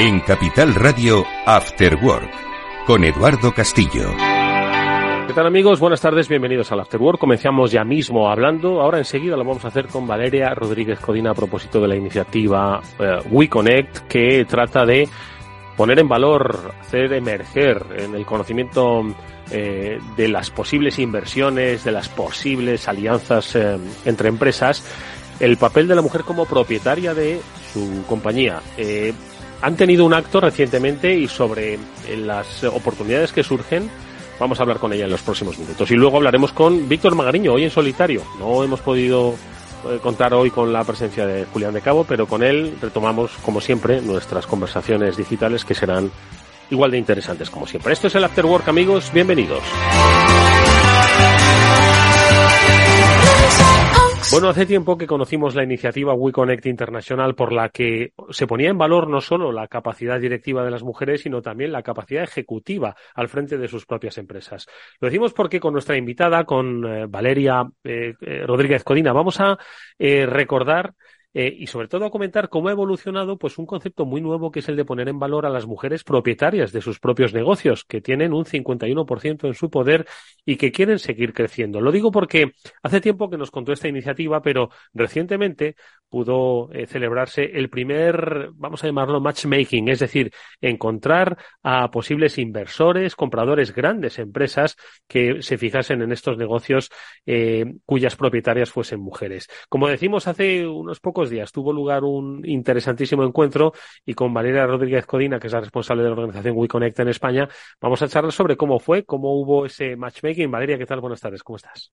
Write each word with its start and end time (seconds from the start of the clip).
En 0.00 0.20
Capital 0.20 0.76
Radio, 0.76 1.24
After 1.44 1.96
Work, 1.96 2.30
con 2.86 3.02
Eduardo 3.02 3.52
Castillo. 3.52 4.14
¿Qué 5.26 5.32
tal 5.34 5.44
amigos? 5.44 5.80
Buenas 5.80 6.00
tardes, 6.00 6.28
bienvenidos 6.28 6.70
al 6.70 6.78
After 6.78 7.00
Work. 7.00 7.18
Comenzamos 7.18 7.72
ya 7.72 7.82
mismo 7.82 8.30
hablando. 8.30 8.80
Ahora 8.80 8.98
enseguida 8.98 9.36
lo 9.36 9.44
vamos 9.44 9.64
a 9.64 9.68
hacer 9.68 9.88
con 9.88 10.06
Valeria 10.06 10.54
Rodríguez 10.54 11.00
Codina 11.00 11.32
a 11.32 11.34
propósito 11.34 11.80
de 11.80 11.88
la 11.88 11.96
iniciativa 11.96 12.80
eh, 13.00 13.18
WeConnect 13.28 14.06
que 14.06 14.44
trata 14.44 14.86
de 14.86 15.08
poner 15.76 15.98
en 15.98 16.08
valor, 16.08 16.74
hacer 16.80 17.12
emerger 17.14 17.84
en 17.98 18.14
el 18.14 18.24
conocimiento 18.24 19.04
eh, 19.50 19.98
de 20.16 20.28
las 20.28 20.50
posibles 20.50 21.00
inversiones, 21.00 21.82
de 21.82 21.90
las 21.90 22.08
posibles 22.08 22.86
alianzas 22.86 23.56
eh, 23.56 23.76
entre 24.04 24.28
empresas, 24.28 24.88
el 25.40 25.56
papel 25.56 25.88
de 25.88 25.96
la 25.96 26.02
mujer 26.02 26.22
como 26.22 26.46
propietaria 26.46 27.14
de 27.14 27.40
su 27.72 28.04
compañía. 28.06 28.60
Han 29.60 29.76
tenido 29.76 30.04
un 30.04 30.14
acto 30.14 30.40
recientemente 30.40 31.14
y 31.14 31.28
sobre 31.28 31.74
eh, 31.74 31.78
las 32.16 32.64
oportunidades 32.64 33.32
que 33.32 33.42
surgen 33.42 33.90
vamos 34.38 34.58
a 34.58 34.62
hablar 34.62 34.78
con 34.78 34.92
ella 34.92 35.04
en 35.04 35.10
los 35.10 35.22
próximos 35.22 35.58
minutos. 35.58 35.90
Y 35.90 35.94
luego 35.94 36.16
hablaremos 36.18 36.52
con 36.52 36.88
Víctor 36.88 37.14
Magariño, 37.14 37.52
hoy 37.52 37.64
en 37.64 37.70
solitario. 37.70 38.22
No 38.38 38.62
hemos 38.62 38.80
podido 38.80 39.34
eh, 39.88 39.98
contar 40.02 40.32
hoy 40.34 40.50
con 40.50 40.72
la 40.72 40.84
presencia 40.84 41.26
de 41.26 41.44
Julián 41.46 41.74
de 41.74 41.80
Cabo, 41.80 42.04
pero 42.04 42.26
con 42.26 42.42
él 42.42 42.76
retomamos, 42.80 43.32
como 43.44 43.60
siempre, 43.60 44.00
nuestras 44.00 44.46
conversaciones 44.46 45.16
digitales 45.16 45.64
que 45.64 45.74
serán 45.74 46.10
igual 46.70 46.90
de 46.90 46.98
interesantes 46.98 47.50
como 47.50 47.66
siempre. 47.66 47.92
Esto 47.92 48.08
es 48.08 48.14
el 48.14 48.24
After 48.24 48.46
Work, 48.46 48.68
amigos. 48.68 49.10
Bienvenidos. 49.12 49.62
Bueno, 54.30 54.50
hace 54.50 54.66
tiempo 54.66 54.98
que 54.98 55.06
conocimos 55.06 55.54
la 55.54 55.64
iniciativa 55.64 56.12
WeConnect 56.12 56.66
Internacional 56.66 57.34
por 57.34 57.50
la 57.50 57.70
que 57.70 58.12
se 58.28 58.46
ponía 58.46 58.68
en 58.68 58.76
valor 58.76 59.08
no 59.08 59.22
solo 59.22 59.52
la 59.52 59.68
capacidad 59.68 60.20
directiva 60.20 60.62
de 60.62 60.70
las 60.70 60.82
mujeres, 60.82 61.22
sino 61.22 61.40
también 61.40 61.72
la 61.72 61.82
capacidad 61.82 62.24
ejecutiva 62.24 62.94
al 63.14 63.28
frente 63.28 63.56
de 63.56 63.68
sus 63.68 63.86
propias 63.86 64.18
empresas. 64.18 64.66
Lo 65.00 65.06
decimos 65.06 65.32
porque 65.32 65.60
con 65.60 65.72
nuestra 65.72 65.96
invitada, 65.96 66.44
con 66.44 66.84
eh, 66.84 67.06
Valeria 67.08 67.70
eh, 67.82 68.14
eh, 68.20 68.46
Rodríguez 68.46 68.84
Codina, 68.84 69.14
vamos 69.14 69.40
a 69.40 69.56
recordar 69.98 70.92
eh, 71.40 71.54
y 71.56 71.68
sobre 71.68 71.86
todo 71.86 72.04
a 72.04 72.10
comentar 72.10 72.48
cómo 72.48 72.68
ha 72.68 72.72
evolucionado 72.72 73.38
pues 73.38 73.58
un 73.58 73.66
concepto 73.66 74.04
muy 74.04 74.20
nuevo 74.20 74.50
que 74.50 74.58
es 74.58 74.68
el 74.68 74.74
de 74.74 74.84
poner 74.84 75.08
en 75.08 75.20
valor 75.20 75.46
a 75.46 75.50
las 75.50 75.68
mujeres 75.68 76.02
propietarias 76.02 76.72
de 76.72 76.80
sus 76.80 76.98
propios 76.98 77.32
negocios, 77.32 77.84
que 77.84 78.00
tienen 78.00 78.32
un 78.32 78.44
51% 78.44 79.46
en 79.46 79.54
su 79.54 79.70
poder 79.70 80.04
y 80.44 80.56
que 80.56 80.72
quieren 80.72 80.98
seguir 80.98 81.32
creciendo. 81.32 81.80
Lo 81.80 81.92
digo 81.92 82.10
porque 82.10 82.54
hace 82.82 83.00
tiempo 83.00 83.30
que 83.30 83.38
nos 83.38 83.52
contó 83.52 83.72
esta 83.72 83.86
iniciativa, 83.86 84.42
pero 84.42 84.70
recientemente 84.92 85.76
pudo 86.08 86.72
eh, 86.72 86.86
celebrarse 86.86 87.44
el 87.44 87.68
primer, 87.70 88.50
vamos 88.54 88.82
a 88.82 88.86
llamarlo 88.86 89.20
matchmaking, 89.20 89.90
es 89.90 90.00
decir, 90.00 90.32
encontrar 90.60 91.38
a 91.62 91.88
posibles 91.92 92.38
inversores, 92.38 93.14
compradores, 93.14 93.72
grandes 93.72 94.18
empresas 94.18 94.76
que 95.06 95.40
se 95.42 95.56
fijasen 95.56 96.02
en 96.02 96.10
estos 96.10 96.36
negocios 96.36 96.90
eh, 97.26 97.64
cuyas 97.84 98.16
propietarias 98.16 98.72
fuesen 98.72 99.00
mujeres. 99.00 99.48
Como 99.68 99.86
decimos 99.86 100.26
hace 100.26 100.66
unos 100.66 100.98
pocos 100.98 101.27
días 101.30 101.52
tuvo 101.52 101.72
lugar 101.72 102.04
un 102.04 102.42
interesantísimo 102.44 103.24
encuentro 103.24 103.72
y 104.04 104.14
con 104.14 104.32
Valeria 104.32 104.66
Rodríguez 104.66 105.06
Codina, 105.06 105.38
que 105.38 105.46
es 105.46 105.52
la 105.52 105.60
responsable 105.60 106.02
de 106.02 106.08
la 106.08 106.14
organización 106.14 106.56
WeConnect 106.56 107.00
en 107.00 107.08
España, 107.08 107.48
vamos 107.80 108.02
a 108.02 108.08
charlar 108.08 108.32
sobre 108.32 108.56
cómo 108.56 108.78
fue, 108.78 109.04
cómo 109.04 109.40
hubo 109.40 109.66
ese 109.66 109.96
matchmaking. 109.96 110.50
Valeria, 110.50 110.78
¿qué 110.78 110.86
tal? 110.86 111.00
Buenas 111.00 111.20
tardes, 111.20 111.42
¿cómo 111.42 111.56
estás? 111.56 111.92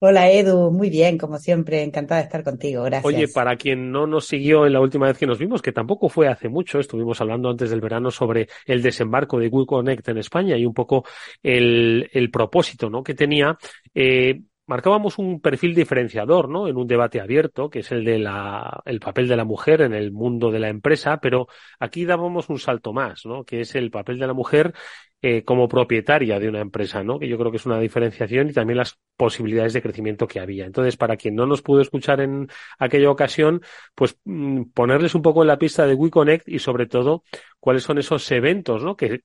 Hola 0.00 0.30
Edu, 0.30 0.70
muy 0.70 0.90
bien, 0.90 1.16
como 1.16 1.38
siempre, 1.38 1.82
encantada 1.82 2.20
de 2.20 2.26
estar 2.26 2.44
contigo, 2.44 2.82
gracias. 2.82 3.06
Oye, 3.06 3.26
para 3.28 3.56
quien 3.56 3.90
no 3.90 4.06
nos 4.06 4.26
siguió 4.26 4.66
en 4.66 4.74
la 4.74 4.80
última 4.80 5.06
vez 5.06 5.16
que 5.16 5.26
nos 5.26 5.38
vimos, 5.38 5.62
que 5.62 5.72
tampoco 5.72 6.10
fue 6.10 6.28
hace 6.28 6.48
mucho, 6.50 6.78
estuvimos 6.78 7.20
hablando 7.22 7.48
antes 7.48 7.70
del 7.70 7.80
verano 7.80 8.10
sobre 8.10 8.48
el 8.66 8.82
desembarco 8.82 9.38
de 9.38 9.48
WeConnect 9.48 10.06
en 10.08 10.18
España 10.18 10.58
y 10.58 10.66
un 10.66 10.74
poco 10.74 11.04
el, 11.42 12.10
el 12.12 12.30
propósito 12.30 12.90
¿no? 12.90 13.02
que 13.02 13.14
tenía. 13.14 13.56
Eh, 13.94 14.42
marcábamos 14.66 15.18
un 15.18 15.40
perfil 15.40 15.74
diferenciador, 15.74 16.48
¿no? 16.48 16.68
En 16.68 16.76
un 16.76 16.86
debate 16.86 17.20
abierto, 17.20 17.70
que 17.70 17.80
es 17.80 17.92
el 17.92 18.04
de 18.04 18.18
la, 18.18 18.82
el 18.86 19.00
papel 19.00 19.28
de 19.28 19.36
la 19.36 19.44
mujer 19.44 19.82
en 19.82 19.94
el 19.94 20.12
mundo 20.12 20.50
de 20.50 20.60
la 20.60 20.68
empresa, 20.68 21.18
pero 21.20 21.48
aquí 21.78 22.04
dábamos 22.04 22.48
un 22.48 22.58
salto 22.58 22.92
más, 22.92 23.26
¿no? 23.26 23.44
Que 23.44 23.60
es 23.60 23.74
el 23.74 23.90
papel 23.90 24.18
de 24.18 24.26
la 24.26 24.32
mujer 24.32 24.74
eh, 25.22 25.42
como 25.42 25.68
propietaria 25.68 26.38
de 26.38 26.48
una 26.48 26.60
empresa, 26.60 27.02
¿no? 27.02 27.18
Que 27.18 27.28
yo 27.28 27.38
creo 27.38 27.50
que 27.50 27.56
es 27.56 27.66
una 27.66 27.80
diferenciación 27.80 28.50
y 28.50 28.52
también 28.52 28.76
las 28.78 28.98
posibilidades 29.16 29.72
de 29.72 29.82
crecimiento 29.82 30.26
que 30.26 30.40
había. 30.40 30.66
Entonces, 30.66 30.96
para 30.96 31.16
quien 31.16 31.34
no 31.34 31.46
nos 31.46 31.62
pudo 31.62 31.80
escuchar 31.80 32.20
en 32.20 32.48
aquella 32.78 33.10
ocasión, 33.10 33.62
pues 33.94 34.18
mm, 34.24 34.64
ponerles 34.74 35.14
un 35.14 35.22
poco 35.22 35.42
en 35.42 35.48
la 35.48 35.58
pista 35.58 35.86
de 35.86 35.94
WeConnect 35.94 36.48
y 36.48 36.58
sobre 36.58 36.86
todo 36.86 37.24
cuáles 37.58 37.84
son 37.84 37.98
esos 37.98 38.30
eventos, 38.32 38.84
¿no? 38.84 38.96
Que 38.96 39.22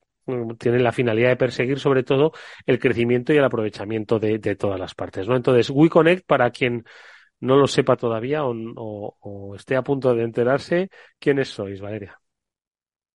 tienen 0.57 0.84
la 0.84 0.91
finalidad 0.91 1.29
de 1.29 1.35
perseguir 1.35 1.79
sobre 1.79 2.03
todo 2.03 2.31
el 2.66 2.79
crecimiento 2.79 3.34
y 3.34 3.38
el 3.38 3.44
aprovechamiento 3.44 4.19
de, 4.19 4.40
todas 4.56 4.79
las 4.79 4.95
partes, 4.95 5.28
¿no? 5.28 5.35
Entonces, 5.35 5.69
WeConnect, 5.69 6.25
para 6.25 6.50
quien 6.51 6.85
no 7.40 7.56
lo 7.56 7.67
sepa 7.67 7.95
todavía 7.95 8.41
o, 8.44 9.56
esté 9.56 9.75
a 9.75 9.84
punto 9.84 10.13
de 10.13 10.23
enterarse, 10.23 10.90
¿quiénes 11.19 11.50
sois, 11.50 11.81
Valeria? 11.81 12.19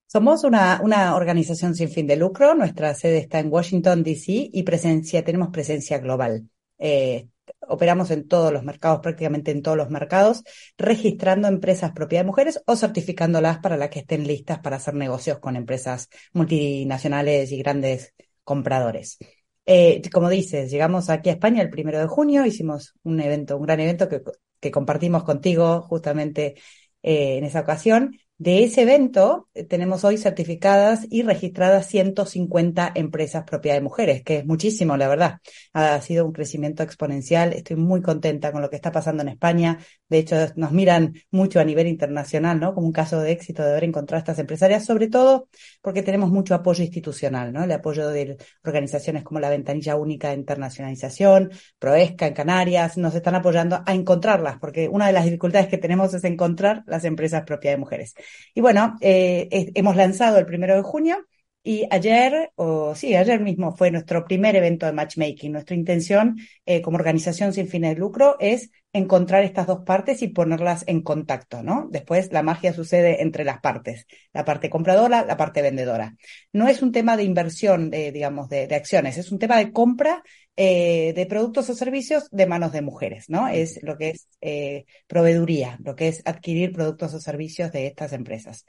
Somos 0.07 0.45
una, 0.45 0.81
una, 0.83 1.17
organización 1.17 1.75
sin 1.75 1.89
fin 1.89 2.07
de 2.07 2.17
lucro. 2.17 2.55
Nuestra 2.55 2.95
sede 2.95 3.19
está 3.19 3.41
en 3.41 3.53
Washington, 3.53 4.03
D.C. 4.03 4.51
y 4.53 4.63
presencia, 4.63 5.25
tenemos 5.25 5.49
presencia 5.49 5.99
global. 5.99 6.49
Eh, 6.79 7.29
operamos 7.61 8.11
en 8.11 8.29
todos 8.29 8.53
los 8.53 8.63
mercados, 8.65 9.01
prácticamente 9.01 9.51
en 9.51 9.63
todos 9.63 9.77
los 9.77 9.91
mercados, 9.91 10.43
registrando 10.79 11.49
empresas 11.49 11.93
propiedad 11.93 12.23
de 12.23 12.29
mujeres 12.29 12.63
o 12.67 12.77
certificándolas 12.77 13.59
para 13.59 13.77
las 13.77 13.91
que 13.91 14.01
estén 14.01 14.27
listas 14.27 14.61
para 14.61 14.77
hacer 14.77 14.95
negocios 14.95 15.39
con 15.39 15.57
empresas 15.57 16.09
multinacionales 16.33 17.53
y 17.53 17.59
grandes 17.59 18.15
compradores. 18.43 19.19
Eh, 19.67 20.03
como 20.13 20.29
dices, 20.29 20.71
llegamos 20.71 21.09
aquí 21.09 21.31
a 21.31 21.33
España 21.33 21.63
el 21.63 21.71
primero 21.71 21.99
de 21.99 22.07
junio, 22.07 22.45
hicimos 22.45 22.95
un 23.03 23.21
evento, 23.21 23.57
un 23.57 23.63
gran 23.63 23.81
evento 23.81 24.09
que, 24.09 24.23
que 24.61 24.71
compartimos 24.71 25.25
contigo 25.25 25.81
justamente 25.83 26.55
eh, 27.03 27.39
en 27.39 27.45
esa 27.45 27.61
ocasión 27.61 28.17
de 28.37 28.65
ese 28.65 28.83
evento 28.83 29.49
eh, 29.55 29.63
tenemos 29.63 30.03
hoy 30.03 30.19
certificadas 30.19 31.07
y 31.09 31.23
registradas 31.23 31.87
150 31.87 32.91
empresas 32.97 33.45
propiedad 33.45 33.77
de 33.77 33.81
mujeres, 33.81 34.23
que 34.25 34.39
es 34.39 34.47
muchísimo, 34.47 34.97
la 34.97 35.07
verdad. 35.07 35.39
Ha 35.73 36.01
sido 36.01 36.27
un 36.27 36.33
crecimiento 36.33 36.83
exponencial. 36.83 37.53
Estoy 37.53 37.77
muy 37.77 38.03
contenta 38.03 38.51
con 38.51 38.61
lo 38.61 38.71
que 38.71 38.77
está 38.77 38.91
pasando 38.91 39.23
en 39.23 39.29
España. 39.29 39.79
De 40.09 40.19
hecho, 40.19 40.37
nos 40.57 40.73
miran 40.73 41.15
mucho 41.31 41.61
a 41.61 41.65
nivel 41.65 41.87
internacional, 41.87 42.59
¿no? 42.59 42.75
Como 42.75 42.89
un 42.89 42.93
caso 42.93 43.21
de 43.21 43.31
éxito 43.31 43.63
de 43.63 43.71
haber 43.71 43.85
encontrado 43.85 44.19
estas 44.19 44.39
empresarias, 44.41 44.85
sobre 44.85 45.09
todo 45.09 45.49
porque 45.81 46.03
tenemos 46.03 46.31
mucho 46.31 46.55
apoyo 46.57 46.83
institucional, 46.83 47.53
¿no? 47.53 47.63
El 47.63 47.73
apoyo 47.73 48.09
de 48.09 48.37
organizaciones 48.65 49.23
como 49.23 49.39
la 49.39 49.51
Ventanilla 49.51 49.95
Única 49.95 50.29
de 50.31 50.35
Internacionalización, 50.35 51.53
Proesca 51.79 52.27
en 52.27 52.35
Canarias, 52.35 52.97
nos 52.99 53.15
están 53.15 53.37
apoyando 53.37 53.83
a 53.87 53.95
encontrarlas, 53.95 54.59
porque 54.59 54.89
una 54.89 55.07
de 55.07 55.13
las 55.13 55.25
dificultades 55.25 55.69
que 55.69 55.79
tenemos 55.79 56.13
es 56.15 56.25
encontrar 56.25 56.83
las 56.87 57.05
empresas 57.05 57.45
propiedad 57.45 57.77
de 57.77 57.81
mujeres. 57.81 58.15
Y 58.55 58.61
bueno, 58.61 58.97
eh, 59.01 59.49
hemos 59.75 59.97
lanzado 59.97 60.39
el 60.39 60.47
primero 60.47 60.77
de 60.77 60.83
junio 60.83 61.27
y 61.67 61.87
ayer, 61.91 62.53
o 62.57 62.95
sí, 62.95 63.17
ayer 63.17 63.41
mismo 63.41 63.75
fue 63.75 63.91
nuestro 63.91 64.27
primer 64.27 64.55
evento 64.55 64.85
de 64.85 64.93
matchmaking. 64.93 65.51
Nuestra 65.51 65.75
intención 65.75 66.37
eh, 66.67 66.83
como 66.83 66.99
organización 66.99 67.55
sin 67.55 67.69
fines 67.69 67.95
de 67.95 68.01
lucro 68.01 68.37
es 68.39 68.71
encontrar 68.93 69.45
estas 69.45 69.67
dos 69.67 69.81
partes 69.81 70.21
y 70.21 70.29
ponerlas 70.29 70.85
en 70.87 71.01
contacto, 71.01 71.63
¿no? 71.63 71.89
Después 71.91 72.31
la 72.33 72.43
magia 72.43 72.75
sucede 72.75 73.23
entre 73.23 73.45
las 73.45 73.61
partes, 73.61 74.07
la 74.35 74.45
parte 74.45 74.69
compradora, 74.69 75.25
la 75.25 75.39
parte 75.39 75.63
vendedora. 75.63 76.15
No 76.53 76.69
es 76.69 76.83
un 76.83 76.93
tema 76.93 77.17
de 77.17 77.25
inversión, 77.25 77.91
de, 77.91 78.13
digamos, 78.13 78.51
de, 78.51 78.73
acciones, 78.75 79.17
es 79.17 79.33
un 79.33 79.39
tema 79.39 79.57
de 79.57 79.73
compra 79.73 80.23
eh, 80.57 81.13
de 81.15 81.27
productos 81.27 81.69
o 81.71 81.75
servicios 81.75 82.29
de 82.31 82.47
manos 82.47 82.73
de 82.73 82.83
mujeres, 82.83 83.29
¿no? 83.29 83.49
Es 83.49 83.83
lo 83.83 83.97
que 83.97 84.11
es 84.11 84.29
eh, 84.41 84.85
proveeduría, 85.07 85.79
lo 85.83 85.97
que 85.97 86.09
es 86.09 86.23
adquirir 86.25 86.73
productos 86.73 87.15
o 87.15 87.21
servicios 87.21 87.73
de 87.73 87.87
estas 87.87 88.13
empresas. 88.13 88.65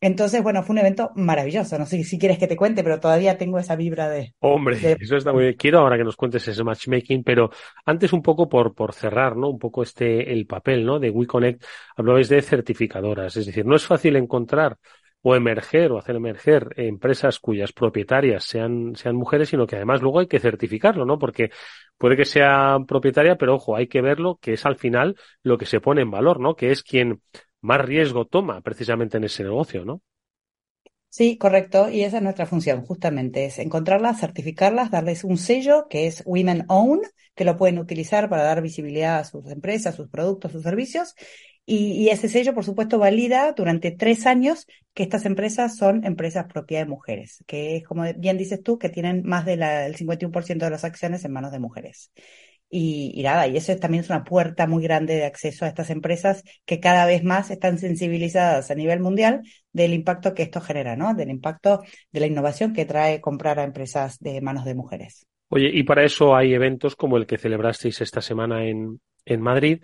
Entonces, 0.00 0.42
bueno, 0.42 0.62
fue 0.62 0.74
un 0.74 0.80
evento 0.80 1.10
maravilloso. 1.16 1.78
No 1.78 1.86
sé 1.86 2.04
si 2.04 2.18
quieres 2.18 2.38
que 2.38 2.46
te 2.46 2.56
cuente, 2.56 2.84
pero 2.84 3.00
todavía 3.00 3.38
tengo 3.38 3.58
esa 3.58 3.76
vibra 3.76 4.08
de. 4.08 4.34
Hombre, 4.40 4.96
eso 5.00 5.16
está 5.16 5.32
muy 5.32 5.44
bien. 5.44 5.54
Quiero 5.54 5.80
ahora 5.80 5.96
que 5.96 6.04
nos 6.04 6.16
cuentes 6.16 6.46
ese 6.46 6.62
matchmaking, 6.62 7.24
pero 7.24 7.50
antes 7.86 8.12
un 8.12 8.22
poco 8.22 8.48
por, 8.48 8.74
por 8.74 8.92
cerrar, 8.92 9.36
¿no? 9.36 9.48
Un 9.48 9.58
poco 9.58 9.82
este, 9.82 10.32
el 10.32 10.46
papel, 10.46 10.84
¿no? 10.84 10.98
De 10.98 11.10
WeConnect, 11.10 11.64
hablabais 11.96 12.28
de 12.28 12.42
certificadoras. 12.42 13.36
Es 13.36 13.46
decir, 13.46 13.64
no 13.64 13.74
es 13.74 13.86
fácil 13.86 14.16
encontrar 14.16 14.78
o 15.28 15.34
emerger 15.34 15.90
o 15.90 15.98
hacer 15.98 16.14
emerger 16.14 16.68
empresas 16.76 17.40
cuyas 17.40 17.72
propietarias 17.72 18.44
sean, 18.44 18.94
sean 18.94 19.16
mujeres, 19.16 19.48
sino 19.48 19.66
que 19.66 19.74
además 19.74 20.00
luego 20.00 20.20
hay 20.20 20.28
que 20.28 20.38
certificarlo, 20.38 21.04
¿no? 21.04 21.18
Porque 21.18 21.50
puede 21.98 22.16
que 22.16 22.24
sea 22.24 22.78
propietaria, 22.86 23.34
pero 23.34 23.56
ojo, 23.56 23.74
hay 23.74 23.88
que 23.88 24.00
verlo, 24.02 24.38
que 24.40 24.52
es 24.52 24.64
al 24.64 24.76
final 24.76 25.16
lo 25.42 25.58
que 25.58 25.66
se 25.66 25.80
pone 25.80 26.02
en 26.02 26.12
valor, 26.12 26.38
¿no? 26.38 26.54
Que 26.54 26.70
es 26.70 26.84
quien 26.84 27.22
más 27.60 27.80
riesgo 27.84 28.26
toma 28.26 28.60
precisamente 28.60 29.16
en 29.16 29.24
ese 29.24 29.42
negocio, 29.42 29.84
¿no? 29.84 30.00
Sí, 31.08 31.36
correcto. 31.38 31.88
Y 31.90 32.02
esa 32.02 32.18
es 32.18 32.22
nuestra 32.22 32.46
función, 32.46 32.82
justamente, 32.82 33.46
es 33.46 33.58
encontrarlas, 33.58 34.20
certificarlas, 34.20 34.92
darles 34.92 35.24
un 35.24 35.38
sello 35.38 35.88
que 35.90 36.06
es 36.06 36.22
Women 36.24 36.66
Own, 36.68 37.00
que 37.34 37.44
lo 37.44 37.56
pueden 37.56 37.80
utilizar 37.80 38.28
para 38.28 38.44
dar 38.44 38.62
visibilidad 38.62 39.18
a 39.18 39.24
sus 39.24 39.50
empresas, 39.50 39.96
sus 39.96 40.08
productos, 40.08 40.52
sus 40.52 40.62
servicios, 40.62 41.16
Y, 41.68 42.08
ese 42.10 42.28
sello, 42.28 42.54
por 42.54 42.64
supuesto, 42.64 42.96
valida 42.96 43.50
durante 43.50 43.90
tres 43.90 44.26
años 44.26 44.68
que 44.94 45.02
estas 45.02 45.26
empresas 45.26 45.76
son 45.76 46.04
empresas 46.04 46.46
propiedad 46.46 46.84
de 46.84 46.90
mujeres, 46.90 47.42
que 47.44 47.76
es, 47.76 47.84
como 47.84 48.04
bien 48.16 48.38
dices 48.38 48.62
tú, 48.62 48.78
que 48.78 48.88
tienen 48.88 49.22
más 49.24 49.44
del 49.44 49.60
51% 49.60 50.64
de 50.64 50.70
las 50.70 50.84
acciones 50.84 51.24
en 51.24 51.32
manos 51.32 51.50
de 51.50 51.58
mujeres. 51.58 52.12
Y, 52.70 53.20
nada, 53.24 53.48
y 53.48 53.56
eso 53.56 53.74
también 53.76 54.04
es 54.04 54.10
una 54.10 54.22
puerta 54.22 54.68
muy 54.68 54.82
grande 54.82 55.16
de 55.16 55.24
acceso 55.24 55.64
a 55.64 55.68
estas 55.68 55.90
empresas 55.90 56.44
que 56.64 56.78
cada 56.78 57.04
vez 57.04 57.24
más 57.24 57.50
están 57.50 57.78
sensibilizadas 57.78 58.70
a 58.70 58.74
nivel 58.76 59.00
mundial 59.00 59.42
del 59.72 59.92
impacto 59.92 60.34
que 60.34 60.44
esto 60.44 60.60
genera, 60.60 60.94
¿no? 60.94 61.14
Del 61.14 61.30
impacto 61.30 61.82
de 62.12 62.20
la 62.20 62.26
innovación 62.26 62.74
que 62.74 62.84
trae 62.84 63.20
comprar 63.20 63.58
a 63.58 63.64
empresas 63.64 64.20
de 64.20 64.40
manos 64.40 64.64
de 64.64 64.74
mujeres. 64.76 65.26
Oye, 65.48 65.68
y 65.72 65.82
para 65.82 66.04
eso 66.04 66.36
hay 66.36 66.54
eventos 66.54 66.94
como 66.94 67.16
el 67.16 67.26
que 67.26 67.38
celebrasteis 67.38 68.00
esta 68.00 68.20
semana 68.20 68.66
en, 68.66 69.00
en 69.24 69.40
Madrid 69.40 69.82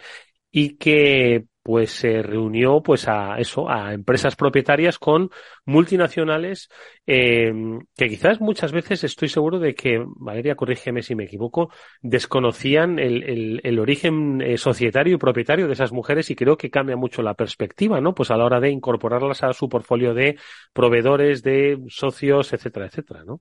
y 0.50 0.76
que 0.76 1.44
pues 1.62 1.92
se 1.92 2.22
reunió 2.22 2.82
pues 2.82 3.08
a 3.08 3.38
eso 3.38 3.68
a 3.70 3.92
empresas 3.92 4.36
propietarias 4.36 4.98
con 4.98 5.30
multinacionales 5.64 6.68
eh, 7.06 7.52
que 7.96 8.08
quizás 8.08 8.40
muchas 8.40 8.72
veces 8.72 9.04
estoy 9.04 9.28
seguro 9.28 9.58
de 9.58 9.74
que 9.74 10.04
Valeria 10.16 10.56
corrígeme 10.56 11.02
si 11.02 11.14
me 11.14 11.24
equivoco 11.24 11.70
desconocían 12.00 12.98
el, 12.98 13.22
el, 13.22 13.60
el 13.62 13.78
origen 13.78 14.40
eh, 14.42 14.58
societario 14.58 15.14
y 15.14 15.18
propietario 15.18 15.66
de 15.66 15.74
esas 15.74 15.92
mujeres 15.92 16.30
y 16.30 16.34
creo 16.34 16.56
que 16.56 16.70
cambia 16.70 16.96
mucho 16.96 17.22
la 17.22 17.34
perspectiva 17.34 18.00
no 18.00 18.14
pues 18.14 18.30
a 18.30 18.36
la 18.36 18.44
hora 18.44 18.60
de 18.60 18.70
incorporarlas 18.70 19.42
a 19.42 19.52
su 19.52 19.68
portfolio 19.68 20.14
de 20.14 20.38
proveedores 20.72 21.42
de 21.42 21.78
socios 21.88 22.52
etcétera 22.52 22.86
etcétera 22.86 23.24
no 23.24 23.40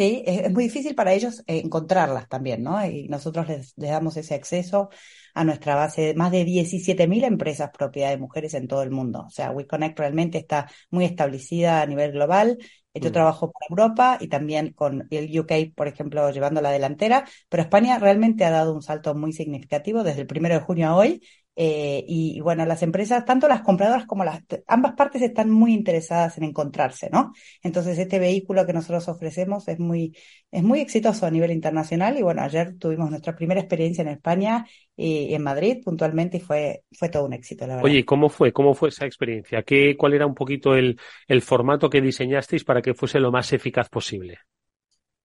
Sí, 0.00 0.22
es, 0.24 0.50
muy 0.50 0.64
difícil 0.64 0.94
para 0.94 1.12
ellos 1.12 1.40
eh, 1.40 1.60
encontrarlas 1.62 2.26
también, 2.26 2.62
¿no? 2.62 2.82
Y 2.86 3.06
nosotros 3.08 3.46
les, 3.48 3.74
damos 3.76 4.16
ese 4.16 4.34
acceso 4.34 4.88
a 5.34 5.44
nuestra 5.44 5.74
base 5.74 6.00
de 6.00 6.14
más 6.14 6.32
de 6.32 6.46
17.000 6.46 7.22
empresas 7.24 7.68
propiedad 7.70 8.08
de 8.08 8.16
mujeres 8.16 8.54
en 8.54 8.66
todo 8.66 8.82
el 8.82 8.90
mundo. 8.90 9.24
O 9.26 9.28
sea, 9.28 9.50
WeConnect 9.50 9.98
realmente 9.98 10.38
está 10.38 10.70
muy 10.90 11.04
establecida 11.04 11.82
a 11.82 11.86
nivel 11.86 12.12
global. 12.12 12.56
Yo 12.94 13.10
mm. 13.10 13.12
trabajo 13.12 13.52
para 13.52 13.66
Europa 13.68 14.16
y 14.22 14.28
también 14.28 14.72
con 14.72 15.06
el 15.10 15.38
UK, 15.38 15.74
por 15.76 15.86
ejemplo, 15.86 16.30
llevando 16.30 16.62
la 16.62 16.70
delantera, 16.70 17.28
pero 17.50 17.62
España 17.62 17.98
realmente 17.98 18.46
ha 18.46 18.50
dado 18.50 18.74
un 18.74 18.80
salto 18.80 19.14
muy 19.14 19.34
significativo 19.34 20.02
desde 20.02 20.22
el 20.22 20.26
primero 20.26 20.54
de 20.54 20.60
junio 20.62 20.88
a 20.88 20.96
hoy 20.96 21.20
eh, 21.62 22.06
y, 22.08 22.40
bueno, 22.40 22.64
las 22.64 22.82
empresas, 22.82 23.26
tanto 23.26 23.46
las 23.46 23.60
compradoras 23.60 24.06
como 24.06 24.24
las, 24.24 24.42
ambas 24.66 24.94
partes 24.94 25.20
están 25.20 25.50
muy 25.50 25.74
interesadas 25.74 26.38
en 26.38 26.44
encontrarse, 26.44 27.10
¿no? 27.12 27.34
Entonces, 27.62 27.98
este 27.98 28.18
vehículo 28.18 28.64
que 28.64 28.72
nosotros 28.72 29.06
ofrecemos 29.08 29.68
es 29.68 29.78
muy, 29.78 30.16
es 30.50 30.62
muy 30.62 30.80
exitoso 30.80 31.26
a 31.26 31.30
nivel 31.30 31.50
internacional 31.50 32.16
y 32.18 32.22
bueno, 32.22 32.40
ayer 32.40 32.78
tuvimos 32.78 33.10
nuestra 33.10 33.36
primera 33.36 33.60
experiencia 33.60 34.00
en 34.00 34.08
España 34.08 34.64
y, 34.96 35.34
en 35.34 35.42
Madrid 35.42 35.82
puntualmente 35.84 36.38
y 36.38 36.40
fue, 36.40 36.84
fue 36.98 37.10
todo 37.10 37.26
un 37.26 37.34
éxito, 37.34 37.66
la 37.66 37.74
verdad. 37.74 37.90
Oye, 37.90 38.06
¿cómo 38.06 38.30
fue? 38.30 38.54
¿Cómo 38.54 38.72
fue 38.72 38.88
esa 38.88 39.04
experiencia? 39.04 39.62
¿Qué, 39.62 39.98
¿Cuál 39.98 40.14
era 40.14 40.24
un 40.24 40.34
poquito 40.34 40.74
el, 40.74 40.98
el 41.28 41.42
formato 41.42 41.90
que 41.90 42.00
diseñasteis 42.00 42.64
para 42.64 42.80
que 42.80 42.94
fuese 42.94 43.20
lo 43.20 43.30
más 43.30 43.52
eficaz 43.52 43.90
posible? 43.90 44.38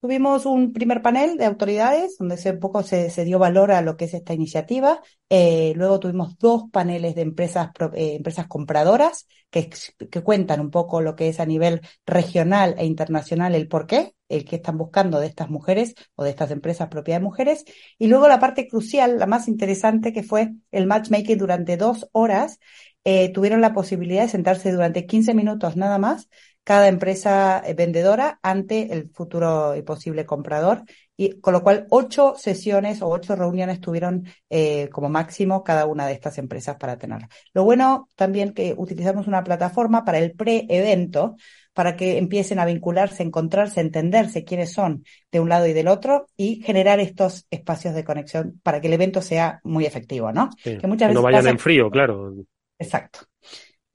Tuvimos 0.05 0.45
un 0.45 0.71
primer 0.71 1.01
panel 1.01 1.35
de 1.35 1.45
autoridades 1.45 2.19
donde 2.19 2.37
se, 2.37 2.51
un 2.51 2.59
poco 2.59 2.83
se, 2.83 3.09
dio 3.25 3.39
valor 3.39 3.71
a 3.71 3.81
lo 3.81 3.97
que 3.97 4.05
es 4.05 4.13
esta 4.13 4.35
iniciativa. 4.35 5.01
Eh, 5.29 5.73
luego 5.75 5.99
tuvimos 5.99 6.37
dos 6.37 6.65
paneles 6.71 7.15
de 7.15 7.23
empresas, 7.23 7.71
eh, 7.95 8.13
empresas 8.17 8.45
compradoras 8.45 9.25
que, 9.49 9.67
que, 10.11 10.21
cuentan 10.21 10.59
un 10.59 10.69
poco 10.69 11.01
lo 11.01 11.15
que 11.15 11.29
es 11.29 11.39
a 11.39 11.47
nivel 11.47 11.81
regional 12.05 12.75
e 12.77 12.85
internacional 12.85 13.55
el 13.55 13.67
por 13.67 13.87
qué, 13.87 14.13
el 14.29 14.45
que 14.45 14.57
están 14.57 14.77
buscando 14.77 15.19
de 15.19 15.25
estas 15.25 15.49
mujeres 15.49 15.95
o 16.13 16.23
de 16.23 16.29
estas 16.29 16.51
empresas 16.51 16.87
propiedad 16.87 17.19
de 17.19 17.25
mujeres. 17.25 17.65
Y 17.97 18.05
luego 18.05 18.27
la 18.27 18.39
parte 18.39 18.67
crucial, 18.67 19.17
la 19.17 19.25
más 19.25 19.47
interesante, 19.47 20.13
que 20.13 20.21
fue 20.21 20.53
el 20.69 20.85
matchmaking 20.85 21.39
durante 21.39 21.77
dos 21.77 22.07
horas. 22.11 22.59
Eh, 23.05 23.31
tuvieron 23.33 23.59
la 23.59 23.73
posibilidad 23.73 24.21
de 24.21 24.29
sentarse 24.29 24.71
durante 24.71 25.07
15 25.07 25.33
minutos 25.33 25.75
nada 25.75 25.97
más 25.97 26.29
cada 26.65 26.87
empresa 26.87 27.61
eh, 27.63 27.75
vendedora 27.75 28.39
ante 28.41 28.91
el 28.91 29.09
futuro 29.11 29.75
y 29.75 29.83
posible 29.83 30.25
comprador. 30.25 30.83
Y 31.15 31.39
con 31.39 31.53
lo 31.53 31.63
cual, 31.63 31.85
ocho 31.91 32.33
sesiones 32.35 33.01
o 33.01 33.07
ocho 33.07 33.35
reuniones 33.35 33.79
tuvieron 33.79 34.25
eh, 34.49 34.89
como 34.89 35.07
máximo 35.07 35.63
cada 35.63 35.85
una 35.85 36.07
de 36.07 36.13
estas 36.13 36.39
empresas 36.39 36.75
para 36.75 36.97
tener. 36.97 37.27
Lo 37.53 37.63
bueno 37.63 38.09
también 38.15 38.51
que 38.53 38.73
utilizamos 38.75 39.27
una 39.27 39.43
plataforma 39.43 40.03
para 40.03 40.17
el 40.17 40.33
pre-evento, 40.33 41.37
para 41.73 41.95
que 41.95 42.17
empiecen 42.17 42.57
a 42.57 42.65
vincularse, 42.65 43.21
encontrarse, 43.21 43.79
entenderse 43.79 44.43
quiénes 44.43 44.73
son 44.73 45.05
de 45.31 45.39
un 45.39 45.49
lado 45.49 45.67
y 45.67 45.73
del 45.73 45.87
otro 45.87 46.25
y 46.35 46.63
generar 46.63 46.99
estos 46.99 47.45
espacios 47.51 47.93
de 47.93 48.03
conexión 48.03 48.59
para 48.63 48.81
que 48.81 48.87
el 48.87 48.93
evento 48.93 49.21
sea 49.21 49.61
muy 49.63 49.85
efectivo, 49.85 50.31
¿no? 50.31 50.49
que 50.63 50.87
muchas 50.87 51.09
veces 51.09 51.13
no 51.13 51.21
vayan 51.21 51.47
en 51.47 51.59
frío, 51.59 51.91
claro. 51.91 52.33
Exacto. 52.79 53.19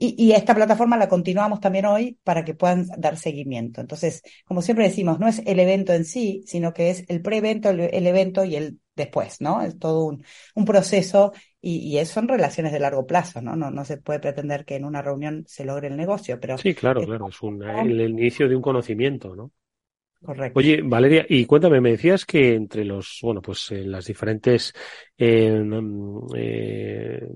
Y, 0.03 0.33
esta 0.33 0.55
plataforma 0.55 0.97
la 0.97 1.11
continuamos 1.11 1.61
también 1.61 1.85
hoy 1.85 2.19
para 2.25 2.43
que 2.43 2.55
puedan 2.55 2.87
dar 2.97 3.19
seguimiento. 3.19 3.83
Entonces, 3.83 4.23
como 4.47 4.63
siempre 4.63 4.87
decimos, 4.87 5.21
no 5.21 5.29
es 5.29 5.43
el 5.45 5.61
evento 5.61 5.93
en 5.93 6.07
sí, 6.07 6.43
sino 6.47 6.73
que 6.73 6.89
es 6.89 7.05
el 7.09 7.21
pre-evento, 7.21 7.69
el, 7.69 8.07
evento 8.07 8.43
y 8.43 8.57
el 8.57 8.79
después, 8.97 9.43
¿no? 9.43 9.61
Es 9.61 9.79
todo 9.79 10.07
un, 10.07 10.25
un 10.55 10.65
proceso 10.65 11.33
y, 11.61 11.99
y 11.99 12.05
son 12.07 12.29
relaciones 12.29 12.73
de 12.73 12.81
largo 12.81 13.07
plazo, 13.07 13.43
¿no? 13.43 13.57
¿no? 13.57 13.71
No 13.71 13.85
se 13.85 13.99
puede 13.99 14.21
pretender 14.21 14.65
que 14.65 14.77
en 14.77 14.87
una 14.87 15.03
reunión 15.03 15.45
se 15.47 15.67
logre 15.67 15.89
el 15.89 15.99
negocio, 15.99 16.41
pero... 16.41 16.57
Sí, 16.57 16.73
claro, 16.73 17.03
claro, 17.03 17.29
es 17.29 17.43
un, 17.43 17.63
el, 17.63 18.01
inicio 18.01 18.49
de 18.49 18.57
un 18.57 18.63
conocimiento, 18.63 19.37
¿no? 19.37 19.53
Correcto. 20.23 20.59
Oye, 20.59 20.81
Valeria, 20.83 21.27
y 21.29 21.45
cuéntame, 21.45 21.83
me 21.83 21.91
decías 21.91 22.25
que 22.25 22.55
entre 22.55 22.87
los, 22.87 23.19
bueno, 23.23 23.43
pues 23.43 23.71
eh, 23.71 23.85
las 23.85 24.07
diferentes 24.07 24.73
eh, 25.19 25.63
eh, 26.37 27.29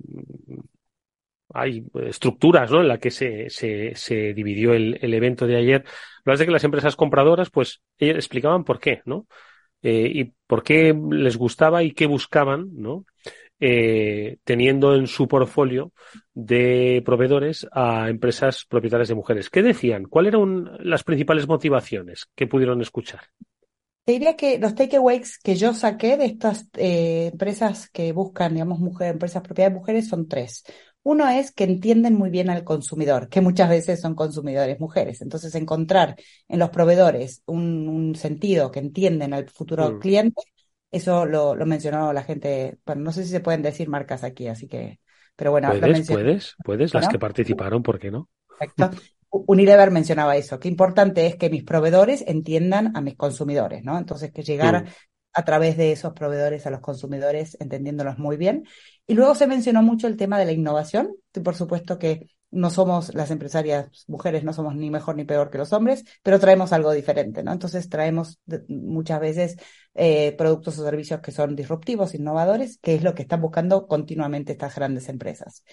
hay 1.54 1.84
estructuras 2.06 2.70
¿no? 2.70 2.80
en 2.80 2.88
las 2.88 2.98
que 2.98 3.10
se, 3.10 3.48
se, 3.48 3.94
se 3.94 4.34
dividió 4.34 4.74
el, 4.74 4.98
el, 5.00 5.14
evento 5.14 5.46
de 5.46 5.56
ayer. 5.56 5.84
Lo 6.24 6.36
de 6.36 6.44
que 6.44 6.52
las 6.52 6.64
empresas 6.64 6.96
compradoras, 6.96 7.50
pues, 7.50 7.80
ellas 7.98 8.16
explicaban 8.16 8.64
por 8.64 8.80
qué, 8.80 9.02
¿no? 9.04 9.26
Eh, 9.82 10.10
y 10.14 10.24
por 10.46 10.62
qué 10.62 10.98
les 11.10 11.36
gustaba 11.36 11.82
y 11.82 11.92
qué 11.92 12.06
buscaban, 12.06 12.70
¿no? 12.72 13.04
Eh, 13.60 14.38
teniendo 14.42 14.94
en 14.96 15.06
su 15.06 15.28
portfolio 15.28 15.92
de 16.32 17.02
proveedores 17.04 17.66
a 17.70 18.08
empresas 18.08 18.64
propietarias 18.68 19.08
de 19.08 19.14
mujeres. 19.14 19.48
¿Qué 19.48 19.62
decían? 19.62 20.04
¿Cuáles 20.04 20.34
eran 20.34 20.70
las 20.80 21.04
principales 21.04 21.46
motivaciones 21.46 22.26
que 22.34 22.46
pudieron 22.46 22.80
escuchar? 22.82 23.20
Te 24.04 24.12
diría 24.12 24.36
que 24.36 24.58
los 24.58 24.74
takeaways 24.74 25.38
que 25.38 25.54
yo 25.54 25.72
saqué 25.72 26.16
de 26.16 26.26
estas 26.26 26.68
eh, 26.76 27.30
empresas 27.32 27.88
que 27.88 28.12
buscan, 28.12 28.52
digamos, 28.52 28.80
mujeres, 28.80 29.12
empresas 29.12 29.42
propiedad 29.42 29.70
de 29.70 29.76
mujeres 29.76 30.08
son 30.08 30.28
tres. 30.28 30.64
Uno 31.04 31.28
es 31.28 31.52
que 31.52 31.64
entienden 31.64 32.14
muy 32.14 32.30
bien 32.30 32.48
al 32.48 32.64
consumidor, 32.64 33.28
que 33.28 33.42
muchas 33.42 33.68
veces 33.68 34.00
son 34.00 34.14
consumidores 34.14 34.80
mujeres. 34.80 35.20
Entonces, 35.20 35.55
encontrar 35.55 36.17
en 36.48 36.58
los 36.58 36.70
proveedores 36.70 37.43
un, 37.44 38.14
sentido 38.17 38.70
que 38.70 38.81
entienden 38.81 39.34
al 39.34 39.48
futuro 39.50 39.93
mm. 39.93 39.98
cliente, 40.00 40.43
eso 40.90 41.26
lo, 41.26 41.55
mencionó 41.67 42.12
la 42.14 42.22
gente. 42.22 42.79
Bueno, 42.86 43.02
no 43.02 43.12
sé 43.12 43.24
si 43.24 43.31
se 43.31 43.40
pueden 43.40 43.60
decir 43.60 43.86
marcas 43.88 44.24
aquí, 44.24 44.48
así 44.48 44.67
que, 44.67 44.98
pero 45.36 45.50
bueno. 45.50 45.69
Puedes, 45.79 46.08
puedes, 46.08 46.55
puedes, 46.64 46.94
las 46.94 47.08
que 47.08 47.19
participaron, 47.19 47.82
¿por 47.82 47.98
qué 47.98 48.10
no? 48.10 48.31
Perfecto. 48.58 48.90
Unilever 49.29 49.90
mencionaba 49.90 50.36
eso, 50.36 50.58
que 50.58 50.69
importante 50.69 51.26
es 51.26 51.36
que 51.36 51.50
mis 51.50 51.64
proveedores 51.64 52.24
entiendan 52.26 52.96
a 52.96 53.00
mis 53.02 53.17
consumidores, 53.17 53.84
¿no? 53.84 53.98
Entonces, 53.98 54.32
que 54.32 54.43
llegar 54.43 54.84
mm 54.84 54.88
a 55.34 55.44
través 55.44 55.76
de 55.76 55.93
esos 55.93 56.12
proveedores 56.12 56.67
a 56.67 56.70
los 56.70 56.81
consumidores, 56.81 57.56
entendiéndolos 57.60 58.19
muy 58.19 58.36
bien. 58.36 58.64
Y 59.06 59.15
luego 59.15 59.34
se 59.34 59.46
mencionó 59.46 59.82
mucho 59.82 60.06
el 60.06 60.17
tema 60.17 60.39
de 60.39 60.46
la 60.46 60.53
innovación. 60.53 61.15
Por 61.43 61.55
supuesto 61.55 61.99
que 61.99 62.29
no 62.51 62.70
somos 62.70 63.15
las 63.15 63.31
empresarias 63.31 64.05
mujeres, 64.06 64.44
no 64.44 64.53
somos 64.53 64.77
ni 64.77 64.91
mejor 64.91 65.17
ni 65.17 65.25
peor 65.25 65.51
que 65.51 65.58
los 65.58 65.73
hombres, 65.73 66.05
pero 66.23 66.39
traemos 66.39 66.73
algo 66.73 66.93
diferente, 66.93 67.43
¿no? 67.43 67.53
Entonces 67.53 67.89
traemos 67.89 68.41
muchas 68.69 69.20
veces 69.20 69.56
eh, 69.94 70.32
productos 70.39 70.79
o 70.79 70.84
servicios 70.84 71.20
que 71.20 71.32
son 71.32 71.56
disruptivos, 71.56 72.15
innovadores, 72.15 72.79
que 72.79 72.94
es 72.94 73.03
lo 73.03 73.15
que 73.15 73.23
están 73.23 73.41
buscando 73.43 73.87
continuamente 73.87 74.53
estas 74.53 74.75
grandes 74.75 75.08
empresas. 75.08 75.65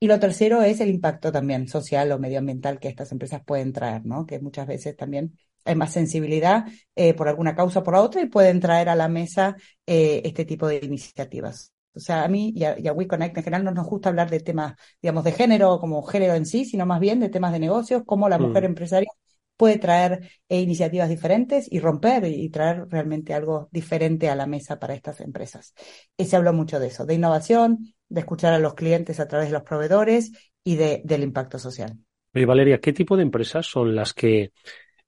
Y 0.00 0.06
lo 0.06 0.20
tercero 0.20 0.62
es 0.62 0.80
el 0.80 0.90
impacto 0.90 1.32
también 1.32 1.66
social 1.66 2.12
o 2.12 2.18
medioambiental 2.18 2.78
que 2.78 2.88
estas 2.88 3.10
empresas 3.10 3.42
pueden 3.44 3.72
traer, 3.72 4.04
¿no? 4.06 4.26
Que 4.26 4.38
muchas 4.38 4.66
veces 4.66 4.96
también 4.96 5.36
hay 5.64 5.74
más 5.74 5.92
sensibilidad 5.92 6.66
eh, 6.94 7.14
por 7.14 7.28
alguna 7.28 7.56
causa 7.56 7.80
o 7.80 7.82
por 7.82 7.96
otra 7.96 8.22
y 8.22 8.26
pueden 8.26 8.60
traer 8.60 8.88
a 8.90 8.94
la 8.94 9.08
mesa 9.08 9.56
eh, 9.86 10.22
este 10.24 10.44
tipo 10.44 10.68
de 10.68 10.80
iniciativas. 10.82 11.72
O 11.94 12.00
sea, 12.00 12.24
a 12.24 12.28
mí 12.28 12.52
y 12.54 12.64
a, 12.64 12.78
y 12.78 12.88
WeConnect 12.88 13.36
en 13.36 13.44
general 13.44 13.64
no 13.64 13.72
nos 13.72 13.86
gusta 13.86 14.08
hablar 14.08 14.30
de 14.30 14.40
temas, 14.40 14.74
digamos, 15.02 15.24
de 15.24 15.32
género 15.32 15.80
como 15.80 16.02
género 16.02 16.34
en 16.34 16.46
sí, 16.46 16.64
sino 16.64 16.86
más 16.86 17.00
bien 17.00 17.20
de 17.20 17.28
temas 17.28 17.52
de 17.52 17.58
negocios, 17.58 18.02
cómo 18.06 18.28
la 18.28 18.38
mujer 18.38 18.62
mm. 18.62 18.66
empresaria 18.66 19.10
puede 19.58 19.78
traer 19.78 20.30
eh, 20.48 20.60
iniciativas 20.60 21.08
diferentes 21.08 21.70
y 21.70 21.80
romper 21.80 22.24
y, 22.24 22.48
traer 22.48 22.86
realmente 22.88 23.34
algo 23.34 23.68
diferente 23.72 24.30
a 24.30 24.36
la 24.36 24.46
mesa 24.46 24.78
para 24.78 24.94
estas 24.94 25.20
empresas. 25.20 25.74
Y 26.16 26.26
se 26.26 26.36
habló 26.36 26.52
mucho 26.52 26.78
de 26.78 26.86
eso, 26.86 27.04
de 27.04 27.14
innovación, 27.14 27.92
de 28.08 28.20
escuchar 28.20 28.54
a 28.54 28.60
los 28.60 28.74
clientes 28.74 29.18
a 29.18 29.26
través 29.26 29.48
de 29.48 29.54
los 29.54 29.64
proveedores 29.64 30.32
y 30.64 30.76
de, 30.76 31.02
del 31.04 31.24
impacto 31.24 31.58
social. 31.58 31.98
Oye, 32.34 32.46
Valeria, 32.46 32.78
¿qué 32.78 32.92
tipo 32.92 33.16
de 33.16 33.24
empresas 33.24 33.66
son 33.66 33.96
las 33.96 34.14
que 34.14 34.52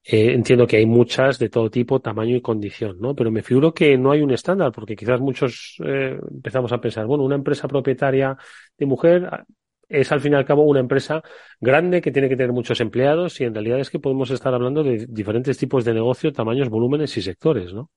eh, 0.03 0.33
entiendo 0.33 0.67
que 0.67 0.79
hay 0.79 0.87
muchas 0.87 1.39
de 1.39 1.51
todo 1.51 1.71
tipo, 1.71 2.01
tamaño 2.01 2.37
y 2.37 2.41
condición, 2.41 2.99
¿no? 3.01 3.15
Pero 3.15 3.31
me 3.31 3.43
figuro 3.43 3.75
que 3.75 3.99
no 3.99 4.11
hay 4.13 4.23
un 4.23 4.31
estándar, 4.31 4.73
porque 4.73 4.97
quizás 4.97 5.21
muchos 5.21 5.77
eh, 5.85 6.19
empezamos 6.31 6.73
a 6.73 6.81
pensar, 6.81 7.07
bueno, 7.07 7.25
una 7.25 7.35
empresa 7.35 7.69
propietaria 7.69 8.37
de 8.79 8.87
mujer, 8.87 9.29
es 9.89 10.11
al 10.13 10.21
fin 10.21 10.33
y 10.33 10.37
al 10.37 10.45
cabo 10.45 10.63
una 10.63 10.81
empresa 10.81 11.23
grande 11.61 12.01
que 12.01 12.13
tiene 12.13 12.29
que 12.29 12.37
tener 12.37 12.53
muchos 12.53 12.81
empleados 12.81 13.41
y 13.41 13.45
en 13.45 13.55
realidad 13.55 13.81
es 13.81 13.91
que 13.91 13.99
podemos 13.99 14.31
estar 14.31 14.55
hablando 14.55 14.83
de 14.83 15.07
diferentes 15.09 15.59
tipos 15.59 15.85
de 15.85 15.95
negocio, 15.95 16.33
tamaños, 16.33 16.71
volúmenes 16.71 17.17
y 17.17 17.23
sectores, 17.23 17.75
¿no? 17.75 17.91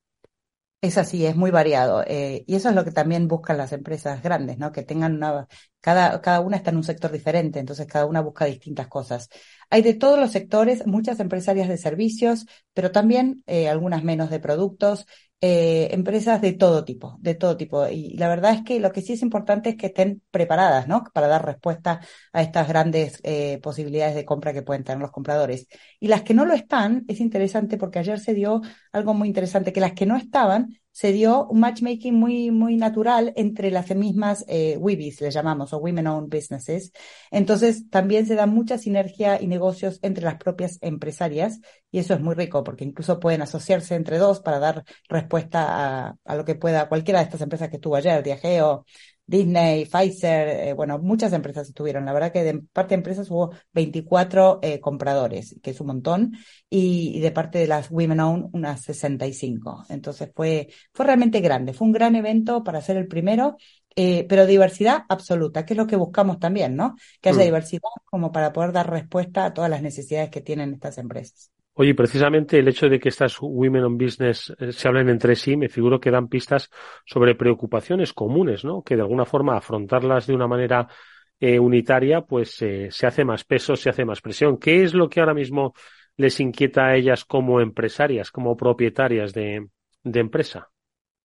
Es 0.83 0.97
así, 0.97 1.25
es 1.25 1.37
muy 1.37 1.49
variado. 1.49 2.03
Eh, 2.05 2.43
y 2.45 2.55
eso 2.55 2.67
es 2.67 2.75
lo 2.75 2.83
que 2.83 2.91
también 2.91 3.29
buscan 3.29 3.57
las 3.57 3.71
empresas 3.71 4.21
grandes, 4.21 4.57
¿no? 4.57 4.73
Que 4.73 4.83
tengan 4.83 5.15
una, 5.15 5.47
cada, 5.79 6.19
cada 6.19 6.41
una 6.41 6.57
está 6.57 6.71
en 6.71 6.75
un 6.77 6.83
sector 6.83 7.09
diferente, 7.09 7.59
entonces 7.59 7.87
cada 7.87 8.05
una 8.05 8.19
busca 8.19 8.43
distintas 8.43 8.89
cosas. 8.89 9.29
Hay 9.73 9.81
de 9.81 9.95
todos 9.95 10.19
los 10.19 10.29
sectores, 10.29 10.85
muchas 10.85 11.19
empresarias 11.19 11.67
de 11.67 11.77
servicios, 11.77 12.45
pero 12.75 12.91
también 12.91 13.43
eh, 13.47 13.67
algunas 13.69 14.03
menos 14.03 14.29
de 14.29 14.39
productos, 14.39 15.07
eh, 15.41 15.87
empresas 15.93 16.41
de 16.41 16.53
todo 16.53 16.85
tipo, 16.85 17.17
de 17.21 17.33
todo 17.33 17.57
tipo. 17.57 17.87
Y 17.87 18.15
la 18.17 18.27
verdad 18.27 18.53
es 18.53 18.61
que 18.61 18.79
lo 18.79 18.91
que 18.91 19.01
sí 19.01 19.13
es 19.13 19.23
importante 19.23 19.69
es 19.69 19.75
que 19.75 19.87
estén 19.87 20.21
preparadas, 20.29 20.87
¿no? 20.87 21.03
Para 21.11 21.27
dar 21.27 21.43
respuesta 21.43 22.01
a 22.33 22.43
estas 22.43 22.67
grandes 22.67 23.19
eh, 23.23 23.59
posibilidades 23.63 24.13
de 24.13 24.25
compra 24.25 24.53
que 24.53 24.61
pueden 24.61 24.83
tener 24.83 25.01
los 25.01 25.09
compradores. 25.09 25.67
Y 25.99 26.07
las 26.07 26.21
que 26.21 26.35
no 26.35 26.45
lo 26.45 26.53
están, 26.53 27.03
es 27.07 27.19
interesante 27.19 27.77
porque 27.77 27.97
ayer 27.97 28.19
se 28.19 28.35
dio 28.35 28.61
algo 28.91 29.15
muy 29.15 29.27
interesante, 29.27 29.73
que 29.73 29.81
las 29.81 29.93
que 29.93 30.05
no 30.05 30.17
estaban 30.17 30.77
se 30.93 31.11
dio 31.11 31.47
un 31.47 31.59
matchmaking 31.59 32.13
muy, 32.13 32.51
muy 32.51 32.77
natural 32.77 33.33
entre 33.35 33.71
las 33.71 33.93
mismas 33.95 34.45
eh, 34.47 34.77
WIBIs, 34.77 35.21
le 35.21 35.31
llamamos, 35.31 35.73
o 35.73 35.79
Women 35.79 36.05
Owned 36.07 36.29
Businesses. 36.29 36.91
Entonces, 37.31 37.89
también 37.89 38.27
se 38.27 38.35
da 38.35 38.45
mucha 38.45 38.77
sinergia 38.77 39.41
y 39.41 39.47
negocios 39.47 39.97
entre 40.03 40.23
las 40.23 40.35
propias 40.35 40.77
empresarias, 40.81 41.59
y 41.91 41.97
eso 41.97 42.13
es 42.13 42.21
muy 42.21 42.35
rico, 42.35 42.63
porque 42.63 42.83
incluso 42.85 43.19
pueden 43.19 43.41
asociarse 43.41 43.95
entre 43.95 44.19
dos 44.19 44.39
para 44.39 44.59
dar 44.59 44.83
respuesta 45.09 46.07
a, 46.07 46.15
a 46.23 46.35
lo 46.35 46.45
que 46.45 46.55
pueda 46.55 46.87
cualquiera 46.87 47.19
de 47.19 47.25
estas 47.25 47.41
empresas 47.41 47.69
que 47.69 47.77
estuvo 47.77 47.95
ayer, 47.95 48.21
Diageo, 48.21 48.85
Disney, 49.25 49.85
Pfizer, 49.85 50.47
eh, 50.49 50.73
bueno, 50.73 50.99
muchas 50.99 51.31
empresas 51.33 51.67
estuvieron. 51.67 52.05
La 52.05 52.13
verdad 52.13 52.31
que 52.31 52.43
de 52.43 52.59
parte 52.73 52.89
de 52.89 52.95
empresas 52.95 53.29
hubo 53.31 53.51
24 53.73 54.59
eh, 54.61 54.79
compradores, 54.79 55.55
que 55.63 55.71
es 55.71 55.79
un 55.79 55.87
montón, 55.87 56.33
y, 56.69 57.19
de 57.21 57.31
parte 57.31 57.59
de 57.59 57.67
las 57.67 57.89
Women 57.89 58.19
Own 58.19 58.49
unas 58.53 58.81
65. 58.81 59.85
Entonces 59.89 60.29
fue, 60.35 60.69
fue 60.93 61.05
realmente 61.05 61.39
grande. 61.39 61.73
Fue 61.73 61.87
un 61.87 61.93
gran 61.93 62.15
evento 62.15 62.63
para 62.63 62.81
ser 62.81 62.97
el 62.97 63.07
primero, 63.07 63.57
eh, 63.95 64.25
pero 64.27 64.45
diversidad 64.45 65.03
absoluta, 65.07 65.65
que 65.65 65.73
es 65.73 65.77
lo 65.77 65.87
que 65.87 65.95
buscamos 65.95 66.39
también, 66.39 66.75
¿no? 66.75 66.95
Que 67.21 67.29
haya 67.29 67.39
mm. 67.39 67.45
diversidad 67.45 67.81
como 68.05 68.31
para 68.31 68.51
poder 68.51 68.73
dar 68.73 68.89
respuesta 68.89 69.45
a 69.45 69.53
todas 69.53 69.69
las 69.69 69.81
necesidades 69.81 70.29
que 70.31 70.41
tienen 70.41 70.73
estas 70.73 70.97
empresas. 70.97 71.51
Oye, 71.75 71.95
precisamente 71.95 72.59
el 72.59 72.67
hecho 72.67 72.87
de 72.87 72.99
que 72.99 73.09
estas 73.09 73.37
Women 73.41 73.83
on 73.83 73.97
Business 73.97 74.53
eh, 74.59 74.71
se 74.71 74.87
hablen 74.87 75.09
entre 75.09 75.35
sí, 75.35 75.57
me 75.57 75.69
figuro 75.69 75.99
que 75.99 76.11
dan 76.11 76.27
pistas 76.27 76.69
sobre 77.03 77.33
preocupaciones 77.33 78.13
comunes, 78.13 78.63
¿no? 78.63 78.83
Que 78.83 78.95
de 78.95 79.01
alguna 79.01 79.25
forma 79.25 79.57
afrontarlas 79.57 80.27
de 80.27 80.35
una 80.35 80.47
manera 80.47 80.87
eh, 81.39 81.59
unitaria, 81.59 82.21
pues 82.21 82.61
eh, 82.61 82.89
se 82.91 83.07
hace 83.07 83.25
más 83.25 83.43
peso, 83.43 83.75
se 83.75 83.89
hace 83.89 84.05
más 84.05 84.21
presión. 84.21 84.57
¿Qué 84.57 84.83
es 84.83 84.93
lo 84.93 85.09
que 85.09 85.19
ahora 85.19 85.33
mismo 85.33 85.73
les 86.15 86.39
inquieta 86.39 86.85
a 86.85 86.95
ellas 86.95 87.25
como 87.25 87.59
empresarias, 87.59 88.29
como 88.29 88.55
propietarias 88.55 89.33
de, 89.33 89.67
empresa? 90.03 90.69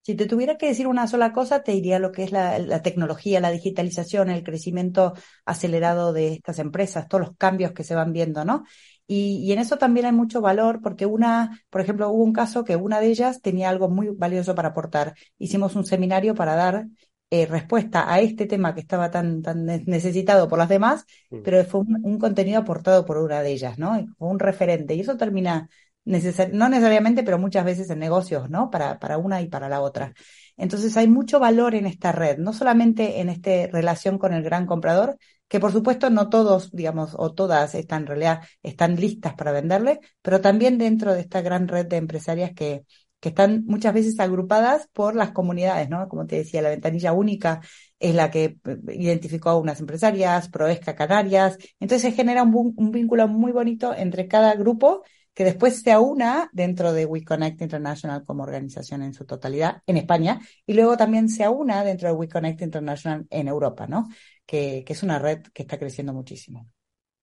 Si 0.01 0.15
te 0.15 0.25
tuviera 0.25 0.57
que 0.57 0.67
decir 0.67 0.87
una 0.87 1.05
sola 1.05 1.31
cosa, 1.31 1.61
te 1.61 1.73
diría 1.73 1.99
lo 1.99 2.11
que 2.11 2.23
es 2.23 2.31
la, 2.31 2.81
tecnología, 2.81 3.39
la 3.39 3.51
digitalización, 3.51 4.29
el 4.29 4.43
crecimiento 4.43 5.13
acelerado 5.45 6.11
de 6.11 6.33
estas 6.33 6.57
empresas, 6.57 7.07
todos 7.07 7.27
los 7.27 7.37
cambios 7.37 7.73
que 7.73 7.83
se 7.83 7.93
van 7.93 8.11
viendo, 8.11 8.43
¿no? 8.43 8.63
Y, 9.11 9.51
en 9.51 9.57
eso 9.57 9.77
también 9.79 10.05
hay 10.05 10.11
mucho 10.11 10.39
valor 10.39 10.81
porque 10.83 11.07
una, 11.07 11.63
por 11.71 11.81
ejemplo, 11.81 12.09
hubo 12.11 12.23
un 12.23 12.31
caso 12.31 12.63
que 12.63 12.75
una 12.75 12.99
de 12.99 13.07
ellas 13.07 13.41
tenía 13.41 13.67
algo 13.67 13.89
muy 13.89 14.09
valioso 14.09 14.53
para 14.53 14.69
aportar. 14.69 15.15
Hicimos 15.39 15.75
un 15.75 15.83
seminario 15.83 16.35
para 16.35 16.53
dar 16.53 16.85
eh, 17.31 17.47
respuesta 17.47 18.13
a 18.13 18.19
este 18.19 18.45
tema 18.45 18.75
que 18.75 18.81
estaba 18.81 19.09
tan, 19.09 19.41
tan 19.41 19.65
necesitado 19.65 20.47
por 20.47 20.59
las 20.59 20.69
demás, 20.69 21.07
mm. 21.31 21.39
pero 21.43 21.65
fue 21.65 21.81
un, 21.81 22.19
contenido 22.19 22.59
aportado 22.59 23.03
por 23.03 23.17
una 23.17 23.41
de 23.41 23.51
ellas, 23.51 23.79
¿no? 23.79 23.93
Fue 24.19 24.27
un 24.27 24.37
referente. 24.37 24.93
Y 24.93 24.99
eso 24.99 25.17
termina, 25.17 25.67
no 26.05 26.69
necesariamente, 26.69 27.23
pero 27.23 27.39
muchas 27.39 27.65
veces 27.65 27.89
en 27.89 27.97
negocios, 27.97 28.47
¿no? 28.51 28.69
Para, 28.69 28.99
para 28.99 29.17
una 29.17 29.41
y 29.41 29.47
para 29.47 29.69
la 29.69 29.81
otra. 29.81 30.13
Entonces 30.55 30.95
hay 30.97 31.07
mucho 31.07 31.39
valor 31.39 31.73
en 31.73 31.87
esta 31.87 32.11
red, 32.11 32.37
no 32.37 32.53
solamente 32.53 33.21
en 33.21 33.29
esta 33.29 33.65
relación 33.71 34.19
con 34.19 34.33
el 34.33 34.43
gran 34.43 34.67
comprador, 34.67 35.17
que 35.49 35.59
por 35.59 35.73
supuesto 35.73 36.09
no 36.09 36.29
todos, 36.29 36.71
digamos, 36.71 37.13
o 37.17 37.33
todas 37.33 37.75
están 37.75 38.03
en 38.03 38.07
realidad, 38.07 38.41
están 38.63 38.95
listas 38.95 39.33
para 39.33 39.51
venderle, 39.51 39.99
pero 40.21 40.39
también 40.41 40.77
dentro 40.77 41.13
de 41.13 41.21
esta 41.21 41.41
gran 41.41 41.67
red 41.67 41.87
de 41.87 41.97
empresarias 41.97 42.51
que, 42.53 42.85
que 43.19 43.29
están 43.29 43.65
muchas 43.65 43.93
veces 43.93 44.19
agrupadas 44.19 44.87
por 44.93 45.15
las 45.15 45.31
comunidades, 45.31 45.89
¿no? 45.89 46.07
Como 46.07 46.25
te 46.25 46.37
decía, 46.37 46.61
la 46.61 46.69
ventanilla 46.69 47.13
única 47.13 47.61
es 47.99 48.15
la 48.15 48.31
que 48.31 48.43
eh, 48.63 48.77
identificó 48.93 49.49
a 49.49 49.57
unas 49.57 49.79
empresarias, 49.79 50.49
Proesca 50.49 50.95
Canarias, 50.95 51.57
entonces 51.79 52.09
se 52.11 52.15
genera 52.15 52.43
un, 52.43 52.73
un 52.77 52.91
vínculo 52.91 53.27
muy 53.27 53.51
bonito 53.51 53.93
entre 53.93 54.27
cada 54.27 54.53
grupo 54.55 55.03
que 55.33 55.45
después 55.45 55.81
se 55.81 55.91
aúna 55.91 56.49
dentro 56.51 56.91
de 56.91 57.05
WeConnect 57.05 57.61
International 57.61 58.25
como 58.25 58.43
organización 58.43 59.03
en 59.03 59.13
su 59.13 59.25
totalidad 59.25 59.81
en 59.87 59.95
España 59.97 60.41
y 60.65 60.73
luego 60.73 60.97
también 60.97 61.29
se 61.29 61.43
aúna 61.45 61.83
dentro 61.83 62.09
de 62.09 62.15
WeConnect 62.15 62.61
International 62.61 63.25
en 63.29 63.47
Europa, 63.47 63.87
¿no? 63.87 64.09
Que, 64.49 64.83
es 64.87 65.03
una 65.03 65.19
red 65.19 65.41
que 65.53 65.61
está 65.61 65.77
creciendo 65.77 66.11
muchísimo. 66.11 66.67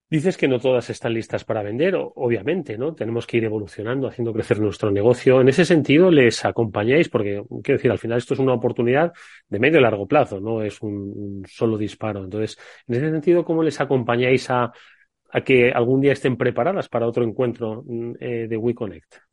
Dices 0.09 0.37
que 0.37 0.47
no 0.47 0.61
todas 0.61 0.88
están 0.90 1.12
listas 1.12 1.45
para 1.45 1.64
vender, 1.64 1.97
obviamente, 1.97 2.78
¿no? 2.78 2.95
Tenemos 2.95 3.26
que 3.26 3.38
ir 3.38 3.45
evolucionando, 3.45 4.06
haciendo 4.06 4.33
crecer 4.33 4.61
nuestro 4.61 4.92
negocio. 4.92 5.40
En 5.40 5.49
ese 5.49 5.64
sentido, 5.64 6.12
les 6.12 6.45
acompañáis, 6.45 7.09
porque 7.09 7.42
quiero 7.64 7.78
decir, 7.78 7.90
al 7.90 7.99
final 7.99 8.18
esto 8.18 8.35
es 8.35 8.40
una 8.40 8.52
oportunidad 8.52 9.12
de 9.49 9.59
medio 9.59 9.80
y 9.80 9.83
largo 9.83 10.06
plazo, 10.06 10.38
no 10.38 10.62
es 10.62 10.80
un, 10.80 11.45
solo 11.49 11.76
disparo. 11.76 12.23
Entonces, 12.23 12.56
en 12.87 12.95
ese 12.95 13.11
sentido, 13.11 13.45
¿cómo 13.45 13.64
les 13.64 13.80
acompañáis 13.80 14.49
a, 14.49 14.71
a 15.33 15.40
que 15.40 15.73
algún 15.73 16.00
día 16.00 16.12
estén 16.12 16.37
preparadas 16.37 16.88
para 16.88 17.09
otro 17.09 17.25
encuentro 17.25 17.83
mm, 17.85 18.12
eh, 18.21 18.47
de 18.49 18.56
WeConnect? 18.56 19.25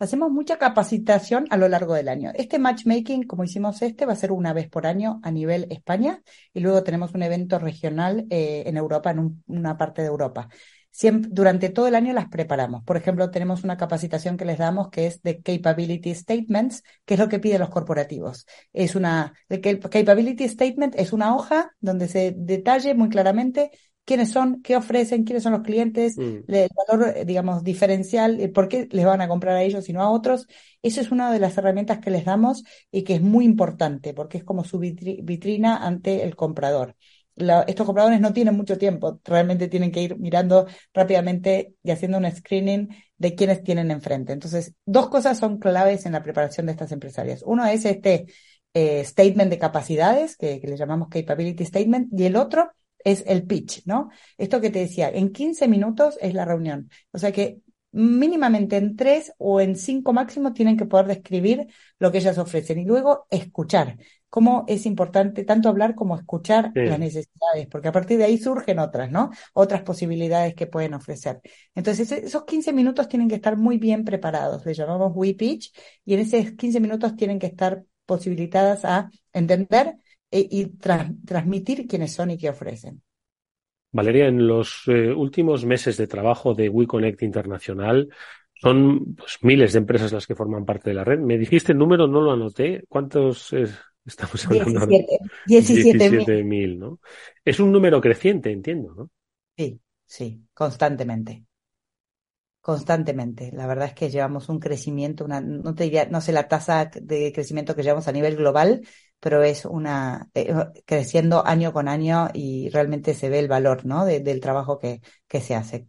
Hacemos 0.00 0.30
mucha 0.30 0.58
capacitación 0.58 1.46
a 1.50 1.56
lo 1.56 1.68
largo 1.68 1.94
del 1.94 2.08
año. 2.08 2.30
Este 2.34 2.60
matchmaking, 2.60 3.24
como 3.24 3.42
hicimos 3.42 3.82
este, 3.82 4.06
va 4.06 4.12
a 4.12 4.16
ser 4.16 4.30
una 4.30 4.52
vez 4.52 4.68
por 4.68 4.86
año 4.86 5.18
a 5.24 5.32
nivel 5.32 5.66
España 5.70 6.22
y 6.54 6.60
luego 6.60 6.84
tenemos 6.84 7.14
un 7.14 7.24
evento 7.24 7.58
regional 7.58 8.24
eh, 8.30 8.62
en 8.66 8.76
Europa, 8.76 9.10
en 9.10 9.42
una 9.48 9.76
parte 9.76 10.02
de 10.02 10.08
Europa. 10.08 10.48
Siempre, 10.90 11.30
durante 11.32 11.68
todo 11.68 11.88
el 11.88 11.96
año 11.96 12.12
las 12.12 12.28
preparamos. 12.28 12.84
Por 12.84 12.96
ejemplo, 12.96 13.30
tenemos 13.30 13.64
una 13.64 13.76
capacitación 13.76 14.36
que 14.36 14.44
les 14.44 14.58
damos 14.58 14.88
que 14.88 15.06
es 15.06 15.20
de 15.22 15.42
Capability 15.42 16.14
Statements, 16.14 16.84
que 17.04 17.14
es 17.14 17.20
lo 17.20 17.28
que 17.28 17.40
piden 17.40 17.60
los 17.60 17.70
corporativos. 17.70 18.46
Es 18.72 18.94
una, 18.94 19.34
Capability 19.48 20.48
Statement 20.48 20.94
es 20.96 21.12
una 21.12 21.34
hoja 21.34 21.72
donde 21.80 22.06
se 22.06 22.34
detalle 22.36 22.94
muy 22.94 23.08
claramente 23.08 23.72
quiénes 24.08 24.30
son, 24.30 24.62
qué 24.62 24.74
ofrecen, 24.74 25.24
quiénes 25.24 25.42
son 25.42 25.52
los 25.52 25.60
clientes, 25.60 26.16
mm. 26.16 26.50
el 26.50 26.68
valor, 26.88 27.14
eh, 27.14 27.26
digamos, 27.26 27.62
diferencial, 27.62 28.50
por 28.54 28.66
qué 28.66 28.88
les 28.90 29.04
van 29.04 29.20
a 29.20 29.28
comprar 29.28 29.54
a 29.54 29.62
ellos 29.62 29.86
y 29.90 29.92
no 29.92 30.00
a 30.00 30.10
otros. 30.10 30.46
Eso 30.80 31.02
es 31.02 31.10
una 31.10 31.30
de 31.30 31.38
las 31.38 31.58
herramientas 31.58 31.98
que 31.98 32.10
les 32.10 32.24
damos 32.24 32.64
y 32.90 33.02
que 33.02 33.16
es 33.16 33.20
muy 33.20 33.44
importante 33.44 34.14
porque 34.14 34.38
es 34.38 34.44
como 34.44 34.64
su 34.64 34.78
vitrina 34.78 35.86
ante 35.86 36.24
el 36.24 36.36
comprador. 36.36 36.96
estos 37.36 37.84
compradores 37.84 38.18
no 38.18 38.32
tienen 38.32 38.56
mucho 38.56 38.78
tiempo, 38.78 39.20
realmente 39.24 39.68
tienen 39.68 39.92
que 39.92 40.00
ir 40.00 40.18
mirando 40.18 40.66
rápidamente 40.94 41.74
y 41.82 41.90
haciendo 41.90 42.16
un 42.16 42.30
screening 42.34 42.88
de 43.18 43.34
quiénes 43.34 43.62
tienen 43.62 43.90
enfrente. 43.90 44.32
Entonces, 44.32 44.72
dos 44.86 45.10
cosas 45.10 45.38
son 45.38 45.58
claves 45.58 46.06
en 46.06 46.12
la 46.12 46.22
preparación 46.22 46.64
de 46.64 46.72
estas 46.72 46.92
empresarias. 46.92 47.42
Uno 47.44 47.66
es 47.66 47.84
este 47.84 48.24
eh, 48.72 49.04
statement 49.04 49.50
de 49.50 49.58
capacidades, 49.58 50.34
que, 50.38 50.60
que 50.62 50.66
le 50.66 50.78
llamamos 50.78 51.08
capability 51.10 51.66
statement, 51.66 52.08
y 52.18 52.24
el 52.24 52.36
otro 52.36 52.70
es 53.10 53.24
el 53.26 53.44
pitch, 53.44 53.82
¿no? 53.86 54.10
Esto 54.36 54.60
que 54.60 54.70
te 54.70 54.80
decía, 54.80 55.08
en 55.10 55.32
15 55.32 55.68
minutos 55.68 56.18
es 56.20 56.34
la 56.34 56.44
reunión. 56.44 56.90
O 57.12 57.18
sea 57.18 57.32
que 57.32 57.60
mínimamente 57.90 58.76
en 58.76 58.96
tres 58.96 59.32
o 59.38 59.60
en 59.60 59.76
cinco 59.76 60.12
máximo 60.12 60.52
tienen 60.52 60.76
que 60.76 60.84
poder 60.84 61.06
describir 61.06 61.66
lo 61.98 62.12
que 62.12 62.18
ellas 62.18 62.38
ofrecen 62.38 62.78
y 62.78 62.84
luego 62.84 63.26
escuchar. 63.30 63.96
Cómo 64.28 64.66
es 64.68 64.84
importante 64.84 65.44
tanto 65.44 65.70
hablar 65.70 65.94
como 65.94 66.14
escuchar 66.14 66.70
las 66.74 66.98
necesidades, 66.98 67.66
porque 67.70 67.88
a 67.88 67.92
partir 67.92 68.18
de 68.18 68.24
ahí 68.24 68.36
surgen 68.36 68.78
otras, 68.78 69.10
¿no? 69.10 69.30
Otras 69.54 69.80
posibilidades 69.82 70.54
que 70.54 70.66
pueden 70.66 70.92
ofrecer. 70.92 71.40
Entonces, 71.74 72.12
esos 72.12 72.44
15 72.44 72.74
minutos 72.74 73.08
tienen 73.08 73.28
que 73.28 73.36
estar 73.36 73.56
muy 73.56 73.78
bien 73.78 74.04
preparados. 74.04 74.66
Le 74.66 74.74
llamamos 74.74 75.12
We 75.14 75.32
Pitch 75.32 75.72
y 76.04 76.12
en 76.12 76.20
esos 76.20 76.52
15 76.52 76.78
minutos 76.78 77.16
tienen 77.16 77.38
que 77.38 77.46
estar 77.46 77.82
posibilitadas 78.04 78.84
a 78.84 79.10
entender 79.32 79.96
e, 80.30 80.46
y 80.50 80.66
transmitir 80.66 81.86
quiénes 81.86 82.12
son 82.12 82.30
y 82.30 82.38
qué 82.38 82.50
ofrecen. 82.50 83.02
Valeria, 83.90 84.26
en 84.26 84.46
los 84.46 84.82
eh, 84.86 85.12
últimos 85.12 85.64
meses 85.64 85.96
de 85.96 86.06
trabajo 86.06 86.54
de 86.54 86.68
WeConnect 86.68 87.22
Internacional 87.22 88.08
son 88.54 89.14
pues, 89.14 89.38
miles 89.42 89.72
de 89.72 89.78
empresas 89.78 90.12
las 90.12 90.26
que 90.26 90.34
forman 90.34 90.64
parte 90.64 90.90
de 90.90 90.94
la 90.94 91.04
red. 91.04 91.18
Me 91.20 91.38
dijiste 91.38 91.72
el 91.72 91.78
número, 91.78 92.06
no 92.06 92.20
lo 92.20 92.32
anoté. 92.32 92.84
¿Cuántos 92.88 93.52
estamos 94.04 94.46
hablando? 94.46 94.86
17 95.46 96.44
mil, 96.44 96.78
¿no? 96.78 97.00
Es 97.44 97.60
un 97.60 97.72
número 97.72 98.00
creciente, 98.00 98.50
entiendo, 98.50 98.94
¿no? 98.94 99.10
Sí, 99.56 99.80
sí, 100.04 100.42
constantemente 100.52 101.44
constantemente. 102.68 103.50
La 103.52 103.66
verdad 103.66 103.86
es 103.86 103.94
que 103.94 104.10
llevamos 104.10 104.50
un 104.50 104.58
crecimiento, 104.60 105.24
una, 105.24 105.40
no 105.40 105.74
te 105.74 105.84
diría, 105.84 106.04
no 106.04 106.20
sé 106.20 106.32
la 106.32 106.48
tasa 106.48 106.90
de 107.00 107.32
crecimiento 107.32 107.74
que 107.74 107.82
llevamos 107.82 108.08
a 108.08 108.12
nivel 108.12 108.36
global, 108.36 108.82
pero 109.20 109.42
es 109.42 109.64
una 109.64 110.28
eh, 110.34 110.54
creciendo 110.84 111.46
año 111.46 111.72
con 111.72 111.88
año 111.88 112.28
y 112.32 112.68
realmente 112.70 113.14
se 113.14 113.28
ve 113.28 113.38
el 113.38 113.48
valor, 113.48 113.84
¿no? 113.84 114.04
del 114.04 114.40
trabajo 114.40 114.78
que, 114.78 115.00
que 115.26 115.40
se 115.40 115.54
hace. 115.54 115.86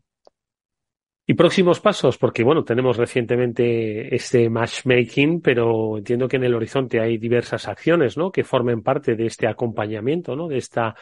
Y 1.30 1.36
próximos 1.36 1.80
pasos, 1.80 2.18
porque 2.18 2.44
bueno, 2.44 2.64
tenemos 2.64 2.98
recientemente 2.98 4.16
este 4.16 4.50
matchmaking, 4.50 5.42
pero 5.42 6.00
entiendo 6.00 6.28
que 6.28 6.38
en 6.38 6.44
el 6.46 6.56
horizonte 6.56 7.00
hay 7.00 7.20
diversas 7.20 7.68
acciones, 7.68 8.18
¿no? 8.18 8.32
Que 8.32 8.44
formen 8.44 8.82
parte 8.82 9.16
de 9.16 9.28
este 9.28 9.46
acompañamiento, 9.46 10.36
¿no? 10.36 10.48
De 10.48 10.58
esta, 10.58 10.96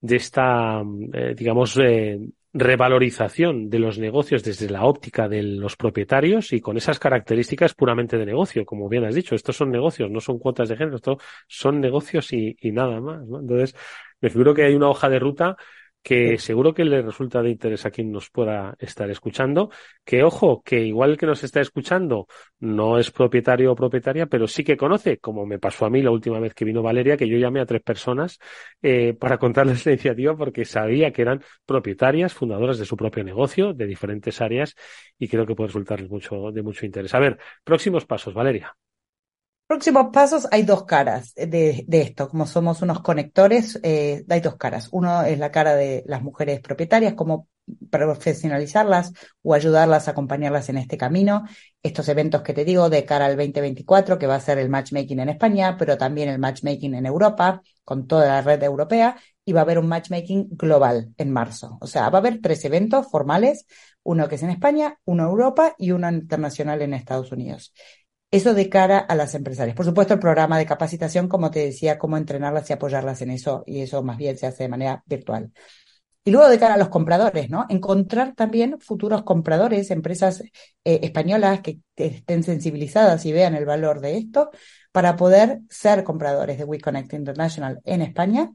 de 0.00 0.16
esta, 0.16 0.82
eh, 1.12 1.32
digamos, 1.36 1.78
eh, 1.80 2.18
revalorización 2.58 3.70
de 3.70 3.78
los 3.78 3.98
negocios 3.98 4.42
desde 4.42 4.68
la 4.68 4.84
óptica 4.84 5.28
de 5.28 5.42
los 5.42 5.76
propietarios 5.76 6.52
y 6.52 6.60
con 6.60 6.76
esas 6.76 6.98
características 6.98 7.74
puramente 7.74 8.18
de 8.18 8.26
negocio, 8.26 8.64
como 8.64 8.88
bien 8.88 9.04
has 9.04 9.14
dicho. 9.14 9.34
Estos 9.34 9.56
son 9.56 9.70
negocios, 9.70 10.10
no 10.10 10.20
son 10.20 10.38
cuotas 10.38 10.68
de 10.68 10.76
género, 10.76 10.96
estos 10.96 11.18
son 11.46 11.80
negocios 11.80 12.32
y, 12.32 12.56
nada 12.72 13.00
más. 13.00 13.22
Entonces, 13.22 13.74
me 14.20 14.30
figuro 14.30 14.54
que 14.54 14.64
hay 14.64 14.74
una 14.74 14.88
hoja 14.88 15.08
de 15.08 15.18
ruta 15.18 15.56
que 16.08 16.38
seguro 16.38 16.72
que 16.72 16.86
le 16.86 17.02
resulta 17.02 17.42
de 17.42 17.50
interés 17.50 17.84
a 17.84 17.90
quien 17.90 18.10
nos 18.10 18.30
pueda 18.30 18.74
estar 18.78 19.10
escuchando, 19.10 19.70
que 20.06 20.22
ojo, 20.22 20.62
que 20.62 20.80
igual 20.80 21.18
que 21.18 21.26
nos 21.26 21.44
está 21.44 21.60
escuchando 21.60 22.26
no 22.60 22.98
es 22.98 23.10
propietario 23.10 23.72
o 23.72 23.74
propietaria, 23.76 24.24
pero 24.24 24.48
sí 24.48 24.64
que 24.64 24.78
conoce, 24.78 25.18
como 25.18 25.44
me 25.44 25.58
pasó 25.58 25.84
a 25.84 25.90
mí 25.90 26.00
la 26.00 26.10
última 26.10 26.40
vez 26.40 26.54
que 26.54 26.64
vino 26.64 26.80
Valeria, 26.82 27.18
que 27.18 27.28
yo 27.28 27.36
llamé 27.36 27.60
a 27.60 27.66
tres 27.66 27.82
personas 27.82 28.38
eh, 28.80 29.12
para 29.12 29.36
contarles 29.36 29.84
la 29.84 29.92
iniciativa 29.92 30.34
porque 30.34 30.64
sabía 30.64 31.12
que 31.12 31.20
eran 31.20 31.42
propietarias, 31.66 32.32
fundadoras 32.32 32.78
de 32.78 32.86
su 32.86 32.96
propio 32.96 33.22
negocio, 33.22 33.74
de 33.74 33.86
diferentes 33.86 34.40
áreas, 34.40 34.76
y 35.18 35.28
creo 35.28 35.44
que 35.44 35.54
puede 35.54 35.68
resultarles 35.68 36.08
mucho, 36.08 36.50
de 36.50 36.62
mucho 36.62 36.86
interés. 36.86 37.14
A 37.14 37.18
ver, 37.18 37.38
próximos 37.64 38.06
pasos, 38.06 38.32
Valeria. 38.32 38.74
Próximos 39.68 40.06
pasos, 40.14 40.48
hay 40.50 40.62
dos 40.62 40.84
caras 40.84 41.34
de, 41.34 41.84
esto. 41.90 42.30
Como 42.30 42.46
somos 42.46 42.80
unos 42.80 43.02
conectores, 43.02 43.78
eh, 43.82 44.24
hay 44.26 44.40
dos 44.40 44.56
caras. 44.56 44.88
Uno 44.92 45.22
es 45.24 45.38
la 45.38 45.50
cara 45.50 45.74
de 45.74 46.04
las 46.06 46.22
mujeres 46.22 46.60
propietarias, 46.60 47.12
cómo 47.12 47.48
profesionalizarlas 47.90 49.12
o 49.42 49.52
ayudarlas 49.52 50.08
a 50.08 50.12
acompañarlas 50.12 50.70
en 50.70 50.78
este 50.78 50.96
camino. 50.96 51.44
Estos 51.82 52.08
eventos 52.08 52.40
que 52.40 52.54
te 52.54 52.64
digo 52.64 52.88
de 52.88 53.04
cara 53.04 53.26
al 53.26 53.36
2024, 53.36 54.18
que 54.18 54.26
va 54.26 54.36
a 54.36 54.40
ser 54.40 54.56
el 54.56 54.70
matchmaking 54.70 55.20
en 55.20 55.28
España, 55.28 55.76
pero 55.76 55.98
también 55.98 56.30
el 56.30 56.38
matchmaking 56.38 56.94
en 56.94 57.04
Europa, 57.04 57.60
con 57.84 58.06
toda 58.06 58.26
la 58.26 58.40
red 58.40 58.62
europea, 58.62 59.18
y 59.44 59.52
va 59.52 59.60
a 59.60 59.64
haber 59.64 59.78
un 59.78 59.88
matchmaking 59.88 60.48
global 60.52 61.12
en 61.18 61.30
marzo. 61.30 61.76
O 61.82 61.86
sea, 61.86 62.08
va 62.08 62.16
a 62.16 62.20
haber 62.22 62.40
tres 62.40 62.64
eventos 62.64 63.10
formales, 63.10 63.66
uno 64.02 64.28
que 64.28 64.36
es 64.36 64.42
en 64.42 64.48
España, 64.50 64.98
uno 65.04 65.24
en 65.24 65.28
Europa 65.28 65.74
y 65.76 65.90
uno 65.90 66.10
internacional 66.10 66.80
en 66.80 66.94
Estados 66.94 67.32
Unidos. 67.32 67.74
Eso 68.30 68.52
de 68.52 68.68
cara 68.68 68.98
a 68.98 69.14
las 69.14 69.34
empresarias. 69.34 69.74
Por 69.74 69.86
supuesto, 69.86 70.12
el 70.14 70.20
programa 70.20 70.58
de 70.58 70.66
capacitación, 70.66 71.28
como 71.28 71.50
te 71.50 71.60
decía, 71.60 71.98
cómo 71.98 72.18
entrenarlas 72.18 72.68
y 72.68 72.74
apoyarlas 72.74 73.22
en 73.22 73.30
eso, 73.30 73.64
y 73.66 73.80
eso 73.80 74.02
más 74.02 74.18
bien 74.18 74.36
se 74.36 74.46
hace 74.46 74.64
de 74.64 74.68
manera 74.68 75.02
virtual. 75.06 75.50
Y 76.24 76.30
luego 76.30 76.50
de 76.50 76.58
cara 76.58 76.74
a 76.74 76.76
los 76.78 76.90
compradores, 76.90 77.48
¿no? 77.48 77.64
Encontrar 77.70 78.34
también 78.34 78.78
futuros 78.80 79.22
compradores, 79.22 79.90
empresas 79.90 80.42
eh, 80.84 81.00
españolas 81.02 81.62
que 81.62 81.80
estén 81.96 82.42
sensibilizadas 82.42 83.24
y 83.24 83.32
vean 83.32 83.54
el 83.54 83.64
valor 83.64 84.00
de 84.00 84.18
esto 84.18 84.50
para 84.92 85.16
poder 85.16 85.60
ser 85.70 86.04
compradores 86.04 86.58
de 86.58 86.64
WeConnect 86.64 87.14
International 87.14 87.80
en 87.84 88.02
España 88.02 88.52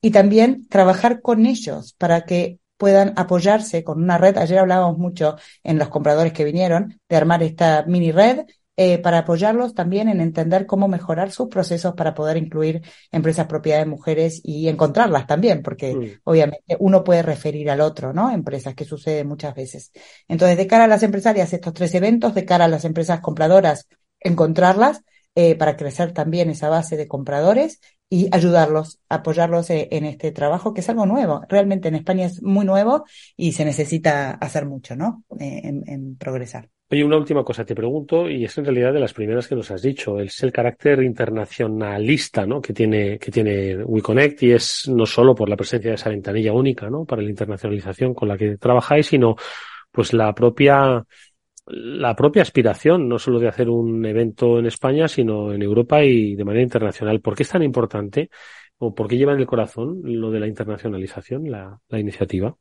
y 0.00 0.12
también 0.12 0.66
trabajar 0.68 1.20
con 1.20 1.44
ellos 1.44 1.92
para 1.98 2.22
que 2.22 2.58
puedan 2.78 3.12
apoyarse 3.16 3.84
con 3.84 4.02
una 4.02 4.16
red. 4.16 4.38
Ayer 4.38 4.58
hablábamos 4.58 4.96
mucho 4.96 5.36
en 5.62 5.78
los 5.78 5.90
compradores 5.90 6.32
que 6.32 6.44
vinieron 6.44 6.98
de 7.06 7.16
armar 7.16 7.42
esta 7.42 7.84
mini 7.86 8.12
red 8.12 8.46
eh, 8.76 8.98
para 8.98 9.18
apoyarlos 9.18 9.74
también 9.74 10.08
en 10.08 10.20
entender 10.20 10.64
cómo 10.64 10.88
mejorar 10.88 11.30
sus 11.32 11.48
procesos 11.48 11.94
para 11.94 12.14
poder 12.14 12.36
incluir 12.36 12.82
empresas 13.12 13.46
propiedad 13.46 13.80
de 13.80 13.86
mujeres 13.86 14.40
y 14.42 14.68
encontrarlas 14.68 15.26
también, 15.26 15.62
porque 15.62 15.94
mm. 15.94 16.20
obviamente 16.24 16.76
uno 16.78 17.04
puede 17.04 17.22
referir 17.22 17.70
al 17.70 17.80
otro, 17.80 18.12
¿no? 18.12 18.30
Empresas, 18.30 18.74
que 18.74 18.84
sucede 18.84 19.24
muchas 19.24 19.54
veces. 19.54 19.92
Entonces, 20.28 20.56
de 20.56 20.66
cara 20.66 20.84
a 20.84 20.88
las 20.88 21.02
empresarias, 21.02 21.52
estos 21.52 21.74
tres 21.74 21.94
eventos, 21.94 22.34
de 22.34 22.44
cara 22.44 22.66
a 22.66 22.68
las 22.68 22.84
empresas 22.84 23.20
compradoras, 23.20 23.86
encontrarlas 24.20 25.02
eh, 25.34 25.56
para 25.56 25.76
crecer 25.76 26.12
también 26.12 26.48
esa 26.48 26.68
base 26.68 26.96
de 26.96 27.06
compradores 27.06 27.80
y 28.08 28.28
ayudarlos, 28.34 29.00
apoyarlos 29.08 29.68
eh, 29.70 29.88
en 29.90 30.04
este 30.04 30.32
trabajo 30.32 30.72
que 30.72 30.80
es 30.80 30.88
algo 30.88 31.06
nuevo. 31.06 31.42
Realmente 31.48 31.88
en 31.88 31.96
España 31.96 32.26
es 32.26 32.42
muy 32.42 32.64
nuevo 32.64 33.04
y 33.36 33.52
se 33.52 33.64
necesita 33.64 34.30
hacer 34.30 34.64
mucho, 34.64 34.96
¿no? 34.96 35.24
en 35.38 36.16
progresar. 36.16 36.70
Oye, 36.92 37.04
una 37.04 37.16
última 37.16 37.44
cosa 37.44 37.64
te 37.64 37.76
pregunto, 37.76 38.28
y 38.28 38.44
es 38.44 38.58
en 38.58 38.64
realidad 38.64 38.92
de 38.92 38.98
las 38.98 39.12
primeras 39.12 39.46
que 39.46 39.54
nos 39.54 39.70
has 39.70 39.80
dicho, 39.80 40.18
es 40.18 40.42
el 40.42 40.50
carácter 40.50 41.00
internacionalista 41.04 42.44
¿no? 42.46 42.60
que 42.60 42.72
tiene, 42.72 43.16
que 43.16 43.30
tiene 43.30 43.76
WeConnect 43.84 44.42
y 44.42 44.52
es 44.52 44.88
no 44.88 45.06
solo 45.06 45.32
por 45.32 45.48
la 45.48 45.56
presencia 45.56 45.90
de 45.90 45.94
esa 45.94 46.10
ventanilla 46.10 46.52
única 46.52 46.90
¿no? 46.90 47.04
para 47.04 47.22
la 47.22 47.30
internacionalización 47.30 48.12
con 48.12 48.26
la 48.26 48.36
que 48.36 48.56
trabajáis, 48.56 49.06
sino 49.06 49.36
pues 49.92 50.12
la 50.12 50.34
propia 50.34 51.04
la 51.66 52.16
propia 52.16 52.42
aspiración, 52.42 53.08
no 53.08 53.20
solo 53.20 53.38
de 53.38 53.46
hacer 53.46 53.68
un 53.68 54.04
evento 54.04 54.58
en 54.58 54.66
España, 54.66 55.06
sino 55.06 55.52
en 55.52 55.62
Europa 55.62 56.02
y 56.02 56.34
de 56.34 56.44
manera 56.44 56.64
internacional. 56.64 57.20
¿Por 57.20 57.36
qué 57.36 57.44
es 57.44 57.50
tan 57.50 57.62
importante 57.62 58.30
o 58.78 58.92
por 58.94 59.06
qué 59.06 59.16
lleva 59.16 59.32
en 59.34 59.38
el 59.38 59.46
corazón 59.46 60.00
lo 60.02 60.32
de 60.32 60.40
la 60.40 60.48
internacionalización, 60.48 61.48
la, 61.48 61.78
la 61.88 62.00
iniciativa? 62.00 62.56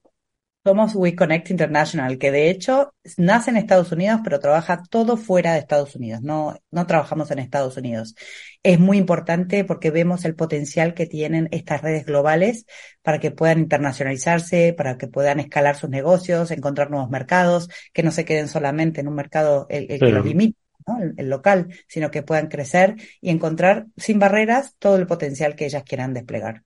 Somos 0.65 0.93
WeConnect 0.93 1.51
International, 1.51 2.17
que 2.17 2.31
de 2.31 2.49
hecho 2.49 2.93
nace 3.15 3.49
en 3.49 3.55
Estados 3.55 3.93
Unidos, 3.93 4.19
pero 4.23 4.41
trabaja 4.41 4.83
todo 4.89 5.15
fuera 5.15 5.53
de 5.53 5.59
Estados 5.59 5.95
Unidos. 5.95 6.21
No, 6.21 6.57
no 6.69 6.85
trabajamos 6.85 7.31
en 7.31 7.39
Estados 7.39 7.77
Unidos. 7.77 8.13
Es 8.61 8.77
muy 8.77 8.97
importante 8.97 9.63
porque 9.63 9.89
vemos 9.89 10.25
el 10.25 10.35
potencial 10.35 10.93
que 10.93 11.05
tienen 11.05 11.47
estas 11.51 11.81
redes 11.81 12.05
globales 12.05 12.65
para 13.01 13.19
que 13.19 13.31
puedan 13.31 13.59
internacionalizarse, 13.59 14.73
para 14.73 14.97
que 14.97 15.07
puedan 15.07 15.39
escalar 15.39 15.77
sus 15.77 15.89
negocios, 15.89 16.51
encontrar 16.51 16.91
nuevos 16.91 17.09
mercados, 17.09 17.69
que 17.93 18.03
no 18.03 18.11
se 18.11 18.25
queden 18.25 18.49
solamente 18.49 18.99
en 18.99 19.07
un 19.07 19.15
mercado 19.15 19.65
el, 19.69 19.87
que 19.87 20.11
los 20.11 20.25
limita. 20.25 20.59
el 21.15 21.29
local, 21.29 21.69
sino 21.87 22.11
que 22.11 22.21
puedan 22.21 22.49
crecer 22.49 22.95
y 23.21 23.29
encontrar 23.29 23.87
sin 23.95 24.19
barreras 24.19 24.75
todo 24.77 24.97
el 24.97 25.07
potencial 25.07 25.55
que 25.55 25.65
ellas 25.65 25.83
quieran 25.83 26.13
desplegar. 26.13 26.63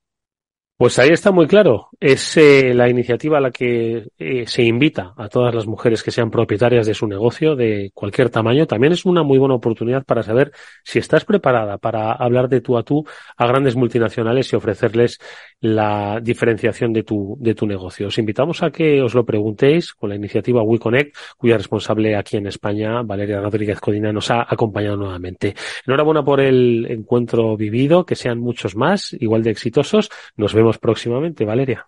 Pues 0.83 0.99
ahí 0.99 1.11
está 1.11 1.31
muy 1.31 1.47
claro. 1.47 1.87
Es 1.97 2.35
eh, 2.35 2.73
la 2.73 2.89
iniciativa 2.89 3.37
a 3.37 3.39
la 3.39 3.51
que 3.51 4.09
eh, 4.19 4.43
se 4.45 4.63
invita 4.63 5.13
a 5.15 5.29
todas 5.29 5.55
las 5.55 5.65
mujeres 5.65 6.03
que 6.03 6.11
sean 6.11 6.29
propietarias 6.29 6.85
de 6.85 6.93
su 6.93 7.07
negocio 7.07 7.55
de 7.55 7.91
cualquier 7.93 8.29
tamaño. 8.29 8.67
También 8.67 8.91
es 8.91 9.05
una 9.05 9.23
muy 9.23 9.37
buena 9.37 9.55
oportunidad 9.55 10.03
para 10.03 10.23
saber 10.23 10.51
si 10.83 10.99
estás 10.99 11.23
preparada 11.23 11.77
para 11.77 12.11
hablar 12.11 12.49
de 12.49 12.59
tú 12.59 12.77
a 12.77 12.83
tú 12.83 13.05
a 13.37 13.47
grandes 13.47 13.77
multinacionales 13.77 14.51
y 14.51 14.57
ofrecerles 14.57 15.21
la 15.61 16.19
diferenciación 16.21 16.91
de 16.91 17.03
tu, 17.03 17.37
de 17.39 17.55
tu 17.55 17.65
negocio. 17.65 18.07
Os 18.07 18.17
invitamos 18.17 18.61
a 18.61 18.69
que 18.69 19.01
os 19.01 19.15
lo 19.15 19.23
preguntéis 19.23 19.93
con 19.93 20.09
la 20.09 20.17
iniciativa 20.17 20.61
WeConnect, 20.61 21.15
cuya 21.37 21.55
responsable 21.55 22.17
aquí 22.17 22.35
en 22.35 22.47
España, 22.47 23.01
Valeria 23.03 23.39
Rodríguez 23.39 23.79
Codina, 23.79 24.11
nos 24.11 24.29
ha 24.31 24.41
acompañado 24.41 24.97
nuevamente. 24.97 25.55
Enhorabuena 25.87 26.25
por 26.25 26.41
el 26.41 26.85
encuentro 26.89 27.55
vivido, 27.55 28.05
que 28.05 28.17
sean 28.17 28.39
muchos 28.39 28.75
más, 28.75 29.13
igual 29.13 29.43
de 29.43 29.51
exitosos. 29.51 30.09
Nos 30.35 30.53
vemos 30.53 30.72
próximamente, 30.77 31.45
Valeria. 31.45 31.87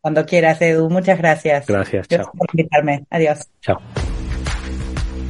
Cuando 0.00 0.24
quieras, 0.24 0.60
Edu. 0.62 0.88
Muchas 0.88 1.18
gracias. 1.18 1.66
Gracias, 1.66 2.06
chao. 2.08 2.30
por 2.32 2.48
invitarme. 2.52 3.06
Adiós. 3.10 3.48
Chao. 3.60 3.80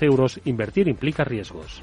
euros, 0.00 0.40
invertir 0.44 0.88
implica 0.88 1.24
riesgos. 1.24 1.82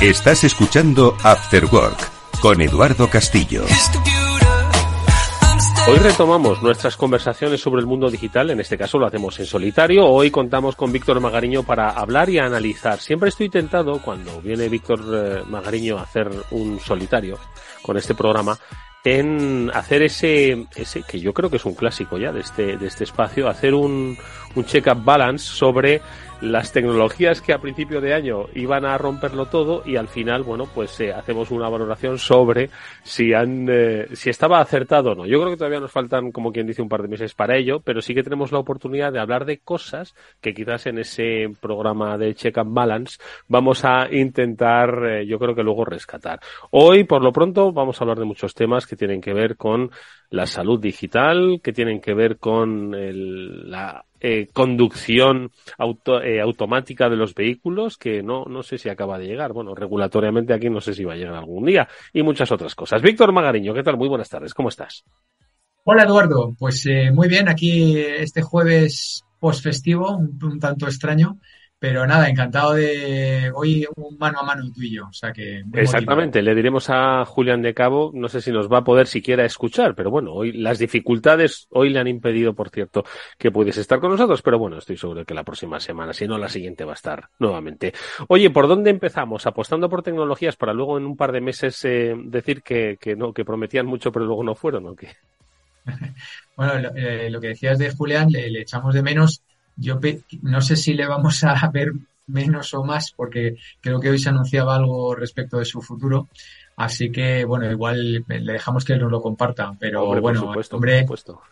Estás 0.00 0.44
escuchando 0.44 1.14
After 1.22 1.66
Work 1.66 1.98
con 2.40 2.62
Eduardo 2.62 3.10
Castillo. 3.10 3.66
Hoy 5.88 5.98
retomamos 5.98 6.62
nuestras 6.62 6.96
conversaciones 6.96 7.60
sobre 7.60 7.80
el 7.80 7.86
mundo 7.86 8.10
digital, 8.10 8.50
en 8.50 8.60
este 8.60 8.78
caso 8.78 8.98
lo 8.98 9.06
hacemos 9.06 9.38
en 9.40 9.46
solitario. 9.46 10.06
Hoy 10.06 10.30
contamos 10.30 10.76
con 10.76 10.92
Víctor 10.92 11.20
Magariño 11.20 11.62
para 11.62 11.90
hablar 11.90 12.28
y 12.28 12.38
analizar. 12.38 13.00
Siempre 13.00 13.30
estoy 13.30 13.48
tentado 13.48 14.00
cuando 14.00 14.40
viene 14.40 14.68
Víctor 14.68 15.00
eh, 15.12 15.42
Magariño 15.48 15.98
a 15.98 16.02
hacer 16.02 16.30
un 16.52 16.78
solitario 16.78 17.38
con 17.82 17.96
este 17.96 18.14
programa 18.14 18.58
en 19.04 19.70
hacer 19.72 20.02
ese, 20.02 20.66
ese, 20.76 21.02
que 21.02 21.18
yo 21.18 21.32
creo 21.32 21.48
que 21.48 21.56
es 21.56 21.64
un 21.64 21.74
clásico 21.74 22.18
ya 22.18 22.32
de 22.32 22.40
este, 22.40 22.76
de 22.76 22.86
este 22.86 23.04
espacio, 23.04 23.48
hacer 23.48 23.74
un, 23.74 24.16
un 24.54 24.64
check-up 24.64 25.02
balance 25.02 25.46
sobre 25.46 26.02
las 26.40 26.72
tecnologías 26.72 27.42
que 27.42 27.52
a 27.52 27.58
principio 27.58 28.00
de 28.00 28.14
año 28.14 28.46
iban 28.54 28.84
a 28.84 28.96
romperlo 28.96 29.46
todo 29.46 29.82
y 29.84 29.96
al 29.96 30.08
final, 30.08 30.42
bueno, 30.42 30.66
pues 30.74 30.98
eh, 31.00 31.12
hacemos 31.12 31.50
una 31.50 31.68
valoración 31.68 32.18
sobre 32.18 32.70
si 33.02 33.34
han, 33.34 33.66
eh, 33.70 34.08
si 34.14 34.30
estaba 34.30 34.60
acertado 34.60 35.12
o 35.12 35.14
no. 35.14 35.26
Yo 35.26 35.38
creo 35.38 35.50
que 35.50 35.58
todavía 35.58 35.80
nos 35.80 35.92
faltan, 35.92 36.32
como 36.32 36.52
quien 36.52 36.66
dice, 36.66 36.82
un 36.82 36.88
par 36.88 37.02
de 37.02 37.08
meses 37.08 37.34
para 37.34 37.56
ello, 37.56 37.80
pero 37.80 38.00
sí 38.00 38.14
que 38.14 38.22
tenemos 38.22 38.52
la 38.52 38.58
oportunidad 38.58 39.12
de 39.12 39.20
hablar 39.20 39.44
de 39.44 39.58
cosas 39.58 40.14
que 40.40 40.54
quizás 40.54 40.86
en 40.86 40.98
ese 40.98 41.48
programa 41.60 42.16
de 42.16 42.34
Check 42.34 42.56
and 42.58 42.72
Balance 42.74 43.18
vamos 43.48 43.84
a 43.84 44.08
intentar, 44.10 45.04
eh, 45.04 45.26
yo 45.26 45.38
creo 45.38 45.54
que 45.54 45.62
luego 45.62 45.84
rescatar. 45.84 46.40
Hoy, 46.70 47.04
por 47.04 47.22
lo 47.22 47.32
pronto, 47.32 47.72
vamos 47.72 48.00
a 48.00 48.04
hablar 48.04 48.18
de 48.18 48.24
muchos 48.24 48.54
temas 48.54 48.86
que 48.86 48.96
tienen 48.96 49.20
que 49.20 49.34
ver 49.34 49.56
con 49.56 49.90
la 50.30 50.46
salud 50.46 50.80
digital, 50.80 51.60
que 51.62 51.72
tienen 51.72 52.00
que 52.00 52.14
ver 52.14 52.38
con 52.38 52.94
el, 52.94 53.70
la 53.70 54.04
eh, 54.20 54.48
conducción 54.52 55.50
auto, 55.78 56.22
eh, 56.22 56.40
automática 56.40 57.08
de 57.08 57.16
los 57.16 57.34
vehículos, 57.34 57.96
que 57.96 58.22
no, 58.22 58.44
no 58.44 58.62
sé 58.62 58.78
si 58.78 58.88
acaba 58.88 59.18
de 59.18 59.26
llegar. 59.26 59.52
Bueno, 59.52 59.74
regulatoriamente 59.74 60.52
aquí 60.52 60.70
no 60.70 60.80
sé 60.80 60.94
si 60.94 61.04
va 61.04 61.14
a 61.14 61.16
llegar 61.16 61.34
algún 61.34 61.64
día, 61.64 61.88
y 62.12 62.22
muchas 62.22 62.52
otras 62.52 62.74
cosas. 62.74 63.02
Víctor 63.02 63.32
Magariño, 63.32 63.74
¿qué 63.74 63.82
tal? 63.82 63.96
Muy 63.96 64.08
buenas 64.08 64.28
tardes, 64.28 64.54
¿cómo 64.54 64.68
estás? 64.68 65.04
Hola 65.84 66.04
Eduardo, 66.04 66.54
pues 66.58 66.84
eh, 66.86 67.10
muy 67.10 67.26
bien, 67.28 67.48
aquí 67.48 67.98
este 67.98 68.42
jueves 68.42 69.24
post 69.38 69.64
festivo, 69.64 70.14
un, 70.16 70.38
un 70.42 70.60
tanto 70.60 70.86
extraño, 70.86 71.38
pero 71.80 72.06
nada, 72.06 72.28
encantado 72.28 72.74
de 72.74 73.50
hoy 73.54 73.86
un 73.96 74.18
mano 74.18 74.40
a 74.40 74.42
mano 74.42 74.70
tú 74.70 74.82
y 74.82 74.96
yo. 74.96 75.06
O 75.08 75.12
sea 75.14 75.32
que 75.32 75.64
Exactamente, 75.72 76.42
le 76.42 76.54
diremos 76.54 76.90
a 76.90 77.24
Julián 77.24 77.62
de 77.62 77.72
Cabo, 77.72 78.10
no 78.12 78.28
sé 78.28 78.42
si 78.42 78.52
nos 78.52 78.70
va 78.70 78.78
a 78.78 78.84
poder 78.84 79.06
siquiera 79.06 79.46
escuchar, 79.46 79.94
pero 79.94 80.10
bueno, 80.10 80.34
hoy 80.34 80.52
las 80.52 80.78
dificultades 80.78 81.68
hoy 81.70 81.88
le 81.88 81.98
han 81.98 82.06
impedido, 82.06 82.52
por 82.52 82.68
cierto, 82.68 83.02
que 83.38 83.50
pudiese 83.50 83.80
estar 83.80 83.98
con 83.98 84.10
nosotros, 84.10 84.42
pero 84.42 84.58
bueno, 84.58 84.76
estoy 84.76 84.98
seguro 84.98 85.24
que 85.24 85.32
la 85.32 85.42
próxima 85.42 85.80
semana, 85.80 86.12
si 86.12 86.28
no 86.28 86.36
la 86.36 86.50
siguiente 86.50 86.84
va 86.84 86.92
a 86.92 86.96
estar 86.96 87.30
nuevamente. 87.38 87.94
Oye, 88.28 88.50
¿por 88.50 88.68
dónde 88.68 88.90
empezamos? 88.90 89.46
Apostando 89.46 89.88
por 89.88 90.02
tecnologías 90.02 90.56
para 90.56 90.74
luego 90.74 90.98
en 90.98 91.06
un 91.06 91.16
par 91.16 91.32
de 91.32 91.40
meses 91.40 91.82
eh, 91.86 92.14
decir 92.14 92.62
que, 92.62 92.98
que 93.00 93.16
no, 93.16 93.32
que 93.32 93.46
prometían 93.46 93.86
mucho, 93.86 94.12
pero 94.12 94.26
luego 94.26 94.44
no 94.44 94.54
fueron, 94.54 94.86
¿o 94.86 94.94
qué? 94.94 95.08
bueno, 96.56 96.78
lo, 96.78 96.94
eh, 96.94 97.30
lo, 97.30 97.40
que 97.40 97.48
decías 97.48 97.78
de 97.78 97.90
Julián, 97.90 98.28
le, 98.30 98.50
le 98.50 98.60
echamos 98.60 98.92
de 98.92 99.02
menos 99.02 99.42
yo 99.80 99.98
no 100.42 100.60
sé 100.60 100.76
si 100.76 100.94
le 100.94 101.06
vamos 101.06 101.42
a 101.44 101.54
ver 101.72 101.92
menos 102.26 102.72
o 102.74 102.84
más, 102.84 103.12
porque 103.16 103.56
creo 103.80 103.98
que 103.98 104.10
hoy 104.10 104.18
se 104.18 104.28
anunciaba 104.28 104.76
algo 104.76 105.14
respecto 105.14 105.58
de 105.58 105.64
su 105.64 105.82
futuro. 105.82 106.28
Así 106.76 107.10
que, 107.10 107.44
bueno, 107.44 107.70
igual 107.70 108.24
le 108.26 108.52
dejamos 108.52 108.84
que 108.84 108.94
él 108.94 109.00
nos 109.00 109.10
lo 109.10 109.20
comparta. 109.20 109.74
Pero 109.78 110.04
hombre, 110.04 110.20
bueno, 110.20 110.40
supuesto, 110.40 110.76
hombre, 110.76 111.04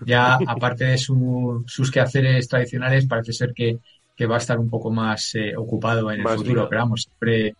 ya 0.06 0.38
aparte 0.46 0.84
de 0.84 0.98
su, 0.98 1.64
sus 1.66 1.90
quehaceres 1.90 2.48
tradicionales, 2.48 3.06
parece 3.06 3.32
ser 3.32 3.52
que, 3.52 3.78
que 4.16 4.26
va 4.26 4.36
a 4.36 4.38
estar 4.38 4.58
un 4.58 4.70
poco 4.70 4.90
más 4.90 5.34
eh, 5.34 5.54
ocupado 5.56 6.10
en 6.10 6.20
el 6.20 6.28
futuro. 6.28 6.66
Pero 6.68 6.80
vamos, 6.82 7.02
siempre, 7.02 7.54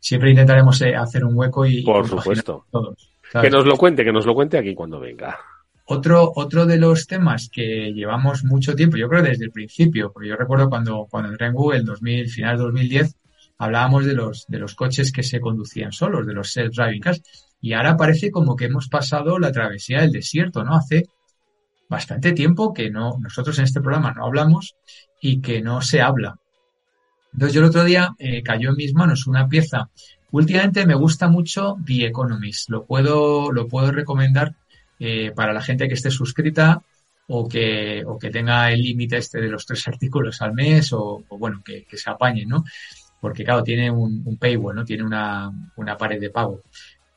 siempre 0.00 0.30
intentaremos 0.30 0.80
eh, 0.82 0.96
hacer 0.96 1.24
un 1.24 1.36
hueco 1.36 1.64
y. 1.66 1.82
Por 1.82 2.08
supuesto. 2.08 2.64
Todos, 2.70 3.10
que 3.40 3.50
nos 3.50 3.64
lo 3.64 3.76
cuente, 3.76 4.04
que 4.04 4.12
nos 4.12 4.26
lo 4.26 4.34
cuente 4.34 4.58
aquí 4.58 4.74
cuando 4.74 4.98
venga. 4.98 5.38
Otro, 5.86 6.32
otro 6.34 6.64
de 6.64 6.78
los 6.78 7.06
temas 7.06 7.50
que 7.52 7.92
llevamos 7.92 8.42
mucho 8.44 8.74
tiempo, 8.74 8.96
yo 8.96 9.08
creo 9.08 9.22
desde 9.22 9.44
el 9.44 9.50
principio, 9.50 10.10
porque 10.12 10.28
yo 10.28 10.36
recuerdo 10.36 10.70
cuando, 10.70 11.06
cuando 11.10 11.30
entré 11.30 11.48
en 11.48 11.52
Google, 11.52 11.82
2000, 11.82 12.30
final 12.30 12.56
2010, 12.56 13.16
hablábamos 13.58 14.06
de 14.06 14.14
los, 14.14 14.46
de 14.48 14.58
los 14.58 14.74
coches 14.74 15.12
que 15.12 15.22
se 15.22 15.40
conducían 15.40 15.92
solos, 15.92 16.26
de 16.26 16.32
los 16.32 16.56
self-driving 16.56 17.00
cars, 17.00 17.22
y 17.60 17.74
ahora 17.74 17.96
parece 17.96 18.30
como 18.30 18.56
que 18.56 18.66
hemos 18.66 18.88
pasado 18.88 19.38
la 19.38 19.52
travesía 19.52 20.00
del 20.00 20.12
desierto, 20.12 20.64
¿no? 20.64 20.74
Hace 20.74 21.04
bastante 21.88 22.32
tiempo 22.32 22.72
que 22.72 22.90
no, 22.90 23.18
nosotros 23.20 23.58
en 23.58 23.64
este 23.64 23.80
programa 23.80 24.12
no 24.12 24.24
hablamos 24.24 24.76
y 25.20 25.40
que 25.40 25.60
no 25.60 25.80
se 25.82 26.00
habla. 26.00 26.38
Entonces 27.32 27.54
yo 27.54 27.60
el 27.60 27.68
otro 27.68 27.84
día 27.84 28.14
eh, 28.18 28.42
cayó 28.42 28.70
en 28.70 28.76
mis 28.76 28.94
manos 28.94 29.26
una 29.26 29.48
pieza. 29.48 29.90
Últimamente 30.30 30.86
me 30.86 30.94
gusta 30.94 31.28
mucho 31.28 31.76
The 31.84 32.06
Economist. 32.06 32.70
Lo 32.70 32.84
puedo, 32.84 33.52
lo 33.52 33.66
puedo 33.66 33.92
recomendar 33.92 34.54
eh, 34.98 35.32
para 35.34 35.52
la 35.52 35.62
gente 35.62 35.88
que 35.88 35.94
esté 35.94 36.10
suscrita 36.10 36.82
o 37.26 37.48
que, 37.48 38.02
o 38.06 38.18
que 38.18 38.30
tenga 38.30 38.70
el 38.70 38.82
límite 38.82 39.16
este 39.16 39.40
de 39.40 39.48
los 39.48 39.66
tres 39.66 39.86
artículos 39.88 40.40
al 40.42 40.52
mes 40.52 40.92
o, 40.92 41.24
o 41.28 41.38
bueno, 41.38 41.62
que, 41.64 41.84
que, 41.84 41.96
se 41.96 42.10
apañe, 42.10 42.44
¿no? 42.46 42.64
Porque 43.20 43.44
claro, 43.44 43.62
tiene 43.62 43.90
un, 43.90 44.22
un 44.24 44.36
paywall, 44.36 44.76
¿no? 44.76 44.84
Tiene 44.84 45.02
una, 45.02 45.50
una, 45.76 45.96
pared 45.96 46.20
de 46.20 46.30
pago. 46.30 46.62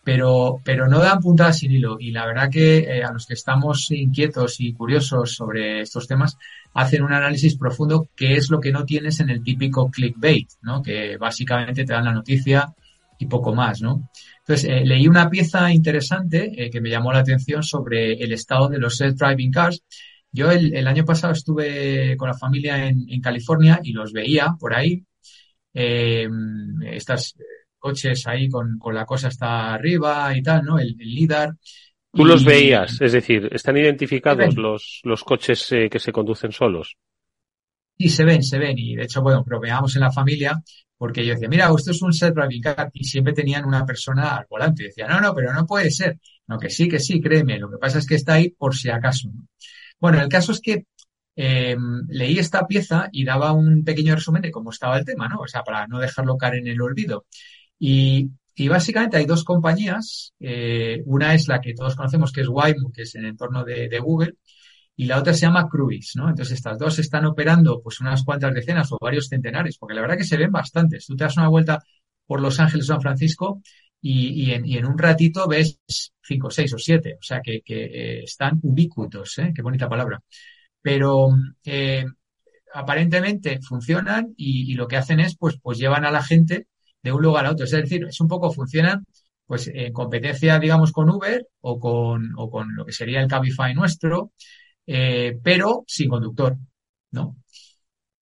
Pero, 0.03 0.61
pero 0.63 0.87
no 0.87 0.99
dan 0.99 1.19
puntadas 1.19 1.59
sin 1.59 1.73
hilo. 1.73 1.97
Y 1.99 2.11
la 2.11 2.25
verdad 2.25 2.49
que 2.49 2.77
eh, 2.77 3.03
a 3.03 3.11
los 3.11 3.25
que 3.25 3.33
estamos 3.33 3.91
inquietos 3.91 4.61
y 4.61 4.71
curiosos 4.71 5.35
sobre 5.35 5.81
estos 5.81 6.07
temas, 6.07 6.37
hacen 6.73 7.03
un 7.03 7.11
análisis 7.11 7.57
profundo 7.57 8.07
que 8.15 8.35
es 8.37 8.49
lo 8.49 8.61
que 8.61 8.71
no 8.71 8.85
tienes 8.85 9.19
en 9.19 9.29
el 9.29 9.43
típico 9.43 9.91
clickbait, 9.91 10.47
¿no? 10.61 10.81
Que 10.81 11.17
básicamente 11.17 11.83
te 11.83 11.91
dan 11.91 12.05
la 12.05 12.13
noticia 12.13 12.73
y 13.19 13.25
poco 13.25 13.53
más, 13.53 13.81
¿no? 13.81 14.09
Entonces, 14.47 14.69
eh, 14.69 14.86
leí 14.86 15.10
una 15.10 15.29
pieza 15.29 15.73
interesante 15.73 16.53
eh, 16.55 16.69
que 16.69 16.79
me 16.79 16.89
llamó 16.89 17.12
la 17.12 17.19
atención 17.19 17.63
sobre 17.63 18.13
el 18.13 18.31
estado 18.31 18.69
de 18.69 18.79
los 18.79 18.97
self-driving 18.97 19.51
cars. 19.51 19.83
Yo 20.31 20.49
el, 20.51 20.73
el, 20.73 20.88
año 20.88 21.03
pasado 21.03 21.33
estuve 21.33 22.15
con 22.15 22.29
la 22.29 22.33
familia 22.33 22.88
en, 22.88 23.05
en 23.10 23.19
California 23.19 23.81
y 23.83 23.91
los 23.91 24.13
veía 24.13 24.55
por 24.57 24.73
ahí. 24.73 25.03
Eh, 25.73 26.29
estos 26.86 27.36
coches 27.77 28.25
ahí 28.25 28.47
con, 28.47 28.79
con, 28.79 28.95
la 28.95 29.05
cosa 29.05 29.27
hasta 29.27 29.73
arriba 29.73 30.36
y 30.36 30.41
tal, 30.41 30.63
¿no? 30.63 30.79
El, 30.79 30.95
el 30.97 31.13
LIDAR. 31.13 31.53
Tú 32.13 32.21
y, 32.21 32.25
los 32.25 32.45
veías, 32.45 33.01
es 33.01 33.12
decir, 33.12 33.49
¿están 33.51 33.75
identificados 33.75 34.55
los, 34.55 35.01
los 35.03 35.25
coches 35.25 35.67
que 35.91 35.99
se 35.99 36.13
conducen 36.13 36.53
solos? 36.53 36.95
Sí, 37.97 38.07
se 38.07 38.23
ven, 38.23 38.41
se 38.43 38.57
ven. 38.57 38.77
Y 38.79 38.95
de 38.95 39.03
hecho, 39.03 39.21
bueno, 39.21 39.43
pero 39.43 39.60
veamos 39.60 39.93
en 39.97 40.03
la 40.03 40.12
familia 40.12 40.63
porque 40.97 41.25
yo 41.25 41.33
decía, 41.33 41.47
mira, 41.49 41.69
esto 41.75 41.91
es 41.91 42.01
un 42.01 42.12
self-driving 42.12 42.62
car 42.62 42.89
y 42.93 43.03
siempre 43.03 43.33
tenían 43.33 43.65
una 43.65 43.86
persona 43.86 44.36
al 44.38 44.45
volante. 44.49 44.83
Y 44.83 44.86
decía, 44.88 45.07
no, 45.07 45.21
no, 45.21 45.33
pero 45.33 45.53
no 45.53 45.65
puede 45.65 45.91
ser. 45.91 46.19
No, 46.47 46.57
que 46.57 46.69
sí, 46.69 46.88
que 46.89 46.99
sí, 46.99 47.21
créeme. 47.21 47.60
Lo 47.60 47.69
que 47.69 47.77
pasa 47.77 47.99
es 47.99 48.07
que 48.07 48.15
está 48.15 48.33
ahí 48.33 48.49
por 48.49 48.75
si 48.75 48.89
acaso. 48.89 49.29
Bueno, 49.99 50.21
el 50.21 50.29
caso 50.29 50.51
es 50.51 50.62
que 50.62 50.86
eh, 51.36 51.75
leí 52.10 52.39
esta 52.39 52.65
pieza 52.67 53.10
y 53.12 53.23
daba 53.25 53.51
un 53.53 53.83
pequeño 53.83 54.15
resumen 54.15 54.41
de 54.41 54.51
cómo 54.51 54.71
estaba 54.71 54.97
el 54.97 55.05
tema, 55.05 55.27
¿no? 55.27 55.41
O 55.41 55.47
sea, 55.47 55.63
para 55.63 55.88
no 55.88 55.99
dejarlo 55.99 56.38
caer 56.38 56.55
en 56.55 56.67
el 56.67 56.81
olvido. 56.81 57.25
Y, 57.79 58.31
y 58.55 58.67
básicamente 58.67 59.17
hay 59.17 59.25
dos 59.25 59.43
compañías. 59.43 60.33
Eh, 60.39 61.03
una 61.05 61.33
es 61.36 61.47
la 61.47 61.62
que 61.62 61.73
todos 61.73 61.95
conocemos, 61.95 62.31
que 62.31 62.41
es 62.41 62.47
Waymo, 62.47 62.91
que 62.91 63.03
es 63.03 63.15
en 63.15 63.25
el 63.25 63.31
entorno 63.31 63.63
de, 63.63 63.88
de 63.88 63.99
Google 63.99 64.36
y 64.97 65.05
la 65.05 65.19
otra 65.19 65.33
se 65.33 65.41
llama 65.41 65.69
Cruise, 65.69 66.13
¿no? 66.15 66.27
Entonces 66.29 66.57
estas 66.57 66.77
dos 66.79 66.97
están 66.99 67.25
operando 67.25 67.81
pues 67.83 68.01
unas 68.01 68.23
cuantas 68.23 68.53
decenas 68.53 68.91
o 68.91 68.97
varios 68.99 69.27
centenares, 69.27 69.77
porque 69.77 69.93
la 69.95 70.01
verdad 70.01 70.17
que 70.17 70.23
se 70.23 70.38
ven 70.38 70.51
bastantes. 70.51 71.05
Tú 71.05 71.15
te 71.15 71.23
das 71.23 71.38
una 71.38 71.49
vuelta 71.49 71.79
por 72.25 72.41
Los 72.41 72.60
Ángeles 72.60 72.88
San 72.88 73.01
Francisco 73.01 73.62
y, 74.01 74.29
y, 74.45 74.51
en, 74.53 74.65
y 74.65 74.77
en, 74.77 74.86
un 74.88 74.97
ratito 74.97 75.47
ves 75.47 75.79
cinco, 76.21 76.49
seis 76.49 76.73
o 76.73 76.79
siete, 76.79 77.15
o 77.19 77.23
sea 77.23 77.41
que, 77.41 77.62
que 77.62 77.86
eh, 77.86 78.23
están 78.23 78.60
ubicuitos, 78.63 79.38
¿eh? 79.38 79.53
Qué 79.55 79.62
bonita 79.62 79.88
palabra. 79.88 80.19
Pero 80.81 81.29
eh, 81.63 82.05
aparentemente 82.73 83.60
funcionan 83.62 84.33
y, 84.36 84.71
y, 84.71 84.75
lo 84.75 84.88
que 84.88 84.97
hacen 84.97 85.19
es 85.19 85.38
pues, 85.38 85.60
pues 85.62 85.77
llevan 85.77 86.05
a 86.05 86.12
la 86.12 86.23
gente 86.23 86.67
de 87.03 87.12
un 87.12 87.21
lugar 87.21 87.45
a 87.45 87.51
otro. 87.51 87.65
Es 87.65 87.71
decir, 87.71 88.05
es 88.05 88.19
un 88.19 88.27
poco 88.27 88.51
funcionan 88.51 89.05
pues 89.47 89.71
en 89.73 89.93
competencia, 89.93 90.60
digamos, 90.60 90.91
con 90.91 91.10
Uber 91.10 91.47
o 91.62 91.79
con, 91.79 92.33
o 92.38 92.49
con 92.51 92.75
lo 92.75 92.86
que 92.86 92.91
sería 92.91 93.21
el 93.21 93.27
Cabify 93.29 93.73
nuestro, 93.73 94.33
eh, 94.88 95.39
pero 95.43 95.84
sin 95.88 96.10
conductor, 96.10 96.58
¿no? 97.12 97.38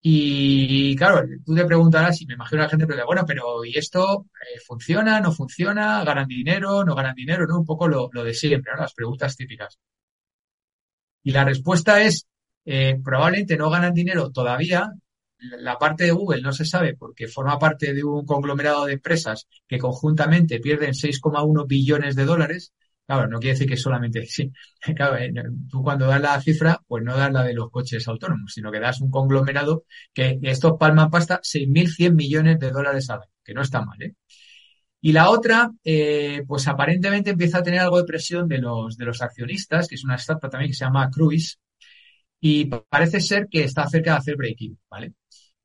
Y 0.01 0.95
claro, 0.95 1.27
tú 1.45 1.55
te 1.55 1.65
preguntarás, 1.65 2.21
y 2.21 2.27
me 2.27 2.35
imagino 2.35 2.61
la 2.61 2.69
gente 2.69 2.85
pregunta, 2.85 3.05
bueno, 3.07 3.23
pero 3.25 3.65
¿y 3.65 3.77
esto 3.77 4.27
eh, 4.33 4.59
funciona, 4.65 5.19
no 5.19 5.31
funciona? 5.31 6.03
¿Ganan 6.03 6.27
dinero, 6.27 6.85
no 6.85 6.93
ganan 6.95 7.15
dinero? 7.15 7.47
¿No? 7.47 7.57
Un 7.59 7.65
poco 7.65 7.87
lo, 7.87 8.09
lo 8.11 8.23
de 8.23 8.33
siempre, 8.33 8.73
¿no? 8.73 8.81
Las 8.81 8.93
preguntas 8.93 9.35
típicas. 9.35 9.79
Y 11.23 11.31
la 11.31 11.43
respuesta 11.43 12.01
es, 12.01 12.27
eh, 12.65 12.99
probablemente 13.03 13.57
no 13.57 13.69
ganan 13.69 13.93
dinero 13.93 14.31
todavía. 14.31 14.91
La 15.39 15.77
parte 15.77 16.05
de 16.05 16.11
Google 16.11 16.41
no 16.41 16.51
se 16.53 16.65
sabe 16.65 16.95
porque 16.95 17.27
forma 17.27 17.59
parte 17.59 17.93
de 17.93 18.03
un 18.03 18.25
conglomerado 18.25 18.85
de 18.85 18.93
empresas 18.93 19.47
que 19.67 19.79
conjuntamente 19.79 20.59
pierden 20.59 20.93
6,1 20.93 21.65
billones 21.67 22.15
de 22.15 22.25
dólares 22.25 22.73
Claro, 23.07 23.27
no 23.27 23.37
quiere 23.39 23.53
decir 23.53 23.67
que 23.69 23.77
solamente 23.77 24.25
sí. 24.27 24.51
Claro, 24.95 25.17
eh, 25.17 25.31
tú 25.69 25.83
cuando 25.83 26.07
das 26.07 26.21
la 26.21 26.41
cifra, 26.41 26.79
pues 26.87 27.03
no 27.03 27.15
das 27.15 27.31
la 27.31 27.43
de 27.43 27.53
los 27.53 27.69
coches 27.69 28.07
autónomos, 28.07 28.51
sino 28.53 28.71
que 28.71 28.79
das 28.79 28.99
un 29.01 29.11
conglomerado 29.11 29.83
que 30.13 30.39
estos 30.43 30.73
palman 30.79 31.11
pasta 31.11 31.39
6.100 31.43 32.15
millones 32.15 32.59
de 32.59 32.71
dólares 32.71 33.09
al 33.09 33.21
año, 33.21 33.31
que 33.43 33.53
no 33.53 33.61
está 33.61 33.81
mal, 33.85 34.01
¿eh? 34.01 34.15
Y 35.01 35.13
la 35.13 35.29
otra, 35.29 35.71
eh, 35.83 36.43
pues 36.47 36.67
aparentemente 36.67 37.31
empieza 37.31 37.59
a 37.59 37.63
tener 37.63 37.81
algo 37.81 37.97
de 37.99 38.05
presión 38.05 38.47
de 38.47 38.59
los, 38.59 38.97
de 38.97 39.05
los 39.05 39.21
accionistas, 39.21 39.87
que 39.87 39.95
es 39.95 40.03
una 40.05 40.15
startup 40.15 40.49
también 40.51 40.71
que 40.71 40.77
se 40.77 40.85
llama 40.85 41.09
Cruise, 41.11 41.59
y 42.39 42.65
parece 42.65 43.21
ser 43.21 43.47
que 43.49 43.63
está 43.63 43.87
cerca 43.87 44.11
de 44.11 44.17
hacer 44.17 44.35
break-even, 44.37 44.79
¿vale? 44.89 45.13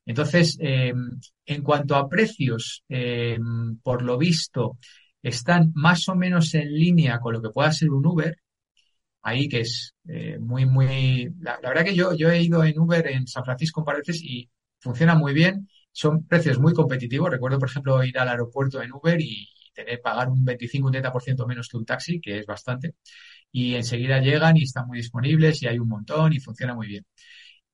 Entonces, 0.05 0.57
eh, 0.61 0.93
en 1.45 1.63
cuanto 1.63 1.95
a 1.95 2.09
precios, 2.09 2.83
por 3.83 4.01
lo 4.03 4.17
visto, 4.17 4.77
están 5.21 5.71
más 5.75 6.07
o 6.09 6.15
menos 6.15 6.53
en 6.55 6.73
línea 6.73 7.19
con 7.19 7.33
lo 7.33 7.41
que 7.41 7.49
pueda 7.49 7.71
ser 7.71 7.89
un 7.91 8.05
Uber, 8.05 8.37
ahí 9.21 9.47
que 9.49 9.61
es 9.61 9.95
eh, 10.07 10.37
muy, 10.39 10.65
muy... 10.65 11.29
La, 11.39 11.59
verdad 11.61 11.85
que 11.85 11.95
yo, 11.95 12.13
yo 12.13 12.29
he 12.31 12.41
ido 12.41 12.63
en 12.63 12.79
Uber 12.79 13.07
en 13.07 13.27
San 13.27 13.45
Francisco 13.45 13.81
un 13.85 14.03
y 14.23 14.49
funciona 14.79 15.15
muy 15.15 15.33
bien, 15.33 15.69
son 15.91 16.25
precios 16.27 16.59
muy 16.59 16.73
competitivos. 16.73 17.29
Recuerdo, 17.29 17.59
por 17.59 17.69
ejemplo, 17.69 18.03
ir 18.03 18.17
al 18.17 18.29
aeropuerto 18.29 18.81
en 18.81 18.91
Uber 18.93 19.19
y 19.21 19.47
tener 19.73 20.01
pagar 20.01 20.29
un 20.29 20.43
25, 20.43 20.87
un 20.87 20.93
30% 20.93 21.47
menos 21.47 21.67
que 21.69 21.77
un 21.77 21.85
taxi, 21.85 22.19
que 22.19 22.39
es 22.39 22.45
bastante. 22.45 22.95
Y 23.51 23.75
enseguida 23.75 24.19
llegan 24.19 24.57
y 24.57 24.63
están 24.63 24.87
muy 24.87 24.97
disponibles 24.99 25.61
y 25.63 25.67
hay 25.67 25.79
un 25.79 25.89
montón 25.89 26.33
y 26.33 26.39
funciona 26.39 26.73
muy 26.75 26.87
bien. 26.87 27.05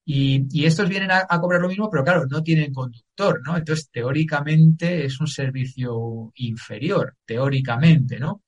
Y, 0.09 0.65
estos 0.65 0.87
vienen 0.87 1.11
a, 1.11 1.27
cobrar 1.41 1.59
lo 1.61 1.67
mismo, 1.67 1.89
pero 1.89 2.03
claro, 2.05 2.25
no 2.27 2.41
tienen 2.41 2.73
conductor, 2.73 3.41
¿no? 3.45 3.57
Entonces, 3.57 3.89
teóricamente 3.91 5.03
es 5.05 5.19
un 5.19 5.27
servicio 5.27 6.31
inferior, 6.35 7.17
teóricamente, 7.25 8.17
¿no? 8.17 8.41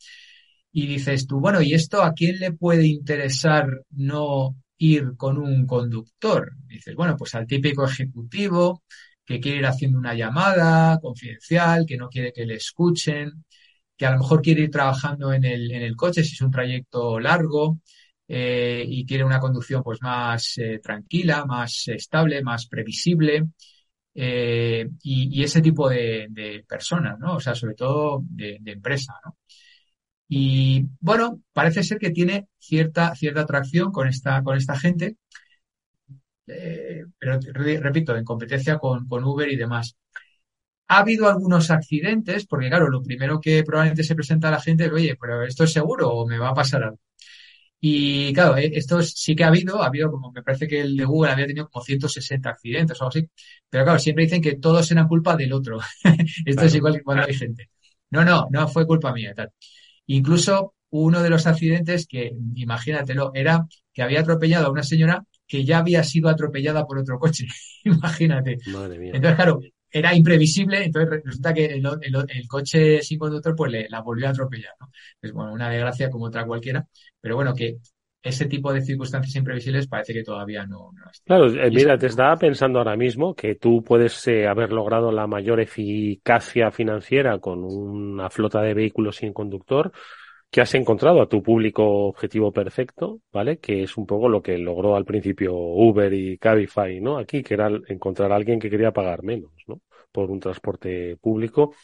Y 0.72 0.88
dices 0.88 1.28
tú, 1.28 1.41
bueno, 1.41 1.62
¿y 1.62 1.74
esto 1.74 2.02
a 2.02 2.13
quién 2.13 2.39
le 2.39 2.54
puede 2.54 2.88
interesar 2.88 3.67
no 3.91 4.56
ir 4.78 5.15
con 5.17 5.38
un 5.38 5.65
conductor? 5.67 6.54
Dices, 6.65 6.95
bueno, 6.95 7.17
pues 7.17 7.36
al 7.36 7.45
típico 7.45 7.86
ejecutivo 7.86 8.84
que 9.26 9.41
quiere 9.41 9.60
ir 9.60 9.65
haciendo 9.65 10.00
una 10.00 10.13
llamada 10.15 10.98
confidencial, 11.02 11.86
que 11.86 11.98
no 11.98 12.08
quiere 12.10 12.32
que 12.32 12.45
le 12.45 12.56
escuchen, 12.56 13.43
que 13.98 14.06
a 14.06 14.12
lo 14.12 14.19
mejor 14.19 14.41
quiere 14.41 14.62
ir 14.63 14.72
trabajando 14.72 15.34
en 15.34 15.43
el, 15.43 15.72
en 15.72 15.82
el 15.82 15.95
coche 15.98 16.24
si 16.24 16.36
es 16.36 16.41
un 16.41 16.52
trayecto 16.52 17.19
largo, 17.19 17.80
eh, 18.32 18.86
y 18.88 19.06
quiere 19.08 19.24
una 19.24 19.39
conducción 19.39 19.82
pues 19.84 20.02
más 20.04 20.58
eh, 20.60 20.80
tranquila, 20.84 21.46
más 21.46 21.88
estable, 21.88 22.44
más 22.44 22.68
previsible. 22.68 23.50
Eh, 24.13 24.88
y, 25.04 25.44
ese 25.44 25.62
tipo 25.62 25.89
de, 25.89 26.63
personas, 26.68 27.18
¿no? 27.20 27.36
O 27.36 27.39
sea, 27.39 27.56
sobre 27.56 27.76
todo 27.76 28.22
de, 28.30 28.60
empresa, 28.65 29.13
¿no? 29.26 29.38
Y 30.28 30.86
bueno, 31.00 31.42
parece 31.54 31.84
ser 31.84 32.00
que 32.00 32.12
tiene 32.12 32.48
cierta, 32.60 33.15
cierta 33.15 33.42
atracción 33.42 33.92
con 33.92 34.08
esta, 34.08 34.44
con 34.44 34.58
esta 34.58 34.78
gente, 34.78 35.18
pero 37.20 37.39
repito, 37.82 38.15
en 38.15 38.24
competencia 38.26 38.78
con, 38.80 39.08
con 39.08 39.24
Uber 39.24 39.50
y 39.50 39.56
demás. 39.56 39.96
Ha 40.88 41.00
habido 41.00 41.28
algunos 41.30 41.72
accidentes, 41.72 42.46
porque 42.48 42.70
claro, 42.70 42.89
lo 42.89 43.02
primero 43.04 43.39
que 43.39 43.63
probablemente 43.63 44.04
se 44.04 44.15
presenta 44.15 44.50
a 44.50 44.52
la 44.52 44.62
gente 44.62 44.86
es, 44.86 44.92
oye, 44.92 45.15
pero 45.20 45.44
esto 45.44 45.63
es 45.63 45.72
seguro 45.74 46.10
o 46.10 46.28
me 46.28 46.38
va 46.39 46.50
a 46.50 46.54
pasar 46.54 46.84
algo. 46.84 47.00
Y 47.82 48.34
claro, 48.34 48.58
eh, 48.58 48.72
esto 48.74 49.02
sí 49.02 49.36
que 49.36 49.44
ha 49.44 49.48
habido, 49.48 49.82
ha 49.82 49.88
habido 49.88 50.12
como 50.12 50.32
me 50.32 50.44
parece 50.44 50.68
que 50.68 50.82
el 50.82 50.98
de 50.98 51.06
Google 51.06 51.32
había 51.32 51.48
tenido 51.48 51.70
como 51.70 51.84
160 51.84 52.50
accidentes 52.50 53.00
o 53.00 53.04
algo 53.06 53.10
así, 53.10 53.30
pero 53.70 53.86
claro, 53.86 54.00
siempre 54.00 54.26
dicen 54.26 54.42
que 54.42 54.56
todos 54.56 54.92
eran 54.92 55.08
culpa 55.08 55.36
del 55.36 55.54
otro. 55.54 55.80
esto 56.46 56.65
es 56.65 56.76
igual 56.76 56.96
que 56.96 57.04
cuando 57.04 57.26
hay 57.26 57.34
gente. 57.34 57.70
No, 58.12 58.26
no, 58.26 58.48
no 58.52 58.68
fue 58.68 58.86
culpa 58.86 59.13
mía, 59.13 59.34
tal. 59.36 59.52
Incluso 60.08 60.74
uno 60.92 61.22
de 61.22 61.30
los 61.30 61.46
accidentes 61.48 62.08
que, 62.08 62.32
imagínatelo, 62.56 63.32
era 63.34 63.65
que 63.94 64.02
había 64.02 64.22
atropellado 64.22 64.68
a 64.68 64.72
una 64.72 64.84
señora 64.84 65.24
que 65.48 65.63
ya 65.63 65.80
había 65.80 66.04
sido 66.04 66.30
atropellada 66.30 66.86
por 66.86 67.00
otro 67.00 67.20
coche. 67.20 67.48
Imagínate. 67.84 68.58
Madre 68.68 69.00
mía. 69.00 69.12
Entonces, 69.13 69.36
claro, 69.36 69.60
era 69.91 70.15
imprevisible, 70.15 70.84
entonces 70.84 71.23
resulta 71.23 71.54
que 71.54 71.65
el, 71.65 71.84
el, 72.02 72.47
coche 72.47 73.02
sin 73.02 73.17
conductor 73.17 73.56
pues 73.56 73.71
le, 73.71 73.89
la 73.89 74.02
volvió 74.02 74.28
a 74.28 74.32
atropellar, 74.32 74.73
¿no? 74.80 74.89
Es 75.21 75.32
bueno, 75.32 75.54
una 75.54 75.69
desgracia 75.69 76.10
como 76.10 76.25
otra 76.25 76.45
cualquiera, 76.45 76.88
pero 77.19 77.36
bueno, 77.36 77.54
que 77.54 77.78
ese 78.21 78.45
tipo 78.45 78.73
de 78.73 78.82
circunstancias 78.82 79.36
imprevisibles 79.36 79.88
parece 79.88 80.13
que 80.13 80.23
todavía 80.23 80.65
no, 80.65 80.91
no 80.91 81.04
Claro, 81.25 81.47
eh, 81.47 81.71
mira, 81.71 81.97
te 81.97 82.08
estaba 82.08 82.36
pensando 82.36 82.80
ahora 82.80 82.97
mismo 82.97 83.34
que 83.34 83.56
tú 83.56 83.82
puedes 83.84 84.28
eh, 84.28 84.45
haber 84.45 84.73
logrado 84.73 85.12
la 85.12 85.25
mayor 85.25 85.62
eficacia 85.62 86.69
financiera 86.71 87.39
con 87.39 87.63
una 87.63 88.30
flota 88.30 88.62
de 88.62 88.73
vehículos 88.73 89.17
sin 89.17 89.32
conductor, 89.32 89.91
que 90.51 90.62
has 90.62 90.73
encontrado 90.73 91.21
a 91.21 91.29
tu 91.29 91.43
público 91.43 92.07
objetivo 92.07 92.51
perfecto, 92.51 93.21
¿vale? 93.31 93.59
Que 93.59 93.83
es 93.83 93.97
un 93.97 94.05
poco 94.05 94.29
lo 94.29 94.41
que 94.41 94.57
logró 94.57 94.95
al 94.95 95.05
principio 95.05 95.53
Uber 95.55 96.12
y 96.13 96.38
Cabify, 96.38 96.99
¿no? 96.99 97.17
Aquí, 97.17 97.43
que 97.43 97.53
era 97.53 97.69
encontrar 97.88 98.31
a 98.31 98.35
alguien 98.35 98.59
que 98.59 98.69
quería 98.69 98.91
pagar 98.91 99.23
menos, 99.23 99.51
¿no? 99.67 99.81
Por 100.12 100.31
un 100.31 100.39
transporte 100.39 101.17
público 101.17 101.75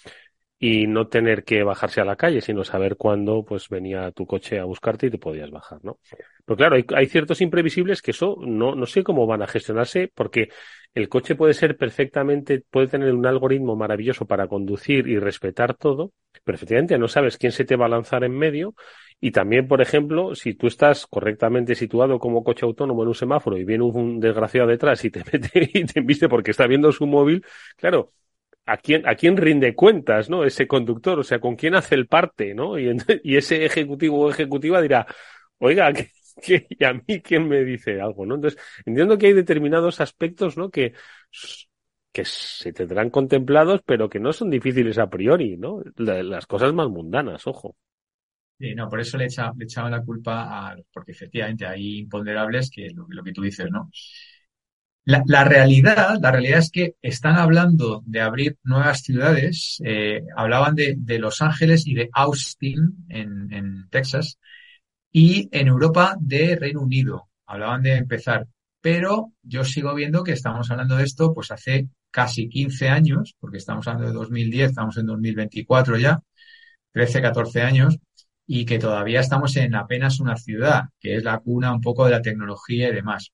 y 0.58 0.88
no 0.88 1.08
tener 1.08 1.44
que 1.44 1.63
bajarse 1.63 2.02
a 2.02 2.06
la 2.06 2.15
calle, 2.15 2.41
sino 2.41 2.63
saber 2.63 2.96
cuándo 2.96 3.44
pues 3.44 3.68
venía 3.70 4.12
tu 4.12 4.26
coche 4.26 4.60
a 4.60 4.63
buscarte 4.63 5.08
y 5.08 5.12
te 5.12 5.18
podías 5.18 5.52
bajar, 5.52 5.84
¿no? 5.84 6.00
Pero 6.46 6.58
claro, 6.58 6.76
hay, 6.76 6.86
hay, 6.96 7.08
ciertos 7.08 7.41
imprevisibles 7.41 8.02
que 8.02 8.12
eso 8.12 8.38
no, 8.41 8.76
no 8.76 8.86
sé 8.86 9.04
cómo 9.04 9.28
van 9.28 9.41
a 9.41 9.48
gestionarse 9.48 10.12
porque 10.13 10.50
el 10.94 11.10
coche 11.10 11.36
puede 11.36 11.54
ser 11.54 11.76
perfectamente, 11.76 12.63
puede 12.70 12.88
tener 12.88 13.13
un 13.13 13.26
algoritmo 13.26 13.76
maravilloso 13.76 14.26
para 14.26 14.48
conducir 14.48 15.08
y 15.08 15.20
respetar 15.20 15.74
todo, 15.74 16.13
pero 16.44 16.56
efectivamente 16.56 16.98
no 16.98 17.10
sabes 17.10 17.38
quién 17.38 17.52
se 17.52 17.65
te 17.65 17.76
va 17.76 17.88
a 17.88 17.89
lanzar 17.89 18.24
en 18.24 18.38
medio 18.38 18.76
y 19.20 19.32
también, 19.32 19.68
por 19.68 19.82
ejemplo, 19.82 20.36
si 20.36 20.54
tú 20.54 20.68
estás 20.68 21.06
correctamente 21.08 21.76
situado 21.76 22.20
como 22.20 22.44
coche 22.44 22.65
autónomo 22.65 23.02
en 23.02 23.10
un 23.10 23.15
semáforo 23.15 23.58
y 23.58 23.65
viene 23.65 23.84
un 23.84 24.20
desgraciado 24.20 24.68
detrás 24.68 25.04
y 25.04 25.10
te 25.12 25.24
mete 25.32 25.70
y 25.74 25.86
te 25.86 26.00
embiste 26.00 26.30
porque 26.30 26.52
está 26.52 26.68
viendo 26.68 26.91
su 26.91 27.06
móvil, 27.08 27.44
claro, 27.76 28.13
¿a 28.65 28.78
quién, 28.78 29.08
a 29.08 29.15
quién 29.15 29.38
rinde 29.38 29.75
cuentas, 29.75 30.30
¿no? 30.30 30.43
Ese 30.43 30.67
conductor, 30.67 31.19
o 31.19 31.23
sea, 31.23 31.39
con 31.39 31.56
quién 31.56 31.75
hace 31.75 31.95
el 31.95 32.08
parte, 32.08 32.54
¿no? 32.54 32.78
Y, 32.80 32.89
ese 33.38 33.65
ejecutivo 33.65 34.19
o 34.21 34.30
ejecutiva 34.30 34.82
dirá, 34.82 35.06
oiga, 35.60 35.91
que, 36.41 36.67
y 36.69 36.84
a 36.84 36.93
mí 36.93 37.21
quién 37.21 37.47
me 37.47 37.63
dice 37.63 38.01
algo, 38.01 38.25
¿no? 38.25 38.36
Entonces, 38.36 38.60
entiendo 38.86 39.17
que 39.17 39.28
hay 39.28 39.34
determinados 39.34 40.01
aspectos, 40.01 40.58
¿no? 40.58 40.69
Que, 40.69 40.93
que 42.12 42.25
se 42.25 42.71
tendrán 42.73 43.10
contemplados, 43.10 43.82
pero 43.86 44.10
que 44.10 44.19
no 44.19 44.32
son 44.34 44.49
difíciles 44.49 44.97
a 44.97 45.10
priori, 45.10 45.58
¿no? 45.58 45.82
Las 45.97 46.47
cosas 46.47 46.73
más 46.73 46.89
mundanas, 46.89 47.45
ojo. 47.45 47.75
Sí, 48.58 48.73
no, 48.73 48.88
por 48.88 49.01
eso 49.01 49.17
le, 49.17 49.25
echa, 49.25 49.51
le 49.58 49.65
echaba 49.65 49.89
la 49.89 50.01
culpa 50.01 50.69
a, 50.69 50.78
porque 50.93 51.12
efectivamente 51.12 51.65
hay 51.65 51.99
imponderables 51.99 52.71
que 52.71 52.89
lo, 52.91 53.06
lo 53.10 53.21
que 53.21 53.34
tú 53.34 53.41
dices, 53.41 53.69
¿no? 53.69 53.89
La, 55.06 55.44
realidad, 55.44 56.18
la 56.20 56.32
realidad 56.32 56.60
es 56.60 56.72
que 56.72 56.96
están 57.02 57.38
hablando 57.38 58.02
de 58.08 58.22
abrir 58.22 58.58
nuevas 58.63 59.02
ciudades. 59.02 59.80
Eh, 59.86 60.24
hablaban 60.36 60.74
de, 60.76 60.96
de, 60.98 61.20
Los 61.20 61.41
Ángeles 61.41 61.86
y 61.86 61.94
de 61.94 62.10
Austin 62.12 63.06
en, 63.10 63.54
en, 63.54 63.88
Texas 63.89 64.39
y 65.12 65.48
en 65.52 65.68
Europa 65.68 66.15
de 66.20 66.56
Reino 66.56 66.82
Unido. 66.82 67.30
Hablaban 67.46 67.84
de 67.84 67.96
empezar. 67.98 68.48
Pero 68.82 69.34
yo 69.44 69.63
sigo 69.63 69.94
viendo 69.94 70.24
que 70.24 70.32
estamos 70.32 70.72
hablando 70.72 70.98
de 70.98 71.04
esto 71.04 71.34
pues 71.34 71.52
hace 71.52 71.88
casi 72.10 72.50
15 72.50 72.89
años, 72.89 73.36
porque 73.39 73.58
estamos 73.58 73.88
hablando 73.88 74.08
de 74.08 74.13
2010, 74.13 74.70
estamos 74.70 74.98
en 74.98 75.06
2024 75.06 75.98
ya, 75.98 76.20
13, 76.94 77.22
14 77.22 77.62
años, 77.62 77.98
y 78.48 78.65
que 78.65 78.80
todavía 78.80 79.20
estamos 79.20 79.56
en 79.58 79.76
apenas 79.76 80.20
una 80.20 80.38
ciudad, 80.38 80.86
que 81.00 81.15
es 81.18 81.24
la 81.24 81.39
cuna 81.39 81.74
un 81.74 81.82
poco 81.82 82.06
de 82.06 82.12
la 82.12 82.22
tecnología 82.22 82.89
y 82.89 82.94
demás. 82.94 83.34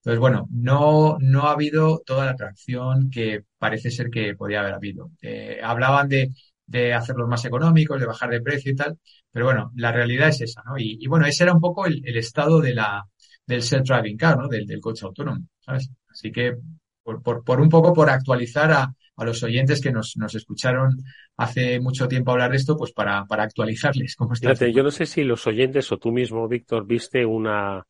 Entonces, 0.00 0.18
bueno, 0.18 0.48
no, 0.50 1.18
no 1.20 1.42
ha 1.42 1.52
habido 1.52 2.02
toda 2.06 2.24
la 2.24 2.30
atracción 2.32 3.10
que 3.10 3.44
parece 3.58 3.90
ser 3.90 4.08
que 4.08 4.34
podía 4.34 4.60
haber 4.60 4.72
habido. 4.72 5.10
Eh, 5.20 5.60
hablaban 5.62 6.08
de, 6.08 6.30
de 6.66 6.94
hacerlos 6.94 7.28
más 7.28 7.44
económicos, 7.44 8.00
de 8.00 8.06
bajar 8.06 8.30
de 8.30 8.40
precio 8.40 8.72
y 8.72 8.76
tal, 8.76 8.98
pero 9.30 9.44
bueno, 9.44 9.72
la 9.74 9.92
realidad 9.92 10.28
es 10.28 10.40
esa, 10.40 10.62
¿no? 10.64 10.74
Y, 10.78 11.06
bueno, 11.06 11.26
ese 11.26 11.42
era 11.42 11.52
un 11.52 11.60
poco 11.60 11.84
el, 11.84 12.02
estado 12.16 12.60
de 12.60 12.74
la, 12.74 13.04
del 13.44 13.60
self-driving 13.60 14.16
car, 14.16 14.38
¿no? 14.38 14.48
Del, 14.48 14.66
del, 14.66 14.80
coche 14.80 15.04
autónomo, 15.04 15.46
¿sabes? 15.58 15.90
Así 16.08 16.32
que, 16.32 16.54
por, 17.02 17.22
por, 17.22 17.44
por 17.44 17.60
un 17.60 17.68
poco, 17.68 17.92
por 17.92 18.08
actualizar 18.08 18.70
a, 18.70 18.94
a 19.16 19.24
los 19.24 19.42
oyentes 19.42 19.82
que 19.82 19.92
nos, 19.92 20.16
nos, 20.16 20.34
escucharon 20.34 20.96
hace 21.36 21.78
mucho 21.78 22.08
tiempo 22.08 22.30
hablar 22.30 22.52
de 22.52 22.56
esto, 22.56 22.76
pues 22.76 22.92
para, 22.92 23.26
para 23.26 23.42
actualizarles 23.42 24.16
cómo 24.16 24.32
está. 24.32 24.48
Fíjate, 24.48 24.72
yo 24.72 24.82
no 24.82 24.90
sé 24.90 25.04
si 25.04 25.24
los 25.24 25.46
oyentes 25.46 25.92
o 25.92 25.98
tú 25.98 26.10
mismo, 26.10 26.48
Víctor, 26.48 26.86
viste 26.86 27.26
una, 27.26 27.84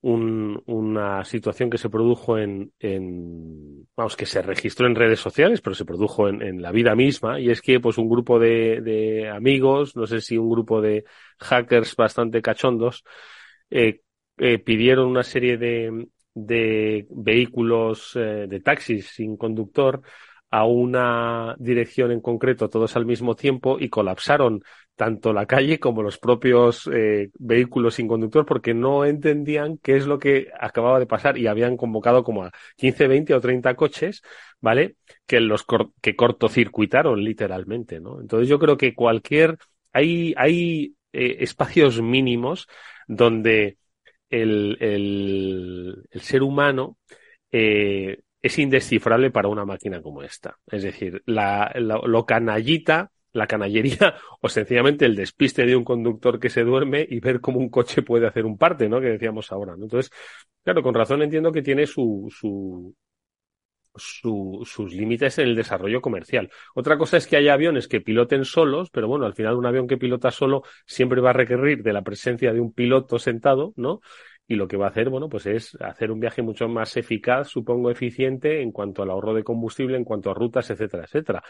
una 0.00 1.24
situación 1.24 1.70
que 1.70 1.78
se 1.78 1.90
produjo 1.90 2.38
en, 2.38 2.72
en, 2.78 3.88
vamos, 3.96 4.16
que 4.16 4.26
se 4.26 4.42
registró 4.42 4.86
en 4.86 4.94
redes 4.94 5.18
sociales, 5.18 5.60
pero 5.60 5.74
se 5.74 5.84
produjo 5.84 6.28
en, 6.28 6.40
en 6.42 6.62
la 6.62 6.70
vida 6.70 6.94
misma, 6.94 7.40
y 7.40 7.50
es 7.50 7.60
que 7.60 7.80
pues 7.80 7.98
un 7.98 8.08
grupo 8.08 8.38
de, 8.38 8.80
de, 8.80 9.28
amigos, 9.28 9.96
no 9.96 10.06
sé 10.06 10.20
si 10.20 10.38
un 10.38 10.50
grupo 10.50 10.80
de 10.80 11.04
hackers 11.40 11.96
bastante 11.96 12.40
cachondos, 12.42 13.04
eh, 13.70 14.02
eh, 14.38 14.58
pidieron 14.58 15.08
una 15.08 15.24
serie 15.24 15.58
de, 15.58 16.08
de 16.32 17.06
vehículos, 17.10 18.12
eh, 18.14 18.46
de 18.48 18.60
taxis 18.60 19.08
sin 19.08 19.36
conductor, 19.36 20.02
a 20.50 20.64
una 20.64 21.54
dirección 21.58 22.10
en 22.10 22.20
concreto 22.20 22.68
todos 22.70 22.96
al 22.96 23.04
mismo 23.06 23.34
tiempo 23.36 23.78
y 23.78 23.88
colapsaron 23.90 24.62
tanto 24.96 25.32
la 25.32 25.46
calle 25.46 25.78
como 25.78 26.02
los 26.02 26.18
propios 26.18 26.88
eh, 26.92 27.30
vehículos 27.38 27.94
sin 27.94 28.08
conductor 28.08 28.44
porque 28.46 28.74
no 28.74 29.04
entendían 29.04 29.78
qué 29.78 29.96
es 29.96 30.06
lo 30.06 30.18
que 30.18 30.48
acababa 30.58 30.98
de 30.98 31.06
pasar 31.06 31.38
y 31.38 31.46
habían 31.46 31.76
convocado 31.76 32.24
como 32.24 32.44
a 32.44 32.52
15, 32.76 33.06
20 33.06 33.34
o 33.34 33.40
30 33.40 33.74
coches, 33.76 34.22
¿vale? 34.60 34.96
Que 35.26 35.40
los 35.40 35.64
que 36.00 36.16
cortocircuitaron 36.16 37.22
literalmente, 37.22 38.00
¿no? 38.00 38.20
Entonces 38.20 38.48
yo 38.48 38.58
creo 38.58 38.76
que 38.76 38.94
cualquier 38.94 39.58
hay 39.92 40.34
hay 40.36 40.94
eh, 41.12 41.36
espacios 41.40 42.00
mínimos 42.02 42.66
donde 43.06 43.78
el, 44.30 44.76
el, 44.80 46.04
el 46.10 46.20
ser 46.20 46.42
humano 46.42 46.96
eh, 47.52 48.18
es 48.42 48.58
indescifrable 48.58 49.30
para 49.30 49.48
una 49.48 49.64
máquina 49.64 50.02
como 50.02 50.22
esta. 50.22 50.58
Es 50.66 50.82
decir, 50.82 51.22
la, 51.26 51.72
lo 51.76 52.26
canallita 52.26 53.10
la 53.32 53.46
canallería 53.46 54.16
o 54.40 54.48
sencillamente 54.48 55.04
el 55.04 55.16
despiste 55.16 55.66
de 55.66 55.76
un 55.76 55.84
conductor 55.84 56.38
que 56.40 56.50
se 56.50 56.64
duerme 56.64 57.06
y 57.08 57.20
ver 57.20 57.40
cómo 57.40 57.58
un 57.58 57.68
coche 57.68 58.02
puede 58.02 58.26
hacer 58.26 58.44
un 58.46 58.58
parte, 58.58 58.88
¿no? 58.88 59.00
Que 59.00 59.08
decíamos 59.08 59.52
ahora, 59.52 59.76
¿no? 59.76 59.84
Entonces, 59.84 60.10
claro, 60.64 60.82
con 60.82 60.94
razón 60.94 61.22
entiendo 61.22 61.52
que 61.52 61.62
tiene 61.62 61.86
su, 61.86 62.28
su, 63.96 64.62
sus 64.64 64.92
límites 64.92 65.38
en 65.38 65.48
el 65.48 65.56
desarrollo 65.56 66.00
comercial. 66.00 66.50
Otra 66.74 66.96
cosa 66.98 67.16
es 67.16 67.26
que 67.26 67.36
haya 67.36 67.54
aviones 67.54 67.88
que 67.88 68.00
piloten 68.00 68.44
solos, 68.44 68.90
pero 68.90 69.08
bueno, 69.08 69.26
al 69.26 69.34
final 69.34 69.56
un 69.56 69.66
avión 69.66 69.88
que 69.88 69.96
pilota 69.96 70.30
solo 70.30 70.62
siempre 70.86 71.20
va 71.20 71.30
a 71.30 71.32
requerir 71.32 71.82
de 71.82 71.92
la 71.92 72.02
presencia 72.02 72.52
de 72.52 72.60
un 72.60 72.72
piloto 72.72 73.18
sentado, 73.18 73.72
¿no? 73.76 74.00
Y 74.50 74.56
lo 74.56 74.66
que 74.66 74.78
va 74.78 74.86
a 74.86 74.88
hacer, 74.88 75.10
bueno, 75.10 75.28
pues 75.28 75.44
es 75.44 75.76
hacer 75.78 76.10
un 76.10 76.20
viaje 76.20 76.40
mucho 76.40 76.68
más 76.68 76.96
eficaz, 76.96 77.48
supongo 77.48 77.90
eficiente 77.90 78.62
en 78.62 78.72
cuanto 78.72 79.02
al 79.02 79.10
ahorro 79.10 79.34
de 79.34 79.44
combustible, 79.44 79.98
en 79.98 80.04
cuanto 80.04 80.30
a 80.30 80.34
rutas, 80.34 80.70
etcétera, 80.70 81.04
etcétera. 81.04 81.42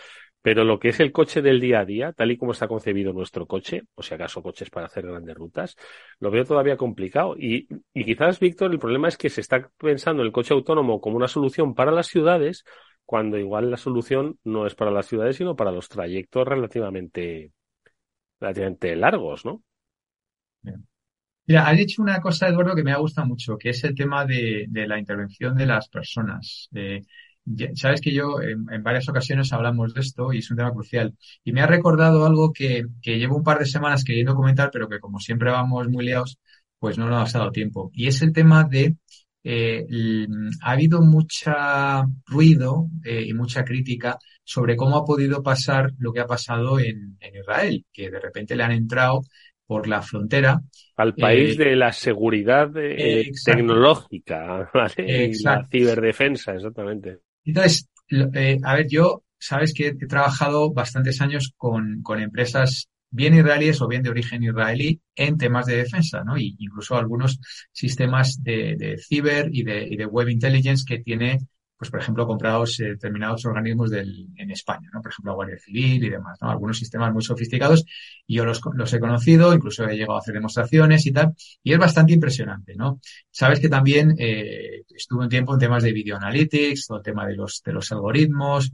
Pero 0.42 0.64
lo 0.64 0.80
que 0.80 0.88
es 0.88 0.98
el 0.98 1.12
coche 1.12 1.40
del 1.40 1.60
día 1.60 1.80
a 1.80 1.84
día, 1.84 2.12
tal 2.12 2.32
y 2.32 2.36
como 2.36 2.52
está 2.52 2.66
concebido 2.66 3.12
nuestro 3.12 3.46
coche, 3.46 3.82
o 3.94 4.02
si 4.02 4.14
acaso 4.14 4.42
coches 4.42 4.68
para 4.68 4.86
hacer 4.86 5.06
grandes 5.06 5.36
rutas, 5.36 5.76
lo 6.18 6.32
veo 6.32 6.44
todavía 6.44 6.76
complicado. 6.76 7.36
Y, 7.38 7.68
y 7.94 8.04
quizás, 8.04 8.40
Víctor, 8.40 8.72
el 8.72 8.80
problema 8.80 9.06
es 9.06 9.16
que 9.16 9.30
se 9.30 9.42
está 9.42 9.70
pensando 9.78 10.24
el 10.24 10.32
coche 10.32 10.52
autónomo 10.52 11.00
como 11.00 11.16
una 11.16 11.28
solución 11.28 11.74
para 11.76 11.92
las 11.92 12.08
ciudades, 12.08 12.64
cuando 13.04 13.38
igual 13.38 13.70
la 13.70 13.76
solución 13.76 14.38
no 14.42 14.66
es 14.66 14.74
para 14.74 14.90
las 14.90 15.06
ciudades, 15.06 15.36
sino 15.36 15.54
para 15.54 15.70
los 15.70 15.88
trayectos 15.88 16.48
relativamente, 16.48 17.52
relativamente 18.40 18.96
largos, 18.96 19.44
¿no? 19.44 19.62
Mira, 21.48 21.66
has 21.66 21.78
dicho 21.78 22.02
una 22.02 22.20
cosa, 22.20 22.46
Eduardo, 22.48 22.74
que 22.74 22.82
me 22.84 22.92
ha 22.92 22.98
gustado 22.98 23.26
mucho, 23.26 23.56
que 23.56 23.70
es 23.70 23.82
el 23.84 23.94
tema 23.94 24.26
de, 24.26 24.68
la 24.70 24.98
intervención 24.98 25.56
de 25.56 25.64
las 25.64 25.88
personas. 25.88 26.68
sabes 27.74 28.00
que 28.02 28.12
yo 28.12 28.40
en, 28.42 28.82
varias 28.82 29.08
ocasiones 29.08 29.52
hablamos 29.52 29.94
de 29.94 30.00
esto 30.00 30.32
y 30.32 30.38
es 30.38 30.50
un 30.50 30.58
tema 30.58 30.72
crucial. 30.72 31.14
Y 31.44 31.52
me 31.52 31.62
ha 31.62 31.66
recordado 31.66 32.26
algo 32.26 32.52
que, 32.52 32.84
llevo 33.02 33.36
un 33.36 33.42
par 33.44 33.58
de 33.58 33.64
semanas 33.66 34.04
queriendo 34.04 34.34
comentar, 34.34 34.70
pero 34.70 34.88
que 34.88 35.00
como 35.00 35.18
siempre 35.20 35.50
vamos 35.50 35.88
muy 35.88 36.04
liados, 36.04 36.38
pues 36.78 36.98
no 36.98 37.08
nos 37.08 37.34
ha 37.34 37.38
dado 37.38 37.50
tiempo. 37.50 37.90
Y 37.94 38.08
es 38.08 38.20
el 38.20 38.32
tema 38.32 38.64
de 38.64 38.96
eh, 39.44 39.86
ha 40.62 40.72
habido 40.72 41.00
mucha 41.00 42.04
ruido 42.26 42.88
eh, 43.04 43.24
y 43.26 43.32
mucha 43.32 43.64
crítica 43.64 44.18
sobre 44.44 44.76
cómo 44.76 44.96
ha 44.98 45.04
podido 45.04 45.42
pasar 45.42 45.92
lo 45.98 46.12
que 46.12 46.20
ha 46.20 46.26
pasado 46.26 46.78
en, 46.78 47.16
en 47.20 47.36
Israel, 47.36 47.86
que 47.92 48.10
de 48.10 48.20
repente 48.20 48.56
le 48.56 48.64
han 48.64 48.72
entrado 48.72 49.22
por 49.68 49.86
la 49.86 50.00
frontera. 50.00 50.62
Al 50.96 51.14
país 51.14 51.54
eh, 51.54 51.64
de 51.64 51.76
la 51.76 51.92
seguridad 51.92 52.70
eh, 52.76 53.30
tecnológica, 53.44 54.70
¿vale? 54.74 55.26
Y 55.26 55.42
la 55.42 55.68
ciberdefensa, 55.70 56.54
exactamente. 56.54 57.18
Entonces, 57.44 57.86
eh, 58.34 58.58
a 58.64 58.74
ver, 58.74 58.88
yo, 58.88 59.24
sabes 59.38 59.74
que 59.74 59.88
he 59.88 60.06
trabajado 60.06 60.72
bastantes 60.72 61.20
años 61.20 61.52
con, 61.56 62.00
con 62.02 62.18
empresas 62.18 62.88
bien 63.10 63.34
israelíes 63.34 63.82
o 63.82 63.88
bien 63.88 64.02
de 64.02 64.08
origen 64.08 64.42
israelí 64.42 65.02
en 65.14 65.36
temas 65.36 65.66
de 65.66 65.76
defensa, 65.76 66.24
¿no? 66.24 66.38
Y 66.38 66.56
incluso 66.58 66.96
algunos 66.96 67.38
sistemas 67.70 68.42
de, 68.42 68.74
de 68.78 68.96
ciber 68.96 69.50
y 69.52 69.64
de, 69.64 69.86
y 69.86 69.96
de 69.96 70.06
web 70.06 70.30
intelligence 70.30 70.84
que 70.88 71.00
tiene 71.00 71.40
pues 71.78 71.90
por 71.90 72.00
ejemplo, 72.00 72.26
comprados 72.26 72.80
eh, 72.80 72.84
determinados 72.90 73.44
organismos 73.46 73.92
en 73.92 74.50
España, 74.50 74.88
¿no? 74.92 75.00
Por 75.00 75.12
ejemplo, 75.12 75.32
la 75.32 75.36
Guardia 75.36 75.58
Civil 75.58 76.04
y 76.04 76.10
demás, 76.10 76.38
¿no? 76.42 76.50
Algunos 76.50 76.78
sistemas 76.78 77.12
muy 77.12 77.22
sofisticados 77.22 77.84
y 78.26 78.36
yo 78.36 78.44
los, 78.44 78.60
los 78.74 78.92
he 78.92 78.98
conocido, 79.00 79.54
incluso 79.54 79.84
he 79.88 79.96
llegado 79.96 80.16
a 80.16 80.20
hacer 80.20 80.34
demostraciones 80.34 81.06
y 81.06 81.12
tal, 81.12 81.34
y 81.62 81.72
es 81.72 81.78
bastante 81.78 82.12
impresionante, 82.12 82.74
¿no? 82.74 83.00
Sabes 83.30 83.60
que 83.60 83.68
también 83.68 84.14
eh, 84.18 84.82
estuve 84.94 85.24
un 85.24 85.28
tiempo 85.28 85.54
en 85.54 85.60
temas 85.60 85.82
de 85.84 85.92
video 85.92 86.16
analytics, 86.16 86.86
todo 86.86 86.98
el 86.98 87.04
tema 87.04 87.26
de 87.26 87.36
los, 87.36 87.62
de 87.64 87.72
los 87.72 87.90
algoritmos, 87.92 88.72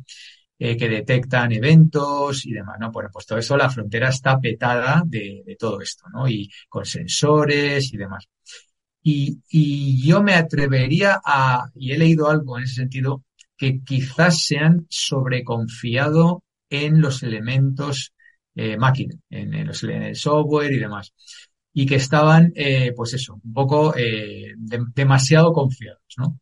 eh, 0.58 0.76
que 0.76 0.88
detectan 0.88 1.52
eventos 1.52 2.46
y 2.46 2.52
demás, 2.52 2.76
¿no? 2.80 2.90
Bueno, 2.90 3.10
pues 3.12 3.26
todo 3.26 3.38
eso, 3.38 3.56
la 3.56 3.68
frontera 3.68 4.08
está 4.08 4.40
petada 4.40 5.02
de, 5.04 5.42
de 5.44 5.56
todo 5.56 5.80
esto, 5.80 6.06
¿no? 6.12 6.28
Y 6.28 6.48
con 6.68 6.84
sensores 6.86 7.92
y 7.92 7.96
demás. 7.96 8.28
Y, 9.04 9.40
y 9.50 10.02
yo 10.04 10.22
me 10.22 10.34
atrevería 10.34 11.20
a, 11.24 11.70
y 11.76 11.92
he 11.92 11.98
leído 11.98 12.28
algo 12.28 12.58
en 12.58 12.64
ese 12.64 12.76
sentido, 12.76 13.22
que 13.56 13.80
quizás 13.84 14.42
se 14.44 14.58
han 14.58 14.86
sobreconfiado 14.88 16.42
en 16.70 17.00
los 17.00 17.22
elementos 17.22 18.14
eh, 18.54 18.76
máquina, 18.76 19.14
en, 19.30 19.54
el 19.54 20.16
software 20.16 20.72
y 20.72 20.78
demás. 20.78 21.12
Y 21.72 21.86
que 21.86 21.96
estaban, 21.96 22.52
eh, 22.56 22.92
pues 22.96 23.14
eso, 23.14 23.40
un 23.44 23.52
poco 23.52 23.94
eh, 23.96 24.54
demasiado 24.56 25.52
confiados, 25.52 26.02
¿no? 26.16 26.40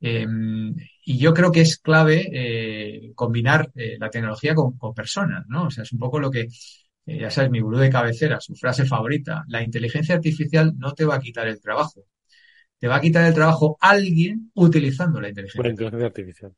Em, 0.00 0.74
y 1.04 1.18
yo 1.18 1.34
creo 1.34 1.50
que 1.50 1.62
es 1.62 1.78
clave 1.78 2.28
eh, 2.32 3.12
combinar 3.14 3.70
eh, 3.74 3.96
la 3.98 4.10
tecnología 4.10 4.54
con, 4.54 4.76
personas, 4.94 5.44
¿no? 5.48 5.64
O 5.66 5.70
sea, 5.70 5.82
es 5.82 5.92
un 5.92 5.98
poco 5.98 6.20
lo 6.20 6.30
que 6.30 6.46
eh, 7.08 7.18
ya 7.20 7.30
sabes, 7.30 7.50
mi 7.50 7.60
gurú 7.60 7.78
de 7.78 7.88
cabecera, 7.88 8.38
su 8.38 8.54
frase 8.54 8.84
favorita, 8.84 9.42
la 9.48 9.62
inteligencia 9.62 10.14
artificial 10.16 10.74
no 10.76 10.92
te 10.92 11.06
va 11.06 11.14
a 11.14 11.20
quitar 11.20 11.48
el 11.48 11.58
trabajo. 11.58 12.04
Te 12.78 12.86
va 12.86 12.96
a 12.96 13.00
quitar 13.00 13.24
el 13.24 13.32
trabajo 13.32 13.78
alguien 13.80 14.50
utilizando 14.54 15.18
la 15.18 15.30
inteligencia, 15.30 16.06
artificial. 16.06 16.52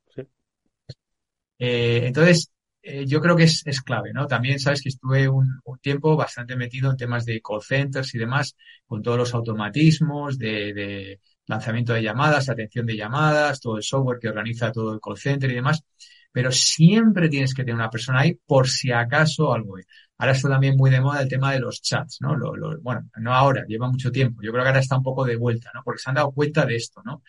Eh, 1.56 2.02
entonces, 2.04 2.50
eh, 2.82 3.06
yo 3.06 3.20
creo 3.20 3.36
que 3.36 3.44
es, 3.44 3.82
clave, 3.84 4.12
¿no? 4.12 4.26
También 4.26 4.58
sabes 4.58 4.82
que 4.82 4.88
estuve 4.88 5.28
un, 5.28 5.60
tiempo 5.80 6.16
bastante 6.16 6.56
metido 6.56 6.90
en 6.90 6.96
temas 6.96 7.24
de 7.24 7.40
call 7.40 7.62
centers 7.62 8.12
y 8.16 8.18
demás, 8.18 8.56
con 8.86 9.02
todos 9.02 9.18
los 9.18 9.32
automatismos 9.34 10.36
de, 10.36 10.74
de 10.74 11.20
lanzamiento 11.46 11.92
de 11.92 12.02
llamadas, 12.02 12.48
atención 12.48 12.86
de 12.86 12.96
llamadas, 12.96 13.60
todo 13.60 13.76
el 13.76 13.84
software 13.84 14.18
que 14.18 14.28
organiza 14.28 14.72
todo 14.72 14.94
el 14.94 15.00
call 15.00 15.16
center 15.16 15.48
y 15.50 15.54
demás 15.54 15.84
pero 16.32 16.52
siempre 16.52 17.28
tienes 17.28 17.54
que 17.54 17.62
tener 17.62 17.74
una 17.74 17.90
persona 17.90 18.20
ahí 18.20 18.38
por 18.46 18.68
si 18.68 18.92
acaso 18.92 19.52
algo. 19.52 19.76
Ahora 20.18 20.32
está 20.32 20.48
también 20.48 20.76
muy 20.76 20.90
de 20.90 21.00
moda 21.00 21.22
el 21.22 21.28
tema 21.28 21.52
de 21.52 21.60
los 21.60 21.80
chats, 21.82 22.18
¿no? 22.20 22.36
Bueno, 22.82 23.08
no 23.16 23.34
ahora, 23.34 23.64
lleva 23.66 23.90
mucho 23.90 24.12
tiempo. 24.12 24.42
Yo 24.42 24.52
creo 24.52 24.62
que 24.62 24.68
ahora 24.68 24.80
está 24.80 24.96
un 24.96 25.02
poco 25.02 25.24
de 25.24 25.36
vuelta, 25.36 25.70
¿no? 25.74 25.82
Porque 25.82 26.00
se 26.00 26.10
han 26.10 26.16
dado 26.16 26.32
cuenta 26.32 26.66
de 26.66 26.76
esto, 26.76 27.02
¿no? 27.04 27.22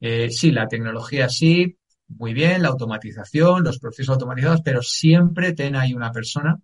Eh, 0.00 0.30
sí, 0.30 0.50
la 0.52 0.68
tecnología 0.68 1.28
sí, 1.28 1.78
muy 2.08 2.34
bien, 2.34 2.62
la 2.62 2.68
automatización, 2.68 3.64
los 3.64 3.78
procesos 3.78 4.14
automatizados, 4.14 4.60
pero 4.62 4.82
siempre 4.82 5.52
ten 5.54 5.76
ahí 5.76 5.94
una 5.94 6.12
persona 6.12 6.56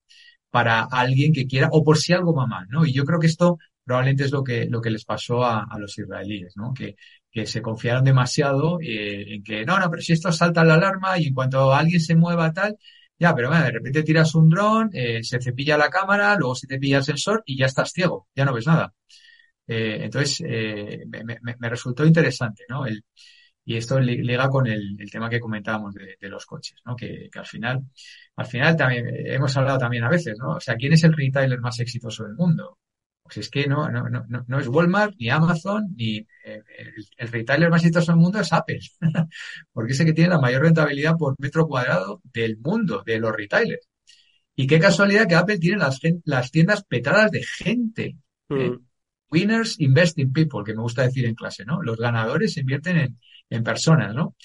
para 0.51 0.83
alguien 0.85 1.33
que 1.33 1.47
quiera, 1.47 1.69
o 1.73 1.83
por 1.83 1.99
si 1.99 2.13
algo 2.13 2.35
va 2.35 2.47
mal, 2.47 2.67
¿no? 2.69 2.85
Y 2.85 2.93
yo 2.93 3.05
creo 3.05 3.19
que 3.19 3.27
esto 3.27 3.59
probablemente 3.85 4.25
es 4.25 4.33
lo 4.33 4.45
que, 4.45 4.67
lo 4.69 4.81
que 4.81 4.91
les 4.91 5.05
pasó 5.05 5.45
a, 5.45 5.65
a 5.65 5.79
los 5.79 5.99
israelíes, 5.99 6.57
¿no? 6.57 6.73
Que 6.75 6.97
que 7.33 7.47
se 7.47 7.63
confiaron 7.63 8.05
demasiado 8.05 8.79
eh, 8.81 9.35
en 9.35 9.43
que 9.43 9.65
no, 9.65 9.79
no, 9.79 9.91
pero 9.91 10.03
si 10.03 10.13
esto 10.13 10.31
salta 10.33 10.65
la 10.65 10.75
alarma 10.75 11.19
y 11.19 11.29
en 11.29 11.35
cuanto 11.35 11.73
alguien 11.73 12.01
se 12.01 12.15
mueva 12.15 12.53
tal, 12.53 12.77
ya, 13.19 13.35
pero 13.35 13.49
bueno, 13.49 13.65
de 13.65 13.73
repente 13.73 14.03
tiras 14.03 14.35
un 14.35 14.51
dron, 14.51 14.91
eh, 14.93 15.23
se 15.25 15.41
cepilla 15.41 15.79
la 15.79 15.91
cámara, 15.91 16.37
luego 16.37 16.55
se 16.55 16.67
te 16.67 16.79
pilla 16.79 16.99
el 16.99 17.05
sensor 17.05 17.43
y 17.47 17.57
ya 17.59 17.67
estás 17.67 17.93
ciego, 17.93 18.29
ya 18.35 18.45
no 18.45 18.53
ves 18.55 18.67
nada. 18.67 18.93
Eh, 19.67 20.01
entonces, 20.05 20.41
me, 20.43 21.69
resultó 21.71 22.05
interesante, 22.05 22.65
¿no? 22.69 22.87
El, 22.87 23.05
y 23.65 23.77
esto 23.77 24.01
liga 24.01 24.49
con 24.49 24.67
el, 24.67 24.97
el 24.99 25.11
tema 25.11 25.31
que 25.31 25.41
comentábamos 25.41 25.95
de, 25.95 26.17
de 26.21 26.29
los 26.29 26.47
coches, 26.47 26.81
¿no? 26.85 26.97
Que, 26.97 27.29
que, 27.33 27.39
al 27.39 27.47
final, 27.47 27.81
al 28.37 28.47
final 28.47 28.77
también 28.77 29.07
hemos 29.09 29.57
hablado 29.57 29.79
también 29.79 30.05
a 30.05 30.11
veces, 30.11 30.37
¿no? 30.39 30.57
O 30.57 30.61
sea, 30.61 30.77
¿quién 30.77 30.93
es 30.93 31.05
el 31.05 31.15
retailer 31.15 31.61
más 31.61 31.79
exitoso 31.81 32.25
del 32.25 32.35
mundo? 32.35 32.79
Pues 33.33 33.47
es 33.47 33.51
que 33.51 33.67
no, 33.67 33.89
no, 33.89 34.09
no, 34.11 34.45
no 34.47 34.61
es 34.61 34.69
Walmart, 34.69 35.15
ni 35.19 35.31
Amazon, 35.31 35.95
ni 35.97 36.19
eh, 36.45 36.63
el, 37.17 37.29
retailer 37.29 37.71
más 37.71 37.83
exitoso 37.83 38.13
del 38.13 38.21
mundo 38.21 38.41
es 38.41 38.53
Apple. 38.53 38.81
Porque 39.73 39.93
es 39.93 40.01
el 40.01 40.07
que 40.07 40.13
tiene 40.13 40.31
la 40.31 40.41
mayor 40.41 40.63
rentabilidad 40.63 41.17
por 41.17 41.35
metro 41.39 41.67
cuadrado 41.67 42.21
del 42.25 42.59
mundo, 42.59 43.03
de 43.07 43.19
los 43.19 43.35
retailers. 43.35 43.89
Y 44.55 44.67
qué 44.67 44.79
casualidad 44.79 45.27
que 45.27 45.35
Apple 45.35 45.59
tiene 45.59 45.79
las, 45.79 45.99
las 46.25 46.51
tiendas 46.51 46.85
petadas 46.85 47.31
de 47.31 47.43
gente. 47.43 48.17
Mm. 48.49 48.57
Eh, 48.59 48.79
winners 49.31 49.81
invest 49.81 50.19
in 50.19 50.33
people, 50.33 50.63
que 50.65 50.75
me 50.75 50.83
gusta 50.83 51.03
decir 51.03 51.25
en 51.25 51.35
clase, 51.35 51.65
¿no? 51.65 51.83
Los 51.83 51.97
ganadores 51.97 52.59
invierten 52.59 52.99
en, 52.99 53.19
en 53.49 53.63
personas, 53.63 54.15
¿no? 54.15 54.37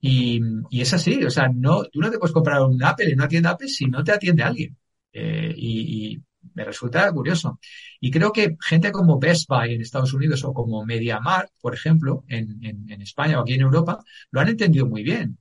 Y, 0.00 0.40
y, 0.70 0.80
es 0.80 0.94
así, 0.94 1.22
o 1.24 1.30
sea, 1.30 1.50
no, 1.54 1.84
tú 1.84 2.00
no 2.00 2.10
te 2.10 2.18
puedes 2.18 2.32
comprar 2.32 2.62
un 2.62 2.82
Apple 2.82 3.10
en 3.10 3.18
una 3.18 3.28
tienda 3.28 3.50
Apple 3.50 3.68
si 3.68 3.84
no 3.84 4.02
te 4.02 4.12
atiende 4.12 4.42
alguien. 4.42 4.76
Eh, 5.12 5.52
y, 5.54 6.14
y, 6.14 6.22
me 6.54 6.64
resulta 6.64 7.10
curioso. 7.12 7.58
Y 8.00 8.10
creo 8.10 8.32
que 8.32 8.56
gente 8.60 8.92
como 8.92 9.18
Best 9.18 9.48
Buy 9.48 9.74
en 9.74 9.80
Estados 9.82 10.12
Unidos 10.14 10.44
o 10.44 10.52
como 10.52 10.84
MediaMarkt, 10.84 11.52
por 11.60 11.74
ejemplo, 11.74 12.24
en, 12.28 12.58
en, 12.62 13.02
España 13.02 13.38
o 13.38 13.42
aquí 13.42 13.54
en 13.54 13.62
Europa, 13.62 14.02
lo 14.30 14.40
han 14.40 14.48
entendido 14.48 14.86
muy 14.86 15.02
bien. 15.02 15.38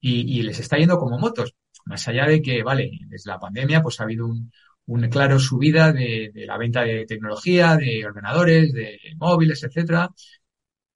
Y, 0.00 0.38
y, 0.38 0.42
les 0.42 0.58
está 0.60 0.76
yendo 0.78 0.98
como 0.98 1.18
motos. 1.18 1.54
Más 1.86 2.06
allá 2.08 2.26
de 2.26 2.40
que, 2.42 2.62
vale, 2.62 2.90
desde 3.08 3.30
la 3.30 3.38
pandemia, 3.38 3.82
pues 3.82 4.00
ha 4.00 4.04
habido 4.04 4.26
un, 4.26 4.50
un 4.86 5.08
claro 5.08 5.38
subida 5.38 5.92
de, 5.92 6.30
de, 6.32 6.46
la 6.46 6.58
venta 6.58 6.82
de 6.82 7.04
tecnología, 7.06 7.76
de 7.76 8.04
ordenadores, 8.06 8.72
de 8.72 8.98
móviles, 9.16 9.62
etcétera. 9.62 10.10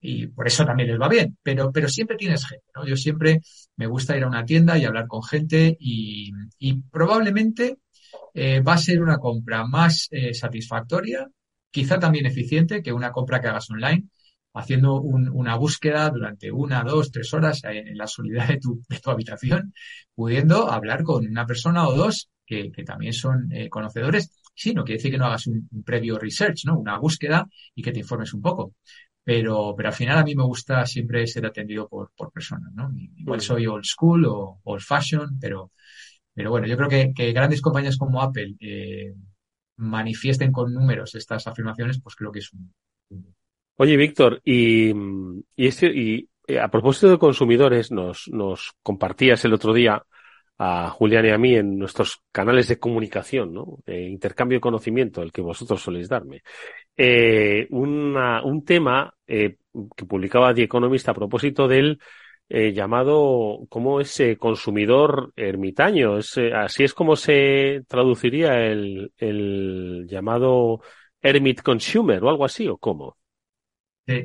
Y 0.00 0.26
por 0.28 0.46
eso 0.48 0.64
también 0.64 0.90
les 0.90 1.00
va 1.00 1.08
bien. 1.08 1.38
Pero, 1.42 1.70
pero 1.72 1.88
siempre 1.88 2.16
tienes 2.16 2.46
gente, 2.46 2.64
¿no? 2.74 2.86
Yo 2.86 2.96
siempre 2.96 3.40
me 3.76 3.86
gusta 3.86 4.16
ir 4.16 4.24
a 4.24 4.28
una 4.28 4.44
tienda 4.44 4.78
y 4.78 4.84
hablar 4.84 5.06
con 5.08 5.22
gente 5.22 5.76
y, 5.78 6.32
y 6.58 6.82
probablemente 6.82 7.78
eh, 8.34 8.60
va 8.60 8.74
a 8.74 8.78
ser 8.78 9.02
una 9.02 9.18
compra 9.18 9.66
más 9.66 10.08
eh, 10.10 10.34
satisfactoria, 10.34 11.28
quizá 11.70 11.98
también 11.98 12.26
eficiente 12.26 12.82
que 12.82 12.92
una 12.92 13.12
compra 13.12 13.40
que 13.40 13.48
hagas 13.48 13.70
online, 13.70 14.08
haciendo 14.54 15.00
un, 15.00 15.28
una 15.30 15.56
búsqueda 15.56 16.10
durante 16.10 16.50
una, 16.52 16.82
dos, 16.84 17.10
tres 17.10 17.32
horas 17.32 17.62
en, 17.64 17.88
en 17.88 17.96
la 17.96 18.06
soledad 18.06 18.48
de 18.48 18.58
tu, 18.58 18.82
de 18.88 18.98
tu, 18.98 19.10
habitación, 19.10 19.72
pudiendo 20.14 20.70
hablar 20.70 21.02
con 21.02 21.26
una 21.26 21.46
persona 21.46 21.88
o 21.88 21.94
dos 21.94 22.28
que, 22.46 22.84
también 22.84 23.12
son 23.12 23.50
eh, 23.52 23.68
conocedores. 23.68 24.30
Sí, 24.54 24.74
no 24.74 24.84
quiere 24.84 24.98
decir 24.98 25.12
que 25.12 25.18
no 25.18 25.26
hagas 25.26 25.46
un, 25.46 25.68
previo 25.84 26.18
research, 26.18 26.64
¿no? 26.66 26.78
Una 26.78 26.98
búsqueda 26.98 27.48
y 27.74 27.82
que 27.82 27.92
te 27.92 28.00
informes 28.00 28.34
un 28.34 28.42
poco. 28.42 28.74
Pero, 29.24 29.74
pero 29.76 29.88
al 29.88 29.94
final 29.94 30.18
a 30.18 30.24
mí 30.24 30.34
me 30.34 30.42
gusta 30.42 30.84
siempre 30.84 31.26
ser 31.26 31.46
atendido 31.46 31.88
por, 31.88 32.10
por 32.16 32.32
personas, 32.32 32.72
¿no? 32.74 32.90
Igual 33.16 33.40
soy 33.40 33.66
old 33.66 33.84
school 33.84 34.26
o 34.26 34.60
old 34.64 34.82
fashion, 34.82 35.38
pero, 35.40 35.70
pero 36.34 36.50
bueno, 36.50 36.66
yo 36.66 36.76
creo 36.76 36.88
que, 37.14 37.32
grandes 37.32 37.60
compañías 37.60 37.96
como 37.96 38.22
Apple 38.22 38.54
eh, 38.60 39.14
manifiesten 39.76 40.52
con 40.52 40.72
números 40.72 41.14
estas 41.14 41.46
afirmaciones, 41.46 42.00
pues 42.00 42.16
creo 42.16 42.32
que 42.32 42.40
es 42.40 42.52
un. 42.52 42.72
Oye, 43.76 43.96
Víctor, 43.96 44.40
y, 44.44 44.90
y, 45.56 45.66
este, 45.66 45.86
y 45.86 46.28
eh, 46.46 46.58
a 46.58 46.68
propósito 46.68 47.10
de 47.10 47.18
consumidores, 47.18 47.90
nos, 47.90 48.28
nos 48.28 48.72
compartías 48.82 49.44
el 49.44 49.54
otro 49.54 49.72
día 49.72 50.02
a 50.58 50.90
Julián 50.90 51.26
y 51.26 51.30
a 51.30 51.38
mí 51.38 51.56
en 51.56 51.78
nuestros 51.78 52.22
canales 52.30 52.68
de 52.68 52.78
comunicación, 52.78 53.52
¿no? 53.52 53.78
intercambio 53.86 54.58
de 54.58 54.60
conocimiento, 54.60 55.22
el 55.22 55.32
que 55.32 55.40
vosotros 55.40 55.82
soléis 55.82 56.08
darme. 56.08 56.42
Eh, 56.96 57.66
una, 57.70 58.44
un 58.44 58.64
tema 58.64 59.12
eh, 59.26 59.56
que 59.96 60.04
publicaba 60.04 60.54
The 60.54 60.62
Economist 60.62 61.08
a 61.08 61.14
propósito 61.14 61.66
del 61.66 61.98
eh, 62.54 62.74
llamado, 62.74 63.60
¿cómo 63.70 63.98
es? 63.98 64.20
consumidor 64.38 65.32
ermitaño. 65.36 66.18
Es, 66.18 66.38
así 66.54 66.84
es 66.84 66.92
como 66.92 67.16
se 67.16 67.82
traduciría 67.88 68.66
el, 68.66 69.10
el 69.16 70.06
llamado 70.06 70.82
hermit 71.22 71.62
consumer 71.62 72.22
o 72.22 72.28
algo 72.28 72.44
así, 72.44 72.68
¿o 72.68 72.76
cómo? 72.76 73.16
Sí. 74.06 74.24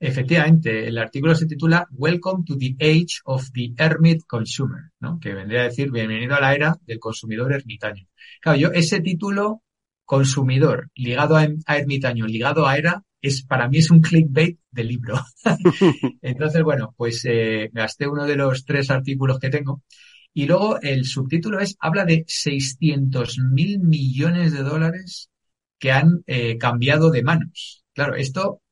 Efectivamente, 0.00 0.88
el 0.88 0.98
artículo 0.98 1.34
se 1.36 1.46
titula 1.46 1.86
Welcome 1.92 2.42
to 2.44 2.56
the 2.56 2.74
Age 2.80 3.20
of 3.24 3.50
the 3.52 3.72
Hermit 3.76 4.24
Consumer, 4.26 4.90
¿no? 4.98 5.20
Que 5.20 5.32
vendría 5.32 5.60
a 5.60 5.64
decir 5.64 5.92
bienvenido 5.92 6.34
a 6.34 6.40
la 6.40 6.54
era 6.54 6.76
del 6.84 6.98
consumidor 6.98 7.52
ermitaño. 7.52 8.04
Claro, 8.40 8.58
yo 8.58 8.68
ese 8.72 9.00
título, 9.00 9.62
consumidor, 10.10 10.90
ligado 10.96 11.36
a, 11.36 11.46
ermitaño, 11.76 12.26
ligado 12.26 12.66
a 12.66 12.76
era, 12.76 13.04
es 13.22 13.44
para 13.44 13.68
mí 13.68 13.78
es 13.78 13.92
un 13.92 14.00
clickbait 14.00 14.58
del 14.68 14.88
libro. 14.88 15.14
Entonces, 16.20 16.64
bueno, 16.64 16.92
pues 16.96 17.24
eh, 17.26 17.70
gasté 17.72 18.08
uno 18.08 18.26
de 18.26 18.34
los 18.34 18.64
tres 18.64 18.90
artículos 18.90 19.38
que 19.38 19.50
tengo. 19.50 19.84
Y 20.34 20.46
luego 20.46 20.80
el 20.80 21.04
subtítulo 21.04 21.60
es, 21.60 21.76
habla 21.78 22.04
de 22.04 22.24
600 22.26 23.38
mil 23.52 23.78
millones 23.78 24.52
de 24.52 24.64
dólares 24.64 25.30
que 25.78 25.92
han 25.92 26.24
eh, 26.26 26.58
cambiado 26.58 27.12
de 27.12 27.22
manos. 27.22 27.84
Claro, 27.94 28.16
esto 28.16 28.62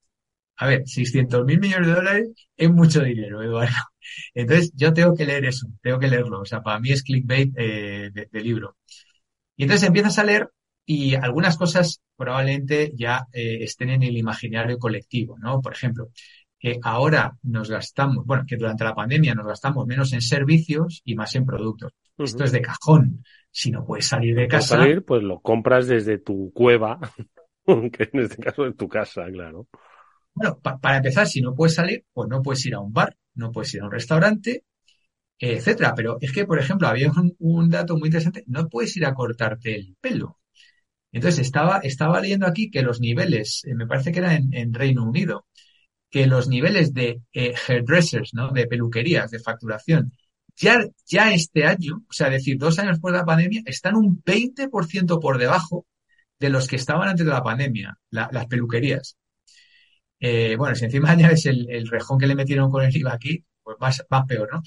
a 0.56 0.66
ver, 0.66 0.82
600 0.86 1.44
mil 1.44 1.60
millones 1.60 1.86
de 1.86 1.94
dólares 1.94 2.28
es 2.56 2.68
mucho 2.68 3.00
dinero, 3.04 3.44
Eduardo. 3.44 3.76
Entonces, 4.34 4.72
yo 4.74 4.92
tengo 4.92 5.14
que 5.14 5.24
leer 5.24 5.44
eso, 5.44 5.68
tengo 5.82 6.00
que 6.00 6.08
leerlo. 6.08 6.40
O 6.40 6.44
sea, 6.44 6.62
para 6.64 6.80
mí 6.80 6.90
es 6.90 7.04
clickbait 7.04 7.52
eh, 7.56 8.10
de, 8.12 8.40
libro. 8.40 8.76
Y 9.56 9.64
entonces 9.64 9.86
empiezas 9.86 10.18
a 10.18 10.24
leer 10.24 10.50
y 10.90 11.14
algunas 11.14 11.58
cosas 11.58 12.00
probablemente 12.16 12.92
ya 12.96 13.26
eh, 13.30 13.58
estén 13.60 13.90
en 13.90 14.02
el 14.02 14.16
imaginario 14.16 14.78
colectivo, 14.78 15.36
¿no? 15.38 15.60
Por 15.60 15.74
ejemplo, 15.74 16.08
que 16.58 16.78
ahora 16.82 17.36
nos 17.42 17.68
gastamos, 17.68 18.24
bueno, 18.24 18.44
que 18.48 18.56
durante 18.56 18.84
la 18.84 18.94
pandemia 18.94 19.34
nos 19.34 19.46
gastamos 19.46 19.86
menos 19.86 20.14
en 20.14 20.22
servicios 20.22 21.02
y 21.04 21.14
más 21.14 21.34
en 21.34 21.44
productos. 21.44 21.92
Esto 22.16 22.42
es 22.42 22.52
de 22.52 22.62
cajón. 22.62 23.22
Si 23.50 23.70
no 23.70 23.84
puedes 23.84 24.06
salir 24.06 24.34
de 24.34 24.48
casa. 24.48 24.78
salir, 24.78 25.04
pues 25.04 25.22
lo 25.22 25.40
compras 25.40 25.88
desde 25.88 26.16
tu 26.16 26.52
cueva, 26.54 26.98
que 27.66 28.08
en 28.10 28.20
este 28.20 28.42
caso 28.42 28.64
es 28.64 28.74
tu 28.74 28.88
casa, 28.88 29.26
claro. 29.30 29.68
Bueno, 30.32 30.58
para 30.58 30.96
empezar, 30.96 31.26
si 31.26 31.42
no 31.42 31.54
puedes 31.54 31.74
salir, 31.74 32.06
pues 32.14 32.30
no 32.30 32.40
puedes 32.40 32.64
ir 32.64 32.74
a 32.74 32.80
un 32.80 32.94
bar, 32.94 33.14
no 33.34 33.52
puedes 33.52 33.74
ir 33.74 33.82
a 33.82 33.84
un 33.84 33.92
restaurante, 33.92 34.64
etcétera. 35.38 35.92
Pero 35.94 36.16
es 36.18 36.32
que, 36.32 36.46
por 36.46 36.58
ejemplo, 36.58 36.88
había 36.88 37.12
un, 37.40 37.68
dato 37.68 37.98
muy 37.98 38.06
interesante, 38.08 38.42
no 38.46 38.70
puedes 38.70 38.96
ir 38.96 39.04
a 39.04 39.12
cortarte 39.12 39.74
el 39.74 39.94
pelo. 40.00 40.37
Entonces, 41.12 41.40
estaba, 41.40 41.78
estaba 41.78 42.20
leyendo 42.20 42.46
aquí 42.46 42.70
que 42.70 42.82
los 42.82 43.00
niveles, 43.00 43.62
eh, 43.64 43.74
me 43.74 43.86
parece 43.86 44.12
que 44.12 44.18
era 44.20 44.34
en, 44.34 44.74
Reino 44.74 45.04
Unido, 45.04 45.46
que 46.10 46.26
los 46.26 46.48
niveles 46.48 46.94
de 46.94 47.22
eh, 47.32 47.54
hairdressers, 47.68 48.34
¿no? 48.34 48.50
De 48.52 48.66
peluquerías, 48.66 49.30
de 49.30 49.40
facturación, 49.40 50.12
ya, 50.56 50.84
ya 51.06 51.32
este 51.32 51.64
año, 51.66 52.02
o 52.08 52.12
sea, 52.12 52.30
decir, 52.30 52.58
dos 52.58 52.78
años 52.78 52.94
después 52.94 53.12
de 53.12 53.18
la 53.20 53.26
pandemia, 53.26 53.62
están 53.66 53.96
un 53.96 54.22
20% 54.24 55.20
por 55.20 55.38
debajo 55.38 55.86
de 56.38 56.50
los 56.50 56.68
que 56.68 56.76
estaban 56.76 57.08
antes 57.08 57.26
de 57.26 57.32
la 57.32 57.42
pandemia, 57.42 57.98
las 58.10 58.46
peluquerías. 58.46 59.16
Eh, 60.20 60.56
bueno, 60.56 60.74
si 60.74 60.84
encima 60.84 61.10
añades 61.12 61.46
el, 61.46 61.70
el, 61.70 61.88
rejón 61.88 62.18
que 62.18 62.26
le 62.26 62.34
metieron 62.34 62.70
con 62.70 62.84
el 62.84 62.96
IVA 62.96 63.12
aquí, 63.14 63.44
pues 63.62 63.76
más, 63.80 64.04
más 64.10 64.26
peor, 64.26 64.48
¿no? 64.52 64.62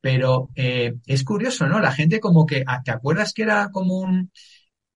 Pero 0.00 0.50
es 0.54 1.24
curioso, 1.24 1.66
¿no? 1.66 1.78
La 1.80 1.92
gente 1.92 2.20
como 2.20 2.46
que, 2.46 2.64
ah, 2.66 2.82
¿te 2.82 2.90
acuerdas 2.90 3.34
que 3.34 3.42
era 3.42 3.70
como 3.70 3.98
un, 3.98 4.30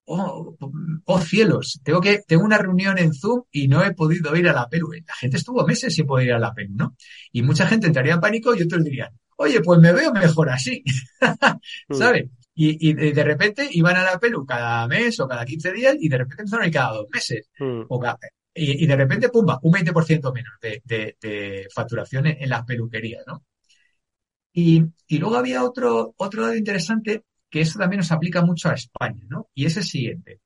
oh, 0.07 0.57
oh, 1.05 1.21
cielos, 1.21 1.81
tengo 1.83 2.01
que, 2.01 2.23
tengo 2.27 2.45
una 2.45 2.59
reunión 2.59 2.99
en 2.99 3.15
Zoom 3.15 3.43
y 3.51 3.69
no 3.69 3.85
he 3.85 3.93
podido 3.95 4.35
ir 4.37 4.49
a 4.49 4.53
la 4.53 4.69
Perú. 4.69 4.93
La 4.93 5.15
gente 5.15 5.37
estuvo 5.37 5.67
meses 5.67 5.95
sin 5.95 6.07
poder 6.07 6.27
ir 6.27 6.33
a 6.35 6.39
la 6.39 6.55
Perú, 6.55 6.73
¿no? 6.77 6.97
Y 7.33 7.43
mucha 7.43 7.67
gente 7.67 7.87
entraría 7.87 8.15
en 8.15 8.21
pánico 8.21 8.55
y 8.55 8.63
otros 8.63 8.85
dirían, 8.85 9.11
oye, 9.37 9.61
pues 9.61 9.81
me 9.81 9.93
veo 9.93 10.13
mejor 10.13 10.51
así, 10.51 10.83
mm. 11.89 11.95
¿sabes? 11.95 12.27
Y, 12.57 12.91
y, 12.91 13.13
de 13.13 13.25
repente 13.25 13.69
iban 13.73 13.97
a 13.97 14.05
la 14.05 14.19
Perú 14.19 14.47
cada 14.47 14.87
mes 14.87 15.19
o 15.19 15.27
cada 15.27 15.45
15 15.45 15.73
días 15.73 15.97
y 15.99 16.09
de 16.09 16.19
repente 16.19 16.43
empezaron 16.43 16.65
a 16.65 16.69
ir 16.69 16.73
cada 16.73 16.93
dos 16.93 17.07
meses. 17.13 17.49
Mm. 17.59 17.83
O 17.89 17.99
cada, 17.99 18.19
y, 18.55 18.87
de 18.87 18.97
repente, 18.97 19.31
pumba, 19.31 19.59
un 19.63 19.73
20% 19.73 20.33
menos 20.33 20.55
de, 20.63 20.81
de, 20.85 21.17
de, 21.21 21.67
facturación 21.75 22.27
en, 22.27 22.49
las 22.49 22.65
peluquerías, 22.65 23.25
¿no? 23.27 23.45
Y, 24.53 24.85
y, 25.09 25.19
luego 25.19 25.37
había 25.37 25.65
otro, 25.65 26.15
otro 26.17 26.43
dato 26.43 26.57
interesante 26.57 27.25
que 27.51 27.61
eso 27.61 27.79
también 27.79 27.99
nos 27.99 28.13
aplica 28.13 28.43
mucho 28.43 28.69
a 28.69 28.75
España, 28.75 29.23
¿no? 29.29 29.49
Y 29.55 29.67
es 29.67 29.77
el 29.77 29.85
siguiente. 29.85 30.41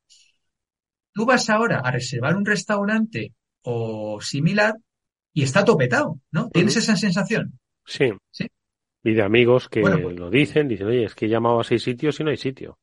Tú 1.12 1.26
vas 1.26 1.48
ahora 1.50 1.80
a 1.80 1.90
reservar 1.90 2.36
un 2.36 2.44
restaurante 2.44 3.32
o 3.62 4.20
similar 4.20 4.74
y 5.32 5.42
está 5.42 5.64
topetado, 5.64 6.20
¿no? 6.30 6.48
¿Tienes 6.50 6.76
esa 6.76 6.96
sensación? 6.96 7.58
Sí. 7.84 8.10
Sí. 8.30 8.46
Y 9.04 9.14
de 9.14 9.22
amigos 9.22 9.68
que 9.68 9.80
pues 9.80 9.94
lo 10.18 10.30
dicen, 10.30 10.68
dicen, 10.68 10.88
oye, 10.88 11.04
es 11.04 11.14
que 11.14 11.26
he 11.26 11.28
llamado 11.28 11.60
a 11.60 11.64
seis 11.64 11.82
sitios 11.82 12.18
y 12.20 12.24
no 12.24 12.30
hay 12.30 12.36
sitio. 12.36 12.78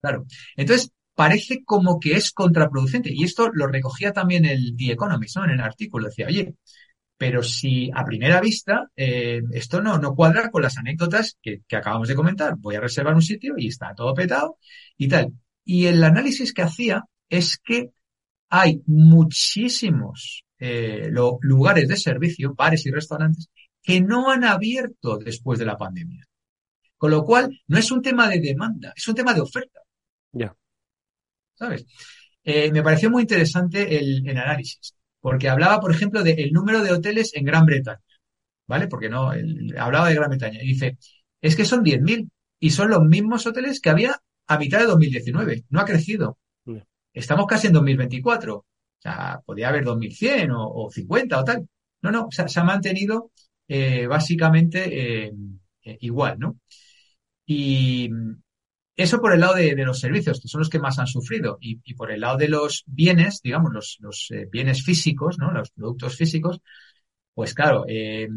Claro. 0.00 0.26
Entonces, 0.54 0.92
parece 1.14 1.64
como 1.64 1.98
que 1.98 2.12
es 2.12 2.30
contraproducente. 2.30 3.10
Y 3.12 3.24
esto 3.24 3.50
lo 3.52 3.66
recogía 3.66 4.12
también 4.12 4.44
el 4.44 4.76
The 4.76 4.92
Economist, 4.92 5.36
¿no? 5.36 5.44
En 5.44 5.52
el 5.52 5.60
artículo. 5.60 6.06
Decía, 6.06 6.26
oye, 6.26 6.54
pero 7.16 7.42
si 7.42 7.90
a 7.94 8.04
primera 8.04 8.40
vista 8.40 8.90
eh, 8.94 9.42
esto 9.52 9.80
no, 9.80 9.98
no 9.98 10.14
cuadra 10.14 10.50
con 10.50 10.62
las 10.62 10.76
anécdotas 10.78 11.38
que, 11.40 11.62
acabamos 11.72 12.08
de 12.08 12.14
comentar. 12.14 12.56
Voy 12.58 12.74
a 12.76 12.80
reservar 12.80 13.14
un 13.14 13.22
sitio 13.22 13.54
y 13.56 13.68
está 13.68 13.94
todo 13.94 14.14
petado 14.14 14.58
y 14.96 15.08
tal. 15.08 15.32
Y 15.64 15.86
el 15.86 16.02
análisis 16.04 16.52
que 16.52 16.62
hacía 16.62 17.04
es 17.28 17.58
que 17.58 17.90
hay 18.48 18.82
muchísimos 18.86 20.44
eh, 20.58 21.08
lugares 21.10 21.88
de 21.88 21.96
servicio, 21.96 22.54
bares 22.54 22.86
y 22.86 22.90
restaurantes, 22.90 23.48
que 23.82 24.00
no 24.00 24.30
han 24.30 24.44
abierto 24.44 25.18
después 25.18 25.58
de 25.58 25.66
la 25.66 25.76
pandemia. 25.76 26.24
Con 26.96 27.10
lo 27.10 27.24
cual, 27.24 27.60
no 27.66 27.78
es 27.78 27.90
un 27.90 28.00
tema 28.02 28.28
de 28.28 28.40
demanda, 28.40 28.92
es 28.96 29.06
un 29.08 29.14
tema 29.14 29.34
de 29.34 29.40
oferta. 29.40 29.80
Ya. 30.32 30.54
¿sabes? 31.56 31.86
Eh, 32.44 32.70
me 32.70 32.82
pareció 32.82 33.10
muy 33.10 33.22
interesante 33.22 33.98
el, 33.98 34.28
análisis, 34.28 34.94
porque 35.26 35.48
hablaba, 35.48 35.80
por 35.80 35.90
ejemplo, 35.90 36.22
del 36.22 36.52
número 36.52 36.84
de 36.84 36.92
hoteles 36.92 37.34
en 37.34 37.44
Gran 37.44 37.66
Bretaña, 37.66 38.00
¿vale? 38.68 38.86
Porque 38.86 39.08
no, 39.08 39.32
hablaba 39.76 40.08
de 40.08 40.14
Gran 40.14 40.30
Bretaña 40.30 40.62
y 40.62 40.68
dice, 40.68 40.98
es 41.40 41.56
que 41.56 41.64
son 41.64 41.82
10.000 41.82 42.30
y 42.60 42.70
son 42.70 42.90
los 42.90 43.02
mismos 43.02 43.44
hoteles 43.44 43.80
que 43.80 43.90
había 43.90 44.22
a 44.46 44.56
mitad 44.56 44.78
de 44.78 44.86
2019, 44.86 45.64
no 45.68 45.80
ha 45.80 45.84
crecido. 45.84 46.38
Estamos 47.12 47.46
casi 47.48 47.66
en 47.66 47.72
2024. 47.72 48.56
O 48.56 48.66
sea, 49.00 49.40
podría 49.44 49.70
haber 49.70 49.82
2100 49.82 50.52
o, 50.52 50.84
o 50.84 50.90
50 50.92 51.40
o 51.40 51.44
tal. 51.44 51.68
No, 52.02 52.12
no, 52.12 52.28
se 52.30 52.60
ha 52.60 52.62
mantenido 52.62 53.32
eh, 53.66 54.06
básicamente 54.06 55.26
eh, 55.26 55.32
igual, 56.02 56.38
¿no? 56.38 56.60
Y, 57.46 58.10
eso 58.96 59.20
por 59.20 59.32
el 59.34 59.40
lado 59.40 59.54
de, 59.54 59.74
los 59.84 60.00
servicios, 60.00 60.40
que 60.40 60.48
son 60.48 60.60
los 60.60 60.70
que 60.70 60.78
más 60.78 60.98
han 60.98 61.06
sufrido. 61.06 61.58
Y, 61.60 61.94
por 61.94 62.10
el 62.10 62.20
lado 62.20 62.38
de 62.38 62.48
los 62.48 62.84
bienes, 62.86 63.42
digamos, 63.42 63.98
los, 64.00 64.30
eh, 64.30 64.48
bienes 64.50 64.82
físicos, 64.82 65.38
¿no? 65.38 65.52
Los 65.52 65.70
productos 65.70 66.16
físicos, 66.16 66.60
pues 67.34 67.54
claro, 67.54 67.84
eh, 67.88 68.28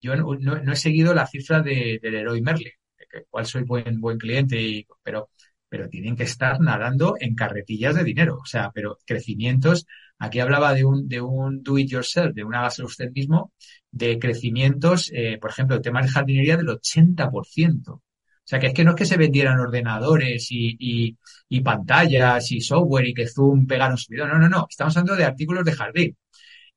yo 0.00 0.16
no, 0.16 0.72
he 0.72 0.76
seguido 0.76 1.14
la 1.14 1.26
cifra 1.26 1.62
de, 1.62 1.98
del 2.02 2.14
Heroi 2.14 2.40
Merlin, 2.40 2.72
de 2.98 3.24
cual 3.28 3.46
soy 3.46 3.64
buen, 3.64 4.00
buen 4.00 4.18
cliente, 4.18 4.86
pero, 5.02 5.30
pero 5.68 5.88
tienen 5.88 6.16
que 6.16 6.24
estar 6.24 6.60
nadando 6.60 7.16
en 7.20 7.34
carretillas 7.34 7.96
de 7.96 8.04
dinero. 8.04 8.38
O 8.42 8.46
sea, 8.46 8.70
pero 8.74 8.98
crecimientos, 9.04 9.86
aquí 10.18 10.40
hablaba 10.40 10.74
de 10.74 10.84
un, 10.84 11.08
de 11.08 11.20
un 11.20 11.62
do 11.62 11.78
it 11.78 11.88
yourself, 11.90 12.34
de 12.34 12.44
una 12.44 12.62
base 12.62 12.82
usted 12.82 13.10
mismo, 13.12 13.52
de 13.90 14.18
crecimientos, 14.18 15.10
eh, 15.14 15.38
por 15.40 15.50
ejemplo, 15.50 15.76
el 15.76 15.82
tema 15.82 16.02
de 16.02 16.08
jardinería 16.08 16.56
del 16.56 16.68
80%. 16.68 18.00
O 18.46 18.48
sea, 18.48 18.60
que 18.60 18.68
es 18.68 18.74
que 18.74 18.84
no 18.84 18.90
es 18.90 18.96
que 18.96 19.06
se 19.06 19.16
vendieran 19.16 19.58
ordenadores 19.58 20.46
y, 20.52 21.16
y, 21.48 21.60
pantallas 21.62 22.52
y 22.52 22.60
software 22.60 23.08
y 23.08 23.12
que 23.12 23.26
Zoom 23.26 23.66
pegaron 23.66 23.98
su 23.98 24.12
video. 24.12 24.28
No, 24.28 24.38
no, 24.38 24.48
no. 24.48 24.68
Estamos 24.70 24.96
hablando 24.96 25.16
de 25.16 25.24
artículos 25.24 25.64
de 25.64 25.72
jardín. 25.72 26.16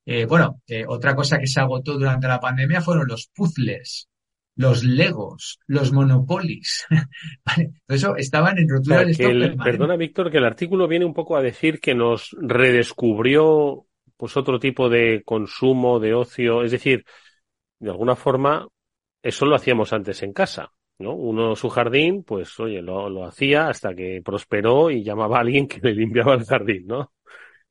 Eh, 0.04 0.26
bueno, 0.26 0.64
eh, 0.66 0.84
otra 0.88 1.16
cosa 1.16 1.38
que 1.38 1.46
se 1.46 1.60
agotó 1.60 1.94
durante 1.94 2.28
la 2.28 2.40
pandemia 2.40 2.82
fueron 2.82 3.08
los 3.08 3.30
puzzles. 3.36 4.10
los 4.56 4.84
Legos, 4.84 5.60
los 5.68 5.92
Monopolis. 5.92 6.88
¿Vale? 7.46 7.74
Todo 7.86 7.96
eso 7.96 8.16
estaban 8.16 8.58
en 8.58 8.68
rotura 8.68 9.06
de 9.06 9.12
stock 9.12 9.64
Perdona, 9.64 9.96
Víctor, 9.96 10.32
que 10.32 10.40
el 10.40 10.46
artículo 10.46 10.88
viene 10.88 11.06
un 11.06 11.14
poco 11.14 11.38
a 11.38 11.44
decir 11.44 11.80
que 11.80 11.94
nos 11.94 12.36
redescubrió 12.42 13.86
pues 14.18 14.36
otro 14.38 14.58
tipo 14.58 14.90
de 14.90 15.22
consumo, 15.24 16.00
de 16.00 16.16
ocio. 16.16 16.64
Es 16.64 16.72
decir, 16.72 17.06
de 17.78 17.92
alguna 17.92 18.16
forma, 18.16 18.68
eso 19.22 19.46
lo 19.46 19.56
hacíamos 19.56 19.94
antes 19.94 20.24
en 20.24 20.34
casa. 20.34 20.72
¿No? 21.00 21.16
Uno 21.16 21.56
su 21.56 21.70
jardín, 21.70 22.24
pues 22.24 22.60
oye, 22.60 22.82
lo, 22.82 23.10
lo 23.10 23.26
hacía 23.26 23.68
hasta 23.70 23.96
que 23.96 24.22
prosperó 24.24 24.92
y 24.92 25.04
llamaba 25.04 25.38
a 25.38 25.42
alguien 25.42 25.68
que 25.70 25.80
le 25.82 25.94
limpiaba 25.94 26.36
el 26.36 26.46
jardín, 26.46 26.88
¿no? 26.88 27.12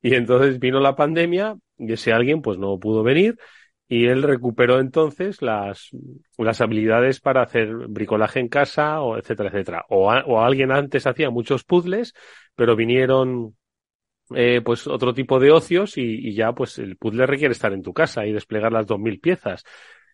Y 0.03 0.15
entonces 0.15 0.59
vino 0.59 0.81
la 0.81 0.97
pandemia 0.97 1.57
y 1.77 1.93
ese 1.93 2.13
alguien 2.13 2.43
pues 2.43 2.59
no 2.59 2.79
pudo 2.79 3.03
venir 3.03 3.37
y 3.89 4.07
él 4.07 4.23
recuperó 4.23 4.81
entonces 4.81 5.41
las, 5.41 5.91
las 6.37 6.61
habilidades 6.61 7.21
para 7.21 7.43
hacer 7.43 7.69
bricolaje 7.89 8.39
en 8.39 8.49
casa, 8.49 9.01
o 9.01 9.17
etcétera, 9.17 9.49
etcétera. 9.49 9.87
O, 9.89 10.09
o 10.13 10.41
alguien 10.43 10.73
antes 10.73 11.07
hacía 11.07 11.31
muchos 11.31 11.65
puzzles, 11.65 12.13
pero 12.55 12.77
vinieron 12.77 13.57
eh, 14.35 14.61
pues 14.63 14.87
otro 14.87 15.15
tipo 15.15 15.41
de 15.41 15.53
ocios 15.53 15.97
y, 15.97 16.03
y, 16.03 16.35
ya 16.35 16.53
pues 16.53 16.79
el 16.79 16.99
puzzle 16.99 17.27
requiere 17.27 17.53
estar 17.53 17.73
en 17.73 17.83
tu 17.83 17.95
casa 17.95 18.27
y 18.27 18.33
desplegar 18.33 18.73
las 18.73 18.87
dos 18.87 19.01
mil 19.01 19.21
piezas. 19.21 19.65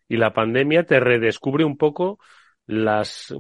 Y 0.09 0.19
la 0.19 0.33
pandemia 0.33 0.85
te 0.85 1.01
redescubre 1.01 1.65
un 1.65 1.77
poco 1.77 2.21
las, 2.67 3.35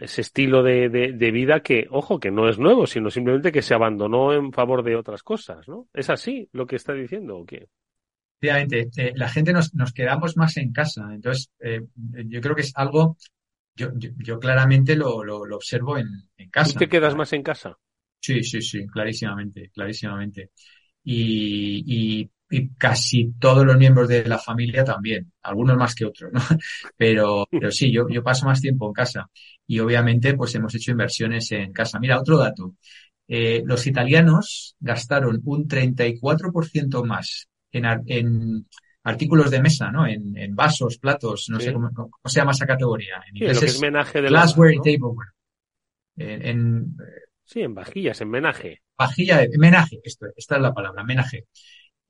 ese 0.00 0.20
estilo 0.22 0.62
de, 0.62 0.88
de, 0.88 1.12
de, 1.12 1.30
vida 1.30 1.60
que, 1.60 1.86
ojo, 1.90 2.18
que 2.18 2.30
no 2.30 2.48
es 2.48 2.58
nuevo, 2.58 2.86
sino 2.86 3.10
simplemente 3.10 3.52
que 3.52 3.62
se 3.62 3.74
abandonó 3.74 4.32
en 4.32 4.52
favor 4.52 4.82
de 4.82 4.96
otras 4.96 5.22
cosas, 5.22 5.68
¿no? 5.68 5.88
¿Es 5.92 6.08
así 6.08 6.48
lo 6.52 6.66
que 6.66 6.76
está 6.76 6.94
diciendo 6.94 7.36
o 7.36 7.44
qué? 7.44 7.68
Efectivamente, 8.40 8.90
eh, 8.96 9.12
la 9.14 9.28
gente 9.28 9.52
nos, 9.52 9.74
nos, 9.74 9.92
quedamos 9.92 10.36
más 10.36 10.56
en 10.56 10.72
casa. 10.72 11.06
Entonces, 11.12 11.50
eh, 11.60 11.82
yo 12.26 12.40
creo 12.40 12.56
que 12.56 12.62
es 12.62 12.72
algo, 12.74 13.16
yo, 13.76 13.90
yo, 13.94 14.10
yo 14.16 14.38
claramente 14.38 14.96
lo, 14.96 15.22
lo, 15.22 15.44
lo, 15.44 15.56
observo 15.56 15.98
en, 15.98 16.08
en 16.36 16.50
casa. 16.50 16.72
¿Tú 16.72 16.78
te 16.80 16.88
quedas 16.88 17.14
más 17.14 17.32
en 17.34 17.42
casa? 17.42 17.78
Sí, 18.18 18.42
sí, 18.42 18.62
sí, 18.62 18.86
clarísimamente, 18.86 19.70
clarísimamente. 19.74 20.50
Y, 21.04 21.84
y, 22.20 22.30
y, 22.52 22.68
casi 22.74 23.32
todos 23.38 23.64
los 23.66 23.76
miembros 23.76 24.08
de 24.08 24.24
la 24.26 24.38
familia 24.38 24.84
también, 24.84 25.32
algunos 25.42 25.76
más 25.76 25.94
que 25.94 26.04
otros, 26.04 26.30
¿no? 26.32 26.40
Pero, 26.96 27.46
pero 27.50 27.70
sí, 27.70 27.92
yo, 27.92 28.08
yo 28.08 28.22
paso 28.22 28.46
más 28.46 28.60
tiempo 28.60 28.86
en 28.86 28.92
casa. 28.92 29.30
Y 29.66 29.80
obviamente, 29.80 30.34
pues 30.34 30.54
hemos 30.54 30.74
hecho 30.74 30.90
inversiones 30.92 31.50
en 31.52 31.72
casa. 31.72 31.98
Mira, 31.98 32.20
otro 32.20 32.36
dato. 32.38 32.74
Eh, 33.26 33.62
los 33.64 33.86
italianos 33.86 34.76
gastaron 34.78 35.40
un 35.44 35.66
34% 35.66 37.04
más 37.04 37.48
en, 37.70 37.84
en 38.06 38.66
artículos 39.04 39.50
de 39.50 39.62
mesa, 39.62 39.90
¿no? 39.90 40.06
En, 40.06 40.36
en 40.36 40.54
vasos, 40.54 40.98
platos, 40.98 41.46
no 41.48 41.58
sí. 41.58 41.66
sé 41.66 41.72
cómo, 41.72 41.90
cómo, 41.92 42.10
se 42.26 42.40
llama 42.40 42.52
esa 42.52 42.66
categoría. 42.66 43.22
En 43.28 43.36
inglés 43.36 43.58
sí, 43.58 43.64
es, 43.64 43.74
es 43.74 43.80
menaje 43.80 44.20
de 44.20 44.28
glassware 44.28 44.74
y 44.74 44.78
tableware. 44.78 45.28
En, 46.16 46.46
en, 46.46 46.96
sí, 47.44 47.60
en 47.62 47.74
vajillas, 47.74 48.20
en 48.20 48.30
menaje. 48.30 48.82
Vajilla, 48.98 49.38
de, 49.38 49.58
menaje, 49.58 50.00
esto, 50.04 50.26
esta 50.36 50.56
es 50.56 50.62
la 50.62 50.72
palabra, 50.72 51.02
menaje. 51.02 51.46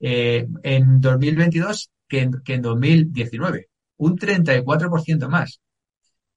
Eh, 0.05 0.45
en 0.63 0.99
2022 0.99 1.89
que 2.09 2.19
en, 2.21 2.41
que 2.43 2.55
en 2.55 2.61
2019. 2.61 3.69
Un 3.97 4.17
34% 4.17 5.29
más 5.29 5.61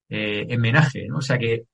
eh, 0.08 0.46
en 0.48 0.60
menaje, 0.60 1.08
¿no? 1.08 1.18
O 1.18 1.22
sea 1.22 1.36
que 1.36 1.64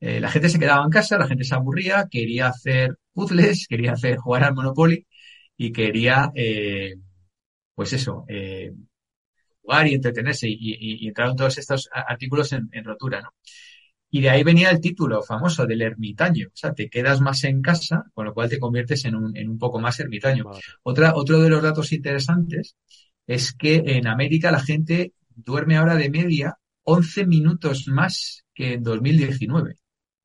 eh, 0.00 0.20
la 0.20 0.30
gente 0.30 0.48
se 0.48 0.58
quedaba 0.58 0.84
en 0.84 0.90
casa, 0.90 1.16
la 1.16 1.28
gente 1.28 1.44
se 1.44 1.54
aburría, 1.54 2.08
quería 2.10 2.48
hacer 2.48 2.98
puzzles, 3.12 3.66
quería 3.68 3.92
hacer 3.92 4.16
jugar 4.16 4.44
al 4.44 4.54
Monopoly 4.54 5.06
y 5.56 5.72
quería, 5.72 6.32
eh, 6.34 6.94
pues 7.74 7.92
eso, 7.92 8.24
eh, 8.28 8.72
jugar 9.62 9.86
y 9.86 9.94
entretenerse 9.94 10.48
y, 10.48 10.54
y, 10.54 11.04
y, 11.04 11.08
entraron 11.08 11.36
todos 11.36 11.58
estos 11.58 11.88
artículos 11.92 12.52
en, 12.52 12.68
en, 12.72 12.84
rotura, 12.84 13.20
¿no? 13.20 13.30
Y 14.10 14.22
de 14.22 14.30
ahí 14.30 14.42
venía 14.42 14.70
el 14.70 14.80
título 14.80 15.22
famoso 15.22 15.66
del 15.66 15.82
ermitaño, 15.82 16.48
o 16.48 16.56
sea, 16.56 16.72
te 16.72 16.88
quedas 16.88 17.20
más 17.20 17.44
en 17.44 17.60
casa, 17.60 18.04
con 18.14 18.24
lo 18.24 18.32
cual 18.32 18.48
te 18.48 18.58
conviertes 18.58 19.04
en 19.04 19.14
un, 19.14 19.36
en 19.36 19.50
un 19.50 19.58
poco 19.58 19.78
más 19.78 20.00
ermitaño. 20.00 20.44
Vale. 20.44 20.60
Otra, 20.82 21.14
otro 21.14 21.40
de 21.40 21.50
los 21.50 21.62
datos 21.62 21.92
interesantes 21.92 22.76
es 23.26 23.52
que 23.52 23.82
en 23.84 24.06
América 24.06 24.50
la 24.50 24.60
gente 24.60 25.12
duerme 25.28 25.76
ahora 25.76 25.96
de 25.96 26.08
media 26.10 26.58
11 26.84 27.26
minutos 27.26 27.86
más 27.88 28.44
que 28.54 28.74
en 28.74 28.82
2019. 28.82 29.76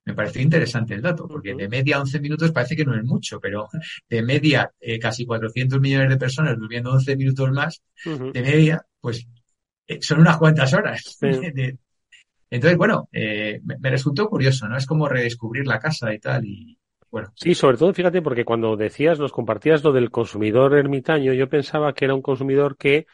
Me 0.06 0.14
pareció 0.14 0.42
interesante 0.42 0.94
el 0.94 1.02
dato, 1.02 1.28
porque 1.28 1.54
de 1.54 1.70
media 1.70 2.00
11 2.00 2.20
minutos 2.20 2.52
parece 2.52 2.76
que 2.76 2.86
no 2.86 2.96
es 2.96 3.04
mucho, 3.04 3.40
pero 3.40 3.70
de 4.10 4.22
media 4.22 4.72
eh, 4.80 5.00
casi 5.00 5.26
400 5.26 5.80
millones 5.80 6.10
de 6.10 6.18
personas 6.18 6.58
durmiendo 6.58 6.92
11 6.92 7.16
minutos 7.16 7.52
más, 7.52 7.82
uh 8.06 8.10
-huh. 8.10 8.32
de 8.34 8.42
media, 8.42 8.86
pues 9.00 9.26
eh, 9.88 10.00
son 10.02 10.22
unas 10.22 10.38
cuantas 10.38 10.74
horas. 10.74 11.18
Sí. 11.20 11.28
De... 11.54 11.78
entonces, 12.56 12.78
bueno, 12.78 13.10
eh, 13.12 13.60
me, 13.64 13.78
me, 13.80 13.90
resultó 13.90 14.30
curioso, 14.30 14.68
¿no? 14.68 14.78
Es 14.78 14.86
como 14.86 15.08
redescubrir 15.08 15.66
la 15.66 15.80
casa 15.80 16.14
y 16.14 16.20
tal, 16.20 16.46
y 16.46 16.78
bueno. 17.10 17.32
Sí, 17.36 17.56
sobre 17.56 17.78
todo, 17.78 17.94
fíjate, 17.94 18.22
porque 18.22 18.46
cuando 18.46 18.76
decías, 18.76 19.20
nos 19.20 19.32
compartías 19.32 19.84
lo 19.84 19.92
del 19.92 20.12
consumidor 20.12 20.76
ermitaño, 20.76 21.34
yo 21.34 21.50
pensaba 21.50 21.94
que 21.94 22.06
era 22.06 22.14
un 22.14 22.22
consumidor 22.22 22.78
que 22.78 23.08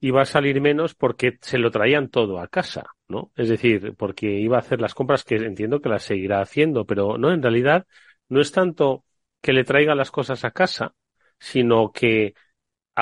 iba 0.00 0.22
a 0.22 0.24
salir 0.24 0.60
menos 0.60 0.94
porque 0.94 1.38
se 1.40 1.58
lo 1.58 1.70
traían 1.70 2.08
todo 2.08 2.40
a 2.40 2.48
casa, 2.48 2.86
¿no? 3.06 3.30
Es 3.36 3.48
decir, 3.48 3.94
porque 3.96 4.26
iba 4.40 4.56
a 4.56 4.60
hacer 4.60 4.80
las 4.80 4.94
compras 4.94 5.24
que 5.24 5.36
entiendo 5.36 5.80
que 5.80 5.88
las 5.88 6.02
seguirá 6.02 6.40
haciendo, 6.40 6.86
pero 6.86 7.18
no, 7.18 7.32
en 7.32 7.42
realidad 7.42 7.86
no 8.28 8.40
es 8.40 8.50
tanto 8.50 9.04
que 9.40 9.52
le 9.52 9.64
traiga 9.64 9.94
las 9.94 10.10
cosas 10.10 10.44
a 10.44 10.50
casa, 10.50 10.94
sino 11.38 11.92
que 11.92 12.34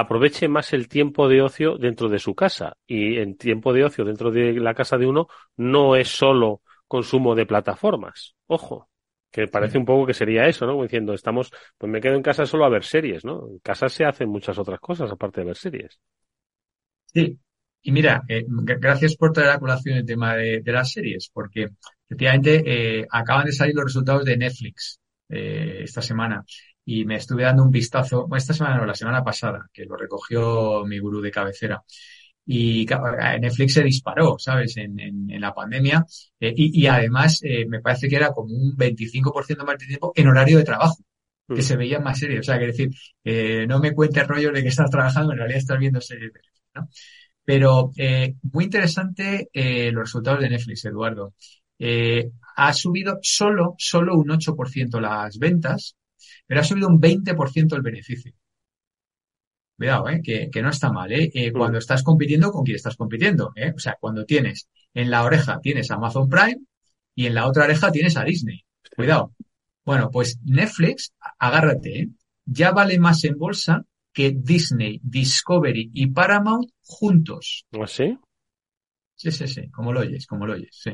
aproveche 0.01 0.49
más 0.49 0.73
el 0.73 0.89
tiempo 0.89 1.29
de 1.29 1.43
ocio 1.43 1.77
dentro 1.79 2.09
de 2.09 2.19
su 2.19 2.35
casa. 2.35 2.77
Y 2.87 3.19
en 3.19 3.37
tiempo 3.37 3.73
de 3.73 3.85
ocio 3.85 4.05
dentro 4.05 4.31
de 4.31 4.53
la 4.55 4.75
casa 4.75 4.97
de 4.99 5.07
uno 5.07 5.29
no 5.57 5.97
es 5.97 6.09
solo 6.09 6.63
consumo 6.87 7.35
de 7.35 7.47
plataformas. 7.47 8.35
Ojo, 8.47 8.89
que 9.31 9.47
parece 9.49 9.79
un 9.79 9.85
poco 9.85 10.07
que 10.07 10.15
sería 10.15 10.47
eso, 10.47 10.67
¿no? 10.67 10.73
Como 10.73 10.85
diciendo, 10.85 11.13
estamos, 11.15 11.53
pues 11.77 11.91
me 11.91 12.01
quedo 12.01 12.15
en 12.15 12.23
casa 12.23 12.47
solo 12.47 12.65
a 12.65 12.71
ver 12.71 12.85
series, 12.85 13.25
¿no? 13.25 13.49
En 13.49 13.59
casa 13.59 13.89
se 13.89 14.05
hacen 14.05 14.29
muchas 14.29 14.59
otras 14.59 14.81
cosas 14.81 15.11
aparte 15.11 15.41
de 15.41 15.47
ver 15.47 15.57
series. 15.57 16.01
Sí, 17.07 17.39
y 17.83 17.93
mira, 17.93 18.23
eh, 18.29 18.45
gracias 18.47 19.17
por 19.17 19.33
traer 19.33 19.51
a 19.51 19.59
colación 19.59 19.99
el 19.99 20.07
tema 20.07 20.35
de, 20.37 20.61
de 20.61 20.73
las 20.73 20.93
series, 20.93 21.31
porque 21.33 21.69
efectivamente 22.07 22.63
eh, 23.01 23.07
acaban 23.11 23.47
de 23.47 23.53
salir 23.53 23.75
los 23.75 23.85
resultados 23.87 24.25
de 24.25 24.37
Netflix 24.37 25.01
eh, 25.29 25.81
esta 25.83 26.03
semana 26.03 26.45
y 26.91 27.05
me 27.05 27.17
estuve 27.17 27.43
dando 27.43 27.65
un 27.65 27.71
vistazo, 27.71 28.23
bueno, 28.27 28.39
esta 28.39 28.55
semana 28.55 28.79
no, 28.79 28.87
la 28.87 28.95
semana 28.95 29.23
pasada, 29.23 29.69
que 29.75 29.85
lo 29.85 29.95
recogió 29.95 30.87
mi 30.87 30.99
gurú 30.99 31.21
de 31.21 31.31
cabecera. 31.31 31.83
Y 32.47 32.87
Netflix 32.87 33.75
se 33.75 33.83
disparó, 33.83 34.39
¿sabes? 34.39 34.75
En, 34.79 34.99
en, 34.99 35.31
en 35.31 35.41
la 35.43 35.53
pandemia. 35.53 36.07
Eh, 36.41 36.55
y, 36.57 36.81
y, 36.81 36.87
además, 36.87 37.41
eh, 37.43 37.67
me 37.69 37.83
parece 37.83 38.09
que 38.09 38.17
era 38.17 38.33
como 38.33 38.55
un 38.55 38.75
25% 38.75 39.67
más 39.67 39.77
de 39.79 39.85
tiempo 39.87 40.13
en 40.17 40.29
horario 40.29 40.57
de 40.57 40.65
trabajo 40.65 40.97
que 41.47 41.61
se 41.61 41.77
veían 41.77 42.03
más 42.03 42.19
series. 42.19 42.41
O 42.41 42.43
sea, 42.43 42.59
que 42.59 42.69
decir, 42.69 42.89
eh, 43.23 43.67
no 43.69 43.81
me 43.81 43.93
cuentes 43.93 44.27
rollos 44.27 44.55
de 44.55 44.63
que 44.63 44.69
estás 44.69 44.91
trabajando, 44.91 45.33
en 45.33 45.39
realidad 45.41 45.59
estás 45.59 45.79
viendo 45.79 46.01
series. 46.01 46.33
¿no? 46.75 46.89
Pero 47.45 47.93
muy 48.51 48.65
interesante 48.65 49.51
los 49.93 50.05
resultados 50.05 50.41
de 50.41 50.49
Netflix, 50.49 50.87
Eduardo. 50.87 51.35
Ha 52.57 52.73
subido 52.73 53.19
solo, 53.21 53.75
solo 53.77 54.17
un 54.17 54.31
8% 54.31 55.01
las 55.01 55.39
ventas, 55.39 55.95
pero 56.49 56.63
ha 56.63 56.65
subido 56.65 56.89
un 56.89 57.01
20% 57.01 57.77
el 57.77 57.83
beneficio. 57.83 58.33
Cuidado, 59.77 60.09
¿eh? 60.09 60.21
que, 60.25 60.51
que 60.51 60.63
no 60.63 60.71
está 60.71 60.91
mal. 60.91 61.13
¿eh? 61.13 61.31
eh 61.33 61.53
cuando 61.53 61.79
estás 61.79 62.03
compitiendo, 62.03 62.51
¿con 62.51 62.65
quién 62.65 62.75
estás 62.75 62.97
compitiendo? 62.97 63.53
¿eh? 63.55 63.73
O 63.77 63.79
sea, 63.79 63.97
cuando 64.01 64.25
tienes 64.25 64.69
en 64.95 65.11
la 65.11 65.23
oreja 65.23 65.61
tienes 65.61 65.91
Amazon 65.93 66.29
Prime 66.29 66.59
y 67.15 67.27
en 67.27 67.35
la 67.35 67.47
otra 67.47 67.65
oreja 67.65 67.93
tienes 67.93 68.17
a 68.17 68.25
Disney. 68.25 68.65
Cuidado. 68.97 69.35
Bueno, 69.85 70.11
pues 70.11 70.41
Netflix, 70.45 71.13
agárrate, 71.39 72.01
¿eh? 72.01 72.09
ya 72.45 72.73
vale 72.73 72.99
más 72.99 73.23
en 73.25 73.39
bolsa 73.39 73.85
que 74.13 74.33
Disney, 74.37 75.01
Discovery 75.03 75.91
y 75.95 76.09
Paramount 76.09 76.71
juntos. 76.83 77.67
¿Ah, 77.73 77.87
sí? 77.87 78.19
Sí, 79.15 79.31
sí, 79.31 79.47
sí, 79.47 79.69
como 79.71 79.93
lo 79.93 80.01
oyes, 80.01 80.27
como 80.27 80.47
lo 80.47 80.55
oyes, 80.55 80.71
sí. 80.73 80.93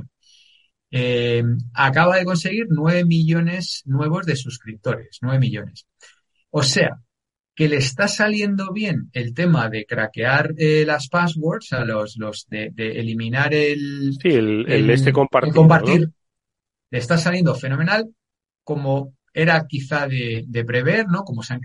Eh, 0.91 1.43
acaba 1.75 2.17
de 2.17 2.25
conseguir 2.25 2.67
9 2.69 3.05
millones 3.05 3.83
nuevos 3.85 4.27
de 4.27 4.37
suscriptores, 4.37 5.19
9 5.23 5.39
millones. 5.39 5.87
O 6.51 6.63
sea, 6.63 7.01
que 7.55 7.69
le 7.69 7.77
está 7.77 8.09
saliendo 8.09 8.73
bien 8.73 9.11
el 9.13 9.33
tema 9.33 9.69
de 9.69 9.87
craquear 9.87 10.55
eh, 10.57 10.85
las 10.87 11.09
passwords, 11.09 11.73
a 11.73 11.85
los, 11.85 12.17
los 12.17 12.47
de, 12.49 12.71
de 12.73 12.99
eliminar 12.99 13.55
el, 13.55 14.13
sí, 14.21 14.29
el, 14.29 14.67
el, 14.67 14.73
el 14.73 14.91
este 14.91 15.13
compartir. 15.13 15.49
El 15.49 15.55
compartir. 15.55 16.01
¿no? 16.03 16.13
Le 16.91 16.99
está 16.99 17.17
saliendo 17.17 17.55
fenomenal, 17.55 18.13
como 18.63 19.15
era 19.35 19.67
quizá 19.67 20.07
de, 20.09 20.45
de 20.47 20.65
prever, 20.65 21.07
¿no? 21.09 21.25
Como 21.25 21.43
se 21.43 21.55
han 21.55 21.61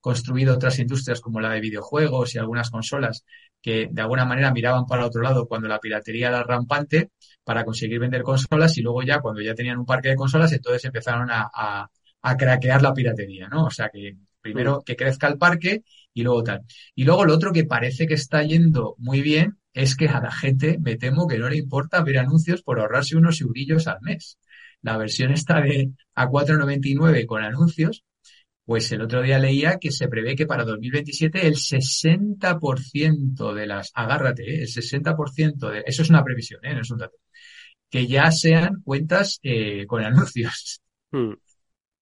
construido 0.00 0.54
otras 0.54 0.78
industrias 0.78 1.20
como 1.20 1.40
la 1.40 1.50
de 1.50 1.60
videojuegos 1.60 2.34
y 2.34 2.38
algunas 2.38 2.70
consolas 2.70 3.24
que 3.60 3.88
de 3.90 4.02
alguna 4.02 4.24
manera 4.24 4.52
miraban 4.52 4.86
para 4.86 5.06
otro 5.06 5.22
lado 5.22 5.46
cuando 5.46 5.68
la 5.68 5.78
piratería 5.78 6.28
era 6.28 6.42
rampante 6.42 7.10
para 7.44 7.64
conseguir 7.64 7.98
vender 8.00 8.22
consolas 8.22 8.76
y 8.78 8.82
luego 8.82 9.02
ya 9.02 9.20
cuando 9.20 9.40
ya 9.40 9.54
tenían 9.54 9.78
un 9.78 9.86
parque 9.86 10.08
de 10.10 10.16
consolas 10.16 10.52
entonces 10.52 10.84
empezaron 10.84 11.30
a, 11.30 11.48
a, 11.54 11.88
a 12.22 12.36
craquear 12.36 12.82
la 12.82 12.92
piratería, 12.94 13.48
¿no? 13.48 13.64
O 13.66 13.70
sea 13.70 13.88
que 13.92 14.16
primero 14.40 14.82
que 14.84 14.96
crezca 14.96 15.28
el 15.28 15.38
parque 15.38 15.82
y 16.14 16.22
luego 16.22 16.42
tal. 16.42 16.62
Y 16.94 17.04
luego 17.04 17.24
lo 17.24 17.34
otro 17.34 17.52
que 17.52 17.64
parece 17.64 18.06
que 18.06 18.14
está 18.14 18.42
yendo 18.42 18.94
muy 18.98 19.22
bien 19.22 19.58
es 19.72 19.96
que 19.96 20.08
a 20.08 20.20
la 20.20 20.30
gente 20.32 20.78
me 20.80 20.96
temo 20.96 21.26
que 21.26 21.38
no 21.38 21.48
le 21.48 21.56
importa 21.56 22.02
ver 22.02 22.18
anuncios 22.18 22.62
por 22.62 22.80
ahorrarse 22.80 23.16
unos 23.16 23.40
eurillos 23.40 23.86
al 23.86 24.00
mes. 24.02 24.38
La 24.82 24.96
versión 24.96 25.32
está 25.32 25.60
de 25.60 25.92
a 26.14 26.28
4,99 26.28 27.26
con 27.26 27.42
anuncios, 27.42 28.04
pues 28.64 28.90
el 28.92 29.02
otro 29.02 29.22
día 29.22 29.38
leía 29.38 29.78
que 29.78 29.90
se 29.90 30.08
prevé 30.08 30.36
que 30.36 30.46
para 30.46 30.64
2027 30.64 31.46
el 31.46 31.54
60% 31.56 33.54
de 33.54 33.66
las, 33.66 33.90
agárrate, 33.94 34.42
¿eh? 34.42 34.62
el 34.62 34.68
60% 34.68 35.70
de, 35.70 35.82
eso 35.86 36.02
es 36.02 36.10
una 36.10 36.22
previsión, 36.22 36.64
¿eh? 36.64 36.74
no 36.74 36.80
es 36.80 36.90
un 36.90 36.98
dato, 36.98 37.16
que 37.90 38.06
ya 38.06 38.30
sean 38.30 38.80
cuentas 38.82 39.38
eh, 39.42 39.86
con 39.86 40.04
anuncios. 40.04 40.80
Hmm. 41.10 41.34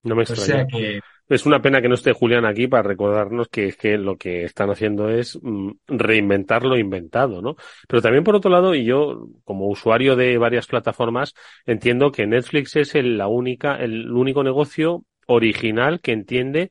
No 0.03 0.15
me 0.15 0.23
extraña. 0.23 0.43
O 0.43 0.47
sea 0.47 0.67
que 0.67 1.01
es 1.31 1.47
una 1.47 1.63
pena 1.63 1.81
que 1.81 1.89
no 1.89 1.95
esté 1.95 2.13
Julián 2.13 2.45
aquí 2.45 2.67
para 2.67 2.83
recordarnos 2.83 3.49
que, 3.49 3.73
que 3.73 3.97
lo 3.97 4.17
que 4.19 4.45
están 4.45 4.69
haciendo 4.69 5.09
es 5.09 5.39
mm, 5.41 5.71
reinventar 5.87 6.65
lo 6.65 6.77
inventado, 6.77 7.41
¿no? 7.41 7.57
Pero 7.89 8.03
también 8.03 8.25
por 8.25 8.35
otro 8.35 8.51
lado, 8.51 8.75
y 8.75 8.85
yo 8.85 9.29
como 9.45 9.69
usuario 9.69 10.17
de 10.17 10.37
varias 10.39 10.67
plataformas, 10.67 11.35
entiendo 11.67 12.11
que 12.11 12.27
Netflix 12.27 12.75
es 12.77 12.95
el, 12.97 13.17
la 13.17 13.29
única, 13.29 13.77
el 13.77 14.11
único 14.11 14.43
negocio 14.43 15.05
original 15.27 16.01
que 16.01 16.13
entiende 16.13 16.71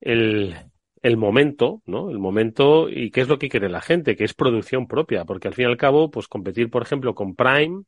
el, 0.00 0.56
el 1.02 1.16
momento, 1.16 1.80
¿no? 1.86 2.10
El 2.10 2.18
momento 2.18 2.88
y 2.88 3.12
qué 3.12 3.20
es 3.20 3.28
lo 3.28 3.38
que 3.38 3.48
quiere 3.48 3.68
la 3.68 3.80
gente, 3.80 4.16
que 4.16 4.24
es 4.24 4.34
producción 4.34 4.88
propia, 4.88 5.24
porque 5.24 5.46
al 5.48 5.54
fin 5.54 5.66
y 5.66 5.68
al 5.68 5.76
cabo, 5.76 6.10
pues 6.10 6.26
competir, 6.26 6.70
por 6.70 6.82
ejemplo, 6.82 7.14
con 7.14 7.36
Prime, 7.36 7.84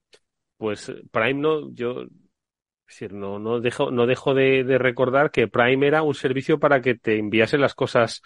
pues 0.58 0.92
Prime 1.10 1.34
no, 1.34 1.72
yo 1.72 2.06
decir, 2.86 3.12
no, 3.12 3.38
no 3.38 3.60
dejo, 3.60 3.90
no 3.90 4.06
dejo 4.06 4.34
de, 4.34 4.64
de, 4.64 4.78
recordar 4.78 5.30
que 5.30 5.48
Prime 5.48 5.86
era 5.86 6.02
un 6.02 6.14
servicio 6.14 6.58
para 6.58 6.80
que 6.80 6.94
te 6.94 7.18
enviase 7.18 7.58
las 7.58 7.74
cosas 7.74 8.22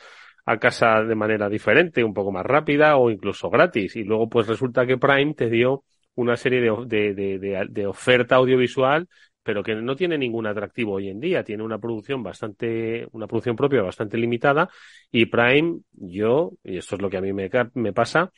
a 0.46 0.58
casa 0.58 1.02
de 1.02 1.14
manera 1.14 1.48
diferente, 1.48 2.04
un 2.04 2.14
poco 2.14 2.32
más 2.32 2.44
rápida 2.44 2.96
o 2.96 3.10
incluso 3.10 3.50
gratis. 3.50 3.96
Y 3.96 4.04
luego, 4.04 4.28
pues 4.28 4.46
resulta 4.46 4.86
que 4.86 4.98
Prime 4.98 5.34
te 5.34 5.48
dio 5.48 5.84
una 6.14 6.36
serie 6.36 6.60
de, 6.60 7.14
de, 7.14 7.38
de, 7.38 7.66
de 7.68 7.86
oferta 7.86 8.36
audiovisual 8.36 9.08
pero 9.42 9.62
que 9.62 9.74
no 9.74 9.96
tiene 9.96 10.18
ningún 10.18 10.46
atractivo 10.46 10.94
hoy 10.94 11.08
en 11.08 11.20
día. 11.20 11.42
Tiene 11.42 11.62
una 11.62 11.78
producción 11.78 12.22
bastante, 12.22 13.06
una 13.12 13.26
producción 13.26 13.56
propia 13.56 13.82
bastante 13.82 14.18
limitada 14.18 14.68
y 15.10 15.26
Prime, 15.26 15.80
yo, 15.92 16.52
y 16.62 16.78
esto 16.78 16.96
es 16.96 17.02
lo 17.02 17.10
que 17.10 17.16
a 17.16 17.20
mí 17.20 17.32
me, 17.32 17.50
me 17.74 17.92
pasa, 17.92 18.32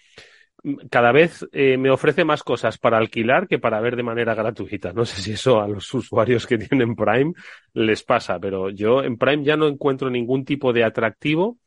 cada 0.91 1.13
vez 1.13 1.47
eh, 1.53 1.77
me 1.77 1.91
ofrece 1.91 2.25
más 2.25 2.43
cosas 2.43 2.79
para 2.79 2.99
alquilar 2.99 3.49
que 3.49 3.59
para 3.59 3.81
ver 3.81 3.97
de 3.97 4.03
manera 4.03 4.35
gratuita. 4.35 4.93
No 4.93 5.05
sé 5.05 5.21
si 5.21 5.33
eso 5.33 5.61
a 5.61 5.69
los 5.69 5.93
usuarios 5.95 6.47
que 6.47 6.59
tienen 6.59 6.95
Prime 6.95 7.33
les 7.75 8.03
pasa, 8.03 8.39
pero 8.39 8.71
yo 8.71 9.03
en 9.03 9.17
Prime 9.19 9.45
ya 9.45 9.57
no 9.57 9.67
encuentro 9.67 10.11
ningún 10.11 10.45
tipo 10.45 10.73
de 10.73 10.85
atractivo 10.85 11.59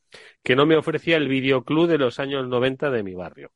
que 0.44 0.56
no 0.56 0.66
me 0.66 0.78
ofrecía 0.78 1.18
el 1.18 1.28
videoclub 1.28 1.88
de 1.88 1.98
los 1.98 2.20
años 2.20 2.48
90 2.48 2.90
de 2.90 3.04
mi 3.04 3.16
barrio. 3.16 3.52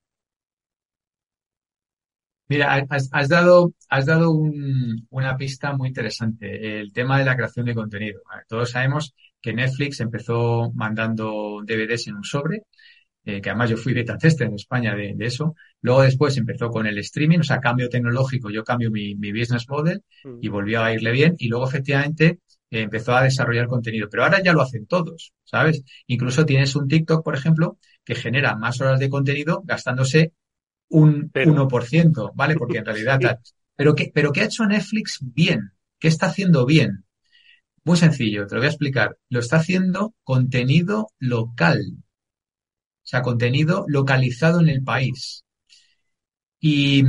Mira, 2.50 2.84
has, 2.90 3.30
dado, 3.30 3.74
has 3.90 4.08
dado 4.08 4.32
un, 4.32 5.06
una 5.12 5.38
pista 5.38 5.72
muy 5.78 5.90
interesante, 5.90 6.80
el 6.80 6.92
tema 6.92 7.20
de 7.20 7.26
la 7.26 7.36
creación 7.36 7.68
de 7.68 7.76
contenido. 7.76 8.22
Todos 8.48 8.72
sabemos 8.72 9.14
que 9.40 9.54
Netflix 9.54 10.00
empezó 10.00 10.72
mandando 10.74 11.62
DVDs 11.64 12.08
en 12.08 12.16
un 12.16 12.24
sobre 12.24 12.64
eh, 13.26 13.42
que 13.42 13.50
además 13.50 13.70
yo 13.70 13.78
fui 13.78 13.94
beta 13.94 14.18
tester 14.18 14.48
en 14.48 14.56
España 14.56 14.96
de, 14.96 15.14
de, 15.16 15.26
eso. 15.26 15.56
Luego 15.82 16.02
después 16.02 16.38
empezó 16.38 16.70
con 16.70 16.88
el 16.88 16.98
streaming, 17.00 17.40
o 17.40 17.44
sea, 17.44 17.60
cambio 17.60 17.90
tecnológico, 17.90 18.50
yo 18.50 18.64
cambio 18.64 18.92
mi, 18.92 19.16
mi 19.16 19.32
business 19.32 19.68
model 19.70 20.04
y 20.42 20.48
volvió 20.48 20.84
a 20.84 20.94
irle 20.94 21.12
bien. 21.12 21.36
Y 21.38 21.48
luego 21.48 21.68
efectivamente 21.68 22.40
eh, 22.72 22.82
empezó 22.82 23.16
a 23.16 23.24
desarrollar 23.24 23.68
contenido. 23.68 24.08
Pero 24.10 24.24
ahora 24.24 24.42
ya 24.42 24.54
lo 24.54 24.62
hacen 24.62 24.86
todos, 24.86 25.34
¿sabes? 25.44 25.84
Incluso 26.08 26.46
tienes 26.46 26.76
un 26.76 26.88
TikTok, 26.88 27.24
por 27.24 27.36
ejemplo, 27.36 27.78
que 28.04 28.16
genera 28.16 28.56
más 28.56 28.80
horas 28.82 29.00
de 29.00 29.10
contenido 29.10 29.62
gastándose 29.66 30.34
un 30.90 31.30
pero... 31.32 31.52
1%, 31.52 32.32
¿vale? 32.36 32.56
Porque 32.56 32.80
en 32.80 32.86
realidad... 32.86 33.40
Pero 33.76 33.96
¿qué, 33.96 34.12
pero 34.14 34.34
¿qué 34.34 34.42
ha 34.42 34.46
hecho 34.46 34.66
Netflix 34.66 35.20
bien? 35.22 35.72
¿Qué 36.00 36.10
está 36.10 36.26
haciendo 36.26 36.66
bien? 36.66 37.06
Muy 37.86 37.96
sencillo, 37.96 38.46
te 38.46 38.56
lo 38.56 38.62
voy 38.62 38.68
a 38.68 38.72
explicar. 38.72 39.18
Lo 39.30 39.40
está 39.40 39.58
haciendo 39.58 40.14
contenido 40.24 41.12
local. 41.18 41.80
Sea, 43.10 43.22
contenido 43.22 43.86
localizado 43.88 44.62
en 44.62 44.70
el 44.70 44.84
país. 44.84 45.44
Y, 46.60 47.04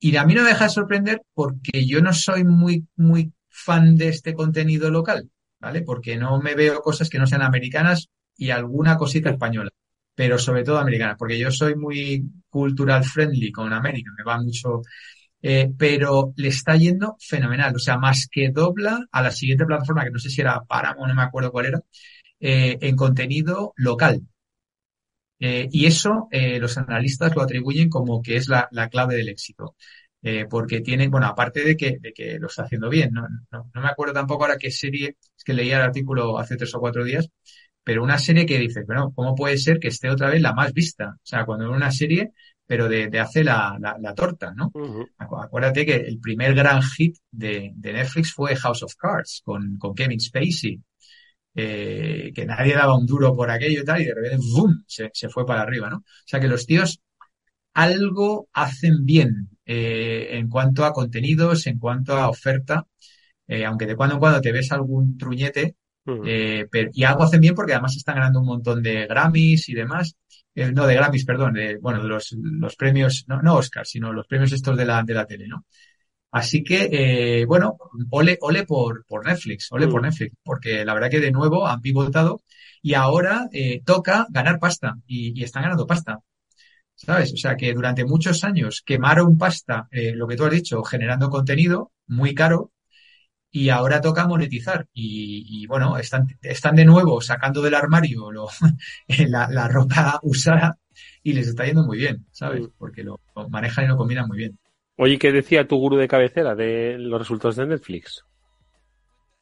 y 0.00 0.16
a 0.16 0.24
mí 0.24 0.34
no 0.34 0.42
me 0.42 0.48
deja 0.50 0.64
de 0.64 0.70
sorprender 0.70 1.22
porque 1.34 1.86
yo 1.86 2.00
no 2.00 2.12
soy 2.12 2.44
muy, 2.44 2.86
muy 2.96 3.32
fan 3.48 3.96
de 3.96 4.08
este 4.08 4.34
contenido 4.34 4.90
local, 4.90 5.30
¿vale? 5.60 5.82
Porque 5.82 6.16
no 6.16 6.40
me 6.40 6.54
veo 6.54 6.80
cosas 6.80 7.08
que 7.08 7.18
no 7.18 7.26
sean 7.26 7.42
americanas 7.42 8.08
y 8.36 8.50
alguna 8.50 8.96
cosita 8.96 9.30
española, 9.30 9.70
pero 10.14 10.38
sobre 10.38 10.62
todo 10.64 10.78
americanas, 10.78 11.16
porque 11.18 11.38
yo 11.38 11.50
soy 11.50 11.74
muy 11.74 12.22
cultural 12.48 13.04
friendly 13.04 13.50
con 13.50 13.72
América, 13.72 14.10
me 14.16 14.24
va 14.24 14.38
mucho, 14.42 14.82
eh, 15.42 15.70
pero 15.78 16.32
le 16.36 16.48
está 16.48 16.76
yendo 16.76 17.16
fenomenal, 17.20 17.74
o 17.76 17.78
sea, 17.78 17.98
más 17.98 18.28
que 18.30 18.50
dobla 18.50 19.00
a 19.12 19.22
la 19.22 19.30
siguiente 19.32 19.66
plataforma, 19.66 20.04
que 20.04 20.10
no 20.10 20.18
sé 20.18 20.30
si 20.30 20.40
era 20.42 20.62
Paramount, 20.64 21.08
no 21.10 21.14
me 21.16 21.22
acuerdo 21.22 21.52
cuál 21.52 21.66
era, 21.66 21.80
eh, 22.40 22.78
en 22.80 22.96
contenido 22.96 23.72
local. 23.76 24.22
Eh, 25.38 25.68
y 25.70 25.86
eso 25.86 26.28
eh, 26.30 26.58
los 26.58 26.78
analistas 26.78 27.34
lo 27.34 27.42
atribuyen 27.42 27.90
como 27.90 28.22
que 28.22 28.36
es 28.36 28.48
la, 28.48 28.68
la 28.72 28.88
clave 28.88 29.16
del 29.16 29.28
éxito. 29.28 29.76
Eh, 30.22 30.46
porque 30.50 30.80
tienen, 30.80 31.10
bueno, 31.10 31.26
aparte 31.26 31.62
de 31.62 31.76
que, 31.76 31.98
de 32.00 32.12
que 32.12 32.38
lo 32.38 32.48
está 32.48 32.64
haciendo 32.64 32.88
bien, 32.88 33.12
no, 33.12 33.22
no, 33.52 33.70
no, 33.72 33.80
me 33.80 33.88
acuerdo 33.88 34.14
tampoco 34.14 34.44
ahora 34.44 34.58
qué 34.58 34.70
serie, 34.72 35.16
es 35.36 35.44
que 35.44 35.52
leía 35.54 35.76
el 35.76 35.82
artículo 35.82 36.38
hace 36.38 36.56
tres 36.56 36.74
o 36.74 36.80
cuatro 36.80 37.04
días, 37.04 37.28
pero 37.84 38.02
una 38.02 38.18
serie 38.18 38.46
que 38.46 38.58
dices, 38.58 38.84
bueno, 38.86 39.12
¿cómo 39.14 39.34
puede 39.36 39.56
ser 39.58 39.78
que 39.78 39.88
esté 39.88 40.10
otra 40.10 40.30
vez 40.30 40.42
la 40.42 40.52
más 40.52 40.72
vista? 40.72 41.10
O 41.16 41.20
sea, 41.22 41.44
cuando 41.44 41.70
una 41.70 41.92
serie, 41.92 42.32
pero 42.66 42.88
de, 42.88 43.08
de 43.08 43.20
hace 43.20 43.44
la, 43.44 43.76
la, 43.80 43.96
la, 44.00 44.14
torta, 44.14 44.52
¿no? 44.56 44.70
Uh 44.74 44.80
-huh. 44.80 45.44
Acuérdate 45.44 45.86
que 45.86 45.94
el 45.94 46.18
primer 46.18 46.54
gran 46.54 46.82
hit 46.82 47.16
de, 47.30 47.70
de 47.76 47.92
Netflix 47.92 48.32
fue 48.32 48.56
House 48.56 48.82
of 48.82 48.94
Cards 48.96 49.42
con, 49.44 49.78
con 49.78 49.94
Kevin 49.94 50.18
Spacey 50.20 50.80
eh, 51.56 52.32
que 52.34 52.46
nadie 52.46 52.74
daba 52.74 52.96
un 52.96 53.06
duro 53.06 53.34
por 53.34 53.50
aquello 53.50 53.80
y 53.82 53.84
tal, 53.84 54.00
y 54.02 54.04
de 54.04 54.14
repente, 54.14 54.38
¡boom!, 54.54 54.84
se, 54.86 55.10
se, 55.12 55.28
fue 55.28 55.46
para 55.46 55.62
arriba, 55.62 55.90
¿no? 55.90 55.98
O 55.98 56.02
sea 56.26 56.38
que 56.38 56.48
los 56.48 56.66
tíos 56.66 57.00
algo 57.74 58.48
hacen 58.52 59.04
bien 59.04 59.48
eh, 59.64 60.28
en 60.32 60.48
cuanto 60.48 60.84
a 60.84 60.92
contenidos, 60.92 61.66
en 61.66 61.78
cuanto 61.78 62.16
a 62.16 62.28
oferta, 62.28 62.86
eh, 63.48 63.64
aunque 63.64 63.86
de 63.86 63.96
cuando 63.96 64.16
en 64.16 64.20
cuando 64.20 64.40
te 64.40 64.52
ves 64.52 64.70
algún 64.72 65.18
truñete, 65.18 65.76
uh 66.06 66.12
-huh. 66.12 66.68
pero, 66.70 66.90
y 66.92 67.04
algo 67.04 67.24
hacen 67.24 67.40
bien 67.40 67.54
porque 67.54 67.72
además 67.72 67.96
están 67.96 68.16
ganando 68.16 68.40
un 68.40 68.46
montón 68.46 68.82
de 68.82 69.06
Grammys 69.06 69.68
y 69.68 69.74
demás, 69.74 70.16
eh, 70.56 70.72
no 70.72 70.86
de 70.86 70.94
Grammys, 70.94 71.24
perdón, 71.26 71.52
de, 71.54 71.76
bueno, 71.78 72.02
de 72.02 72.08
los, 72.08 72.34
los 72.40 72.76
premios, 72.76 73.24
no, 73.28 73.42
no 73.42 73.56
Oscars, 73.56 73.90
sino 73.90 74.12
los 74.12 74.26
premios 74.26 74.52
estos 74.52 74.76
de 74.76 74.86
la, 74.86 75.02
de 75.02 75.14
la 75.14 75.26
tele, 75.26 75.46
¿no? 75.46 75.66
Así 76.36 76.62
que, 76.62 76.90
eh, 76.92 77.46
bueno, 77.46 77.78
ole, 78.10 78.36
ole 78.42 78.64
por, 78.64 79.06
por 79.06 79.24
Netflix, 79.26 79.72
ole 79.72 79.86
mm. 79.86 79.90
por 79.90 80.02
Netflix, 80.02 80.36
porque 80.44 80.84
la 80.84 80.92
verdad 80.92 81.10
que 81.10 81.20
de 81.20 81.30
nuevo 81.30 81.66
han 81.66 81.80
pivotado 81.80 82.42
y 82.82 82.92
ahora 82.92 83.48
eh, 83.52 83.80
toca 83.84 84.26
ganar 84.28 84.58
pasta 84.58 84.96
y, 85.06 85.32
y, 85.40 85.44
están 85.44 85.62
ganando 85.62 85.86
pasta. 85.86 86.20
¿Sabes? 86.94 87.32
O 87.32 87.36
sea 87.38 87.56
que 87.56 87.72
durante 87.72 88.04
muchos 88.04 88.44
años 88.44 88.82
quemaron 88.84 89.38
pasta, 89.38 89.88
eh, 89.90 90.12
lo 90.14 90.26
que 90.28 90.36
tú 90.36 90.44
has 90.44 90.50
dicho, 90.52 90.82
generando 90.82 91.30
contenido 91.30 91.92
muy 92.06 92.34
caro 92.34 92.72
y 93.50 93.70
ahora 93.70 94.02
toca 94.02 94.26
monetizar. 94.26 94.88
Y, 94.92 95.46
y 95.48 95.66
bueno, 95.66 95.96
están, 95.98 96.26
están 96.42 96.76
de 96.76 96.84
nuevo 96.84 97.20
sacando 97.22 97.62
del 97.62 97.74
armario 97.74 98.30
lo, 98.30 98.48
la, 99.28 99.48
la 99.48 99.68
ropa 99.68 100.20
usada 100.22 100.78
y 101.22 101.32
les 101.32 101.48
está 101.48 101.64
yendo 101.64 101.84
muy 101.84 101.96
bien, 101.98 102.26
¿sabes? 102.30 102.62
Mm. 102.62 102.72
Porque 102.78 103.04
lo, 103.04 103.20
lo 103.34 103.48
manejan 103.48 103.86
y 103.86 103.88
lo 103.88 103.96
combinan 103.96 104.28
muy 104.28 104.38
bien. 104.38 104.58
Oye, 104.96 105.18
¿qué 105.18 105.30
decía 105.30 105.68
tu 105.68 105.76
gurú 105.76 105.96
de 105.96 106.08
cabecera 106.08 106.54
de 106.54 106.96
los 106.98 107.18
resultados 107.18 107.56
de 107.56 107.66
Netflix? 107.66 108.24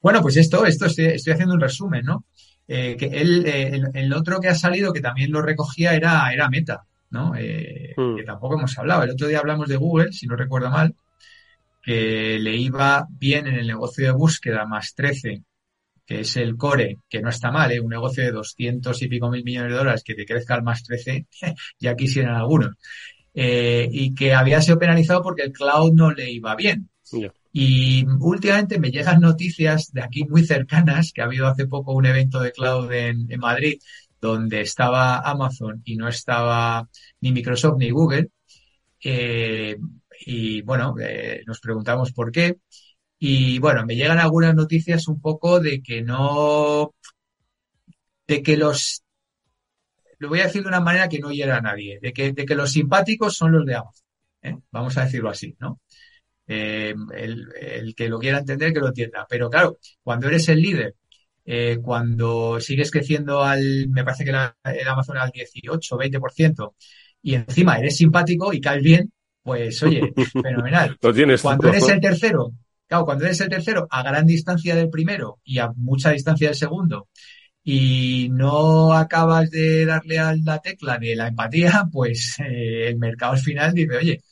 Bueno, 0.00 0.20
pues 0.20 0.36
esto, 0.36 0.66
esto 0.66 0.86
estoy, 0.86 1.06
estoy 1.06 1.32
haciendo 1.32 1.54
un 1.54 1.60
resumen, 1.60 2.04
¿no? 2.04 2.24
Eh, 2.66 2.96
que 2.96 3.06
él, 3.06 3.46
eh, 3.46 3.68
el, 3.72 3.90
el, 3.94 4.12
otro 4.12 4.40
que 4.40 4.48
ha 4.48 4.54
salido, 4.54 4.92
que 4.92 5.00
también 5.00 5.30
lo 5.30 5.42
recogía, 5.42 5.94
era, 5.94 6.32
era 6.32 6.48
Meta, 6.48 6.84
¿no? 7.10 7.34
Eh, 7.36 7.94
mm. 7.96 8.16
Que 8.16 8.24
tampoco 8.24 8.58
hemos 8.58 8.76
hablado. 8.78 9.04
El 9.04 9.10
otro 9.10 9.28
día 9.28 9.38
hablamos 9.38 9.68
de 9.68 9.76
Google, 9.76 10.12
si 10.12 10.26
no 10.26 10.34
recuerdo 10.34 10.70
mal, 10.70 10.94
que 11.82 12.38
le 12.40 12.56
iba 12.56 13.06
bien 13.10 13.46
en 13.46 13.54
el 13.54 13.66
negocio 13.66 14.06
de 14.06 14.12
búsqueda 14.12 14.66
más 14.66 14.94
13, 14.94 15.42
que 16.04 16.20
es 16.20 16.36
el 16.36 16.56
core, 16.56 16.98
que 17.08 17.20
no 17.20 17.28
está 17.28 17.50
mal, 17.52 17.70
¿eh? 17.70 17.80
Un 17.80 17.90
negocio 17.90 18.24
de 18.24 18.32
200 18.32 19.00
y 19.02 19.08
pico 19.08 19.30
mil 19.30 19.44
millones 19.44 19.70
de 19.70 19.78
dólares 19.78 20.02
que 20.04 20.14
te 20.14 20.26
crezca 20.26 20.54
al 20.54 20.64
más 20.64 20.82
13, 20.82 21.26
ya 21.78 21.94
quisieran 21.94 22.34
algunos 22.34 22.74
eh, 23.34 23.88
y 23.90 24.14
que 24.14 24.32
había 24.32 24.62
sido 24.62 24.78
penalizado 24.78 25.22
porque 25.22 25.42
el 25.42 25.52
cloud 25.52 25.92
no 25.92 26.12
le 26.12 26.30
iba 26.30 26.54
bien. 26.54 26.88
Yeah. 27.12 27.32
Y 27.52 28.04
últimamente 28.20 28.80
me 28.80 28.90
llegan 28.90 29.20
noticias 29.20 29.92
de 29.92 30.02
aquí 30.02 30.24
muy 30.24 30.44
cercanas, 30.44 31.12
que 31.12 31.20
ha 31.20 31.26
habido 31.26 31.46
hace 31.46 31.66
poco 31.66 31.92
un 31.92 32.06
evento 32.06 32.40
de 32.40 32.50
cloud 32.50 32.90
en, 32.92 33.30
en 33.30 33.38
Madrid, 33.38 33.78
donde 34.20 34.62
estaba 34.62 35.18
Amazon 35.20 35.80
y 35.84 35.96
no 35.96 36.08
estaba 36.08 36.88
ni 37.20 37.30
Microsoft 37.30 37.76
ni 37.78 37.90
Google. 37.90 38.30
Eh, 39.04 39.76
y 40.26 40.62
bueno, 40.62 40.94
eh, 41.00 41.42
nos 41.46 41.60
preguntamos 41.60 42.12
por 42.12 42.32
qué. 42.32 42.56
Y 43.18 43.58
bueno, 43.60 43.86
me 43.86 43.94
llegan 43.94 44.18
algunas 44.18 44.54
noticias 44.54 45.06
un 45.08 45.20
poco 45.20 45.60
de 45.60 45.82
que 45.82 46.02
no, 46.02 46.94
de 48.26 48.42
que 48.42 48.56
los 48.56 49.03
lo 50.24 50.30
voy 50.30 50.40
a 50.40 50.44
decir 50.44 50.62
de 50.62 50.68
una 50.68 50.80
manera 50.80 51.08
que 51.08 51.18
no 51.18 51.30
hiera 51.30 51.58
a 51.58 51.60
nadie, 51.60 51.98
de 52.00 52.12
que, 52.12 52.32
de 52.32 52.46
que 52.46 52.54
los 52.54 52.72
simpáticos 52.72 53.36
son 53.36 53.52
los 53.52 53.66
de 53.66 53.74
Amazon. 53.74 54.06
¿eh? 54.42 54.56
Vamos 54.70 54.96
a 54.96 55.04
decirlo 55.04 55.28
así, 55.28 55.54
¿no? 55.60 55.80
Eh, 56.46 56.94
el, 57.14 57.46
el, 57.60 57.94
que 57.94 58.08
lo 58.08 58.18
quiera 58.18 58.38
entender, 58.38 58.72
que 58.72 58.80
lo 58.80 58.88
entienda. 58.88 59.26
Pero 59.28 59.50
claro, 59.50 59.78
cuando 60.02 60.28
eres 60.28 60.48
el 60.48 60.60
líder, 60.60 60.94
eh, 61.44 61.78
cuando 61.82 62.58
sigues 62.58 62.90
creciendo 62.90 63.42
al, 63.42 63.88
me 63.88 64.02
parece 64.02 64.24
que 64.24 64.30
el 64.30 64.88
Amazon 64.88 65.18
al 65.18 65.30
18, 65.30 65.98
20%, 65.98 66.74
y 67.22 67.34
encima 67.34 67.78
eres 67.78 67.96
simpático 67.96 68.52
y 68.52 68.60
caes 68.60 68.82
bien, 68.82 69.12
pues 69.42 69.82
oye, 69.82 70.12
fenomenal. 70.42 70.96
Lo 71.00 71.12
tienes 71.12 71.42
cuando 71.42 71.68
eres 71.68 71.88
el 71.88 72.00
tercero, 72.00 72.52
claro, 72.86 73.04
cuando 73.04 73.26
eres 73.26 73.40
el 73.42 73.50
tercero 73.50 73.86
a 73.90 74.02
gran 74.02 74.26
distancia 74.26 74.74
del 74.74 74.88
primero 74.88 75.40
y 75.44 75.58
a 75.58 75.70
mucha 75.76 76.10
distancia 76.10 76.48
del 76.48 76.56
segundo, 76.56 77.08
y 77.64 78.28
no 78.30 78.92
acabas 78.92 79.50
de 79.50 79.86
darle 79.86 80.18
a 80.18 80.36
la 80.36 80.60
tecla 80.60 80.98
de 80.98 81.16
la 81.16 81.28
empatía, 81.28 81.84
pues 81.92 82.36
eh, 82.40 82.88
el 82.88 82.98
mercado 82.98 83.32
al 83.32 83.38
final 83.38 83.72
dice, 83.72 83.96
oye, 83.96 84.22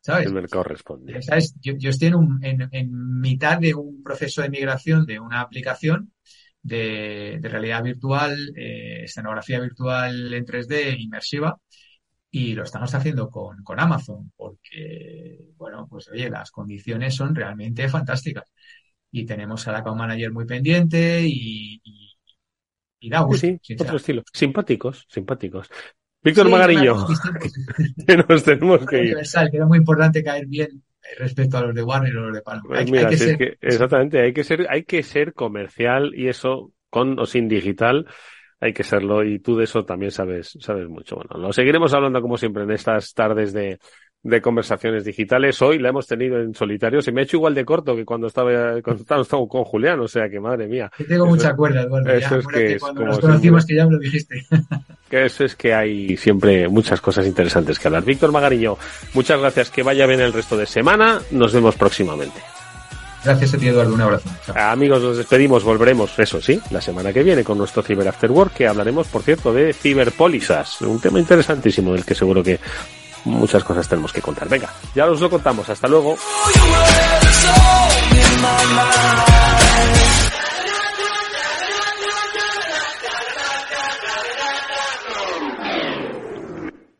¿sabes? 0.00 0.26
El 0.26 0.34
mercado 0.34 0.64
responde. 0.64 1.22
¿Sabes? 1.22 1.54
Yo, 1.60 1.72
yo 1.78 1.90
estoy 1.90 2.08
en, 2.08 2.14
un, 2.14 2.44
en, 2.44 2.68
en, 2.70 3.20
mitad 3.20 3.58
de 3.58 3.74
un 3.74 4.02
proceso 4.02 4.42
de 4.42 4.50
migración 4.50 5.06
de 5.06 5.18
una 5.18 5.40
aplicación 5.40 6.12
de, 6.62 7.38
de 7.40 7.48
realidad 7.48 7.82
virtual, 7.82 8.52
eh, 8.56 9.04
escenografía 9.04 9.58
virtual 9.58 10.32
en 10.34 10.44
3D 10.44 10.96
inmersiva, 11.00 11.58
y 12.30 12.54
lo 12.54 12.64
estamos 12.64 12.94
haciendo 12.94 13.28
con, 13.30 13.62
con 13.62 13.78
Amazon, 13.78 14.32
porque, 14.36 15.50
bueno, 15.56 15.86
pues 15.88 16.08
oye, 16.08 16.30
las 16.30 16.50
condiciones 16.50 17.14
son 17.14 17.34
realmente 17.34 17.88
fantásticas. 17.88 18.50
Y 19.10 19.26
tenemos 19.26 19.68
al 19.68 19.76
account 19.76 19.98
manager 19.98 20.32
muy 20.32 20.46
pendiente 20.46 21.20
y, 21.26 21.80
y, 21.84 22.01
y 23.02 23.10
da 23.10 23.20
gusto. 23.20 23.46
Sí, 23.46 23.58
sí 23.62 23.76
otro 23.78 23.96
estilo. 23.96 24.22
Simpáticos, 24.32 25.06
simpáticos. 25.08 25.68
Víctor 26.22 26.46
sí, 26.46 26.52
Magarillo, 26.52 27.06
que 28.06 28.16
nos 28.16 28.44
tenemos 28.44 28.86
que 28.86 29.04
ir. 29.04 29.16
Que 29.16 29.56
era 29.56 29.66
muy 29.66 29.78
importante 29.78 30.22
caer 30.22 30.46
bien 30.46 30.82
respecto 31.18 31.58
a 31.58 31.62
los 31.62 31.74
de 31.74 31.82
Warner 31.82 32.16
o 32.16 32.26
los 32.26 32.34
de 32.34 32.42
Palma. 32.42 32.62
Pues 32.66 32.80
hay, 32.80 32.86
mira, 32.86 33.08
hay 33.08 33.10
que 33.10 33.16
si 33.16 33.24
ser... 33.24 33.32
es 33.32 33.38
que, 33.38 33.58
exactamente, 33.60 34.20
hay 34.20 34.32
que 34.32 34.44
ser, 34.44 34.66
hay 34.70 34.84
que 34.84 35.02
ser 35.02 35.34
comercial 35.34 36.12
y 36.14 36.28
eso 36.28 36.72
con 36.90 37.18
o 37.18 37.26
sin 37.26 37.48
digital 37.48 38.06
hay 38.60 38.72
que 38.72 38.84
serlo 38.84 39.24
y 39.24 39.40
tú 39.40 39.56
de 39.56 39.64
eso 39.64 39.84
también 39.84 40.12
sabes, 40.12 40.56
sabes 40.60 40.88
mucho. 40.88 41.16
Bueno, 41.16 41.36
lo 41.36 41.52
seguiremos 41.52 41.92
hablando 41.94 42.22
como 42.22 42.36
siempre 42.36 42.62
en 42.62 42.70
estas 42.70 43.12
tardes 43.12 43.52
de, 43.52 43.80
de 44.22 44.40
conversaciones 44.40 45.04
digitales. 45.04 45.60
Hoy 45.62 45.78
la 45.78 45.88
hemos 45.88 46.06
tenido 46.06 46.40
en 46.40 46.54
solitario. 46.54 47.02
Se 47.02 47.10
me 47.10 47.20
ha 47.20 47.24
hecho 47.24 47.38
igual 47.38 47.54
de 47.54 47.64
corto 47.64 47.96
que 47.96 48.04
cuando 48.04 48.28
estaba, 48.28 48.80
cuando 48.82 49.02
estaba 49.02 49.24
con 49.48 49.64
Julián. 49.64 50.00
O 50.00 50.08
sea 50.08 50.28
que 50.28 50.38
madre 50.38 50.68
mía. 50.68 50.90
Yo 50.98 51.06
tengo 51.06 51.24
eso, 51.24 51.34
mucha 51.34 51.56
cuerda, 51.56 51.82
Eduardo. 51.82 52.10
Eso 52.10 52.30
ya, 52.30 52.36
es 52.36 52.46
que 52.46 52.72
es 52.74 52.80
cuando 52.80 53.04
nos 53.04 53.18
conocimos 53.18 53.66
que 53.66 53.74
ya 53.74 53.86
me 53.86 53.92
lo 53.92 53.98
dijiste. 53.98 54.46
Que 55.12 55.26
eso 55.26 55.44
es 55.44 55.54
que 55.54 55.74
hay 55.74 56.16
siempre 56.16 56.68
muchas 56.68 57.02
cosas 57.02 57.26
interesantes 57.26 57.78
que 57.78 57.86
hablar. 57.86 58.02
Víctor 58.02 58.32
Magariño, 58.32 58.78
muchas 59.12 59.38
gracias. 59.38 59.68
Que 59.68 59.82
vaya 59.82 60.06
bien 60.06 60.20
el 60.20 60.32
resto 60.32 60.56
de 60.56 60.64
semana. 60.64 61.20
Nos 61.32 61.52
vemos 61.52 61.74
próximamente. 61.74 62.40
Gracias 63.22 63.52
a 63.52 63.58
ti, 63.58 63.68
Eduardo. 63.68 63.92
Un 63.92 64.00
abrazo. 64.00 64.30
Chao. 64.46 64.56
Amigos, 64.56 65.02
nos 65.02 65.18
despedimos. 65.18 65.64
Volveremos, 65.64 66.18
eso 66.18 66.40
sí, 66.40 66.58
la 66.70 66.80
semana 66.80 67.12
que 67.12 67.22
viene 67.22 67.44
con 67.44 67.58
nuestro 67.58 67.82
Cyber 67.82 68.08
After 68.08 68.30
Work, 68.30 68.54
que 68.54 68.66
hablaremos, 68.66 69.06
por 69.08 69.22
cierto, 69.22 69.52
de 69.52 69.74
ciberpólisas. 69.74 70.80
Un 70.80 70.98
tema 70.98 71.20
interesantísimo 71.20 71.92
del 71.92 72.06
que 72.06 72.14
seguro 72.14 72.42
que 72.42 72.58
muchas 73.24 73.64
cosas 73.64 73.88
tenemos 73.88 74.12
que 74.12 74.22
contar. 74.22 74.48
Venga, 74.48 74.68
ya 74.94 75.06
os 75.06 75.20
lo 75.20 75.30
contamos. 75.30 75.68
Hasta 75.68 75.88
luego. 75.88 76.16